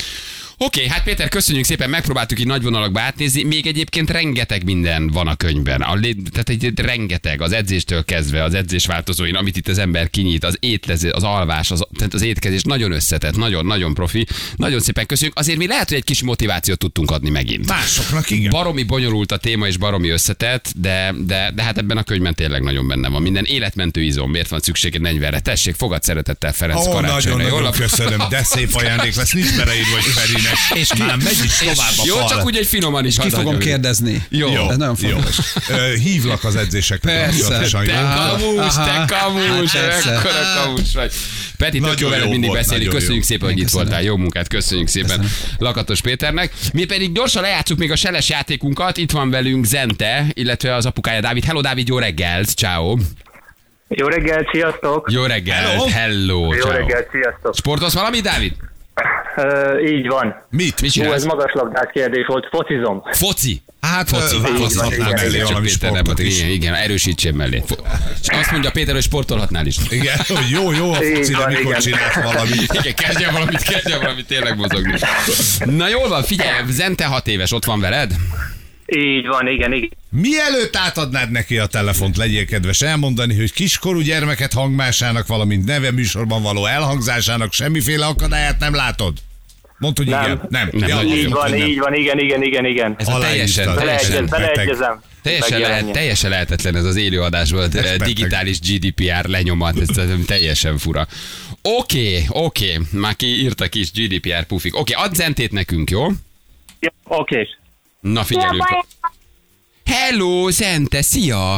Oké, 0.59 0.89
hát 0.89 1.03
Péter, 1.03 1.29
köszönjük 1.29 1.65
szépen, 1.65 1.91
megpróbáltuk 1.91 2.41
így 2.41 2.47
nagy 2.47 2.63
vonalakba 2.63 3.01
átnézni. 3.01 3.43
Még 3.43 3.67
egyébként 3.67 4.11
rengeteg 4.11 4.65
minden 4.65 5.11
van 5.11 5.27
a 5.27 5.35
könyvben. 5.35 5.81
A 5.81 6.01
tehát 6.31 6.49
egy, 6.49 6.65
egy 6.65 6.79
rengeteg, 6.79 7.41
az 7.41 7.53
edzéstől 7.53 8.05
kezdve, 8.05 8.43
az 8.43 8.55
edzés 8.55 8.87
változóin, 8.87 9.35
amit 9.35 9.57
itt 9.57 9.69
az 9.69 9.79
ember 9.79 10.11
kinyit, 10.11 10.45
az 10.45 10.57
étlező, 10.61 11.11
az 11.11 11.23
alvás, 11.23 11.71
az, 11.71 11.87
tehát 11.97 12.15
az 12.15 12.23
étkezés 12.23 12.63
nagyon 12.63 12.93
összetett, 12.93 13.37
nagyon, 13.37 13.67
nagyon 13.67 13.95
profi. 13.95 14.27
Nagyon 14.57 14.81
szépen 14.81 15.07
köszönjük. 15.07 15.39
Azért 15.39 15.59
mi 15.59 15.67
lehet, 15.67 15.89
hogy 15.89 15.97
egy 15.97 16.05
kis 16.05 16.23
motivációt 16.23 16.79
tudtunk 16.79 17.11
adni 17.11 17.31
megint. 17.31 17.67
Másoknak 17.67 18.31
igen. 18.31 18.51
Baromi 18.51 18.83
bonyolult 18.83 19.33
a 19.33 19.37
téma 19.37 19.67
és 19.67 19.77
baromi 19.77 20.09
összetett, 20.09 20.73
de, 20.77 21.15
de, 21.27 21.51
de 21.55 21.63
hát 21.63 21.79
ebben 21.79 21.97
a 21.97 22.03
könyvben 22.03 22.35
tényleg 22.35 22.63
nagyon 22.63 22.89
benne 22.89 23.09
van. 23.09 23.23
Minden 23.23 23.45
életmentő 23.45 24.03
izom, 24.03 24.31
miért 24.31 24.49
van 24.49 24.61
szükséged 24.61 25.01
40-re? 25.05 25.41
Tessék, 25.41 25.75
fogad 25.75 26.03
szeretettel 26.03 26.53
Ferenc 26.53 26.87
Ó, 26.87 26.91
karácsonyra. 26.91 27.37
nagyon, 27.37 27.51
jól? 27.51 27.61
nagyon 27.61 27.79
köszönöm, 27.79 28.23
de 28.29 28.43
szép 28.43 28.75
ajándék 28.75 29.15
lesz, 29.15 29.33
nincs 29.33 29.57
beleírva, 29.57 29.95
hogy 29.95 30.13
Ferinek. 30.45 30.89
És 30.91 30.99
már 30.99 31.17
megy 31.17 31.45
is 31.45 31.57
tovább 31.59 31.93
a 31.97 32.03
Jó, 32.05 32.17
fal. 32.17 32.29
csak 32.29 32.45
úgy, 32.45 32.57
hogy 32.57 32.67
finoman 32.67 33.05
is 33.07 33.17
Ki 33.19 33.31
fogom 33.31 33.59
kérdezni. 33.59 34.23
Jó. 34.29 34.49
Ez 34.49 34.77
nagyon 34.77 34.97
Jó. 35.01 35.09
fontos. 35.09 35.39
Ö, 35.69 35.95
Hívlak 35.97 36.45
az 36.45 36.57
edzésekre. 36.57 37.13
Persze. 37.13 37.59
Te 37.69 37.83
jó? 37.83 37.93
kamus, 37.93 38.75
te 38.75 39.05
kamus, 39.07 39.73
Hát 39.73 40.07
ekkora 40.07 40.63
kamus 40.65 40.95
vagy. 40.95 41.13
Peti, 41.57 41.79
tök 41.81 42.01
jó 42.01 42.09
veled 42.09 42.25
jó 42.25 42.31
mindig 42.31 42.53
beszélni. 42.53 42.85
Köszönjük 42.85 43.23
jó. 43.23 43.23
szépen, 43.29 43.49
hogy 43.49 43.59
itt 43.59 43.71
voltál. 43.71 44.03
Jó 44.03 44.17
munkát, 44.17 44.49
köszönjük 44.49 44.89
szépen 44.89 45.27
Lakatos 45.59 46.01
Péternek. 46.01 46.53
Mi 46.73 46.85
pedig 46.85 47.13
gyorsan 47.13 47.43
lejátszuk 47.43 47.79
még 47.79 47.91
a 47.91 47.97
seles 47.97 48.29
játékunkat. 48.29 48.97
Itt 48.97 49.11
van 49.11 49.31
velünk 49.31 49.65
Zente, 49.65 50.27
illetve 50.33 50.75
az 50.75 50.87
apukája 50.87 51.21
Dávid. 51.21 51.45
Hello 51.45 51.61
Dávid, 51.61 51.89
jó 51.89 51.99
reggelt, 51.99 52.49
ciao. 52.49 52.97
Jó 53.89 54.07
reggelt, 54.07 54.49
sziasztok! 54.53 55.09
Jó 55.13 55.23
reggelt, 55.25 55.67
Hello. 55.71 55.87
hello, 55.87 56.55
Jó 56.55 56.61
ciao. 56.61 56.71
reggelt, 56.71 57.09
sziasztok! 57.13 57.55
Sportolsz 57.57 57.93
valami, 57.95 58.21
Dávid? 58.21 58.53
Uh, 59.37 59.91
így 59.91 60.07
van. 60.07 60.47
Mit? 60.51 60.81
Mit 60.81 60.95
Jó, 60.95 61.03
ez 61.03 61.09
csinálsz? 61.23 61.25
magaslabdás 61.25 61.89
kérdés 61.93 62.27
volt, 62.27 62.49
focizom. 62.51 63.03
Foci. 63.13 63.63
Hát 63.81 64.09
Foci. 64.09 64.41
választhatnál 64.41 64.99
igen, 64.99 65.11
mellé 65.15 65.35
igen, 65.35 65.47
valami 65.47 65.67
Péter 65.67 65.91
nem 65.91 66.05
sportot 66.05 66.27
is. 66.27 66.39
igen, 66.39 66.51
igen, 66.51 66.75
erősítsen 66.75 67.35
mellé. 67.35 67.63
Fo- 67.67 67.83
És 68.23 68.29
azt 68.29 68.51
mondja 68.51 68.71
Péter, 68.71 68.95
hogy 68.95 69.03
sportolhatnál 69.03 69.67
is. 69.67 69.77
Igen, 69.91 70.17
hogy 70.29 70.49
jó, 70.59 70.73
jó 70.73 70.91
a 70.93 70.95
foci, 70.95 71.33
de 71.33 71.47
mikor 71.47 71.61
igen. 71.65 71.81
csinálsz 71.81 72.15
valamit. 72.15 72.73
Igen, 72.81 72.95
kezdjen 72.95 73.33
valamit, 73.33 73.63
kezdjen 73.63 74.01
valamit, 74.01 74.27
tényleg 74.27 74.57
mozogni. 74.57 74.95
Na 75.65 75.89
jól 75.89 76.09
van, 76.09 76.23
figyelj, 76.23 76.51
Zente 76.69 77.05
hat 77.05 77.27
éves, 77.27 77.53
ott 77.53 77.65
van 77.65 77.81
veled? 77.81 78.13
Így 78.87 79.27
van, 79.27 79.49
igen, 79.49 79.73
igen. 79.73 79.91
Mielőtt 80.11 80.77
átadnád 80.77 81.31
neki 81.31 81.59
a 81.59 81.67
telefont, 81.67 82.17
legyél 82.17 82.45
kedves 82.45 82.81
elmondani, 82.81 83.37
hogy 83.37 83.53
kiskorú 83.53 84.01
gyermeket 84.01 84.53
hangmásának, 84.53 85.27
valamint 85.27 85.65
neve 85.65 85.91
műsorban 85.91 86.43
való 86.43 86.67
elhangzásának 86.67 87.53
semmiféle 87.53 88.07
akadályát 88.07 88.59
nem 88.59 88.75
látod? 88.75 89.13
Mondd, 89.79 89.97
hogy 89.97 90.07
Nem. 90.07 90.23
igen. 90.23 90.41
Nem. 90.49 90.69
Nem, 90.73 90.89
Ja, 90.89 91.03
Így 91.03 91.31
van, 91.31 91.51
nem. 91.51 91.59
így 91.69 91.79
van, 91.79 91.95
igen, 91.95 92.19
igen, 92.19 92.43
igen, 92.43 92.65
igen. 92.67 92.95
Ez 92.99 93.09
a 93.09 93.19
teljesen, 93.19 93.75
teljesen, 93.77 94.27
beleegyezem. 94.27 95.03
teljesen, 95.23 95.61
lehet, 95.61 95.91
teljesen 95.91 96.31
lehetetlen 96.31 96.77
ez 96.77 96.85
az 96.85 96.97
élőadásból, 96.97 97.63
Ez 97.63 97.75
eh, 97.75 97.97
digitális 97.97 98.59
GDPR 98.61 99.25
lenyomat, 99.29 99.81
ez 99.81 100.07
teljesen 100.27 100.79
fura. 100.79 101.07
Oké, 101.63 102.25
oké, 102.29 102.79
már 102.91 103.17
ki 103.17 103.27
írta 103.27 103.69
kis 103.69 103.93
GDPR 103.93 104.45
pufik. 104.45 104.77
Oké, 104.77 104.93
add 104.93 105.15
Zentét 105.15 105.53
nekünk, 105.53 105.91
jó? 105.91 106.07
Ja, 106.81 106.93
Oké. 107.05 107.49
Na 108.13 108.25
figyelünk. 108.25 108.65
Hello, 109.85 110.51
Zente, 110.51 111.03
szia! 111.03 111.55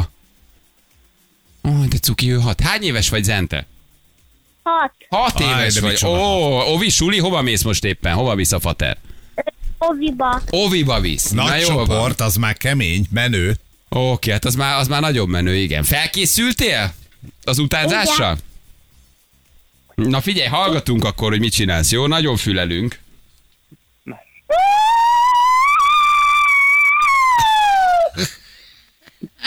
Ó, 1.64 1.70
oh, 1.70 1.84
de 1.84 1.98
cuki, 1.98 2.32
ő 2.32 2.38
hat. 2.38 2.60
Hány 2.60 2.82
éves 2.82 3.08
vagy, 3.08 3.24
Zente? 3.24 3.66
Hat. 4.62 4.92
Hat 5.08 5.40
Aj, 5.40 5.50
éves 5.50 5.74
de 5.74 5.80
vagy. 5.80 6.04
Ó, 6.04 6.72
Ovi, 6.74 6.88
Suli, 6.88 7.18
hova 7.18 7.42
mész 7.42 7.62
most 7.62 7.84
éppen? 7.84 8.14
Hova 8.14 8.34
visz 8.34 8.52
a 8.52 8.60
fater? 8.60 8.96
Oviba. 9.78 10.42
Oviba 10.50 11.00
visz. 11.00 11.30
Na, 11.30 11.44
Nagy 11.44 11.66
van. 11.66 11.76
csoport, 11.76 12.20
az 12.20 12.36
már 12.36 12.56
kemény, 12.56 13.06
menő. 13.10 13.56
Oké, 13.88 14.30
hát 14.30 14.44
az 14.44 14.54
már, 14.54 14.78
az 14.78 14.88
már 14.88 15.00
nagyobb 15.00 15.28
menő, 15.28 15.56
igen. 15.56 15.84
Felkészültél 15.84 16.94
az 17.44 17.58
utánzásra? 17.58 18.36
Na 19.94 20.20
figyelj, 20.20 20.48
hallgatunk 20.48 21.04
akkor, 21.04 21.30
hogy 21.30 21.40
mit 21.40 21.52
csinálsz, 21.52 21.90
jó? 21.90 22.06
Nagyon 22.06 22.36
fülelünk. 22.36 22.98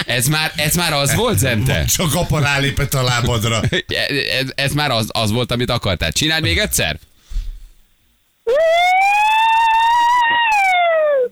Ez 0.06 0.28
már, 0.28 0.52
ez 0.56 0.76
már 0.76 0.94
az 0.94 1.14
volt, 1.16 1.38
Zente? 1.38 1.86
Csak 1.86 2.16
apa 2.16 2.40
rálépett 2.40 2.94
a 2.94 3.04
lábadra. 3.04 3.62
Ez, 4.40 4.52
ez 4.56 4.74
már 4.74 4.92
az, 4.92 5.08
az 5.12 5.32
volt, 5.32 5.52
amit 5.52 5.70
akartál. 5.70 6.12
Csináld 6.12 6.44
még 6.44 6.58
egyszer? 6.58 7.00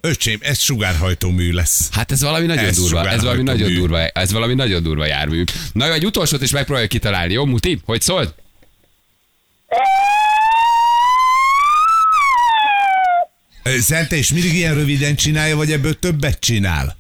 Öcsém, 0.02 0.38
ez 0.42 0.60
sugárhajtó 0.60 1.30
mű 1.30 1.52
lesz. 1.52 1.90
Hát 1.92 2.12
ez 2.12 2.22
valami 2.22 2.46
nagyon 2.46 2.66
Ez 2.66 2.76
durva, 2.76 3.10
ez 3.10 3.22
valami 3.22 3.44
nagyon 3.44 3.74
durva, 3.74 4.08
ez 4.08 4.32
valami 4.32 4.54
nagyon 4.54 4.84
durva 4.84 5.06
jármű. 5.06 5.44
Na 5.72 5.86
jó, 5.86 5.92
egy 5.92 6.06
utolsót 6.06 6.42
is 6.42 6.52
megpróbáljuk 6.52 6.92
kitalálni, 6.92 7.34
jó 7.34 7.46
Muti? 7.46 7.82
Hogy 7.86 8.02
szól? 8.02 8.36
Ö, 13.64 13.78
Zente, 13.80 14.16
és 14.16 14.32
mindig 14.32 14.54
ilyen 14.54 14.74
röviden 14.74 15.16
csinálja, 15.16 15.56
vagy 15.56 15.72
ebből 15.72 16.00
többet 16.00 16.40
csinál? 16.40 16.96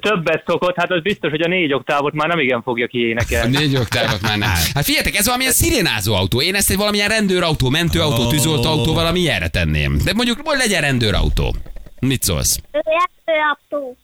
Többet 0.00 0.42
szokott, 0.46 0.76
hát 0.76 0.90
az 0.92 1.02
biztos, 1.02 1.30
hogy 1.30 1.40
a 1.40 1.48
négy 1.48 1.72
oktávot 1.72 2.12
már 2.12 2.28
nem 2.28 2.38
igen 2.38 2.62
fogja 2.62 2.84
A 2.84 2.88
kiénekelni. 2.88 3.56
négy 3.56 3.76
oktávot 3.76 4.20
már 4.20 4.38
nem. 4.38 4.48
Hát 4.48 4.84
figyeljetek, 4.84 5.16
ez 5.16 5.24
valamilyen 5.24 5.52
szirénázó 5.52 6.14
autó. 6.14 6.42
Én 6.42 6.54
ezt 6.54 6.70
egy 6.70 6.76
valamilyen 6.76 7.08
rendőrautó, 7.08 7.68
mentőautó, 7.68 8.22
Oh. 8.22 8.28
tűzoltóautó, 8.30 8.94
valami 8.94 9.20
ilyenre 9.20 9.48
tenném. 9.48 9.98
De 10.04 10.12
mondjuk, 10.14 10.40
hogy 10.44 10.58
legyen 10.58 10.80
rendőrautó. 10.80 11.54
Mit 12.00 12.22
szólsz? 12.22 12.58
Játszóautó. 12.72 13.96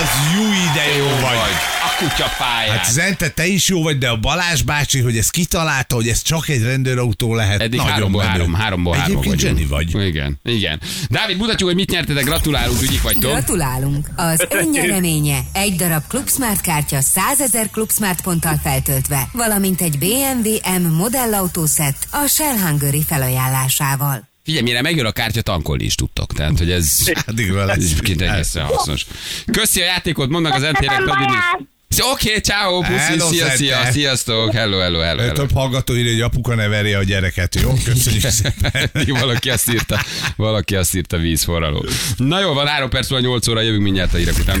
Az 0.00 0.08
jó 0.36 0.42
ide 0.44 0.96
jó 0.96 1.04
vagy. 1.04 1.52
A 1.82 1.96
kutya 1.98 2.30
pályán. 2.38 2.76
Hát 2.76 2.90
Zente, 2.92 3.28
te 3.30 3.46
is 3.46 3.68
jó 3.68 3.82
vagy, 3.82 3.98
de 3.98 4.08
a 4.08 4.16
Balázs 4.16 4.62
bácsi, 4.62 5.00
hogy 5.00 5.16
ezt 5.16 5.30
kitalálta, 5.30 5.94
hogy 5.94 6.08
ez 6.08 6.22
csak 6.22 6.48
egy 6.48 6.62
rendőrautó 6.62 7.34
lehet. 7.34 7.60
Eddig 7.60 7.76
nagyon 7.78 7.92
háromból 7.92 8.22
menő. 8.22 8.32
három, 8.32 8.54
háromból 8.54 8.94
három 8.96 9.16
Egyébként 9.16 9.40
vagyunk. 9.40 9.58
Jenny 9.58 9.68
vagy. 9.68 10.06
Igen, 10.06 10.40
igen. 10.44 10.80
Dávid, 11.08 11.36
mutatjuk, 11.36 11.68
hogy 11.68 11.78
mit 11.78 11.90
nyertetek, 11.90 12.24
gratulálunk, 12.24 12.82
ügyik 12.82 13.02
vagytok. 13.02 13.30
Gratulálunk! 13.30 14.08
Az 14.16 14.46
ön 14.48 14.68
nyereménye 14.68 15.38
egy 15.52 15.74
darab 15.76 16.02
Club 16.08 16.28
Smart 16.30 16.60
kártya 16.60 17.00
100 17.00 17.40
ezer 17.40 17.70
Club 17.70 17.92
Smart 17.92 18.20
ponttal 18.20 18.60
feltöltve, 18.62 19.28
valamint 19.32 19.80
egy 19.80 19.98
BMW 19.98 20.78
M 20.78 20.92
modellautószett 20.94 22.06
a 22.10 22.26
Shell 22.26 22.56
Hungary 22.58 23.02
felajánlásával. 23.02 24.32
Figyelj, 24.44 24.62
mire 24.62 24.82
megjön 24.82 25.06
a 25.06 25.12
kártya, 25.12 25.42
tankolni 25.42 25.84
is 25.84 25.94
tudtok. 25.94 26.32
Tehát, 26.32 26.58
hogy 26.58 26.70
ez... 26.70 26.98
Addigra 27.26 27.70
Ez 27.70 28.00
lesz. 28.00 28.20
egészen 28.20 28.64
hasznos. 28.64 29.06
Köszi 29.52 29.80
a 29.80 29.84
játékot, 29.84 30.28
mondnak 30.28 30.54
az. 30.54 30.60
Balázs! 30.60 31.64
Oké, 32.12 32.28
okay, 32.28 32.40
ciao, 32.40 32.80
puszi, 32.80 33.18
szia, 33.18 33.50
szia, 33.50 33.90
sziasztok, 33.90 34.52
hello, 34.52 34.78
hello, 34.78 34.98
hello. 34.98 35.20
hello. 35.20 35.32
Több 35.34 35.52
hallgató 35.52 35.96
írja, 35.96 36.12
hogy 36.12 36.20
apuka 36.20 36.54
ne 36.54 36.68
verje 36.68 36.98
a 36.98 37.02
gyereket, 37.02 37.54
jó? 37.54 37.72
Köszönjük 37.84 38.22
szépen. 38.22 38.90
valaki 39.20 39.50
azt 39.50 39.72
írta, 39.72 40.00
valaki 40.36 40.76
azt 40.76 40.94
írta 40.94 41.16
vízforraló. 41.16 41.86
Na 42.16 42.40
jó, 42.40 42.52
van 42.52 42.66
három 42.66 42.88
perc, 42.88 43.08
van 43.08 43.20
8 43.20 43.48
óra, 43.48 43.60
jövünk 43.60 43.82
mindjárt 43.82 44.14
a 44.14 44.16
hírek 44.16 44.38
után. 44.38 44.60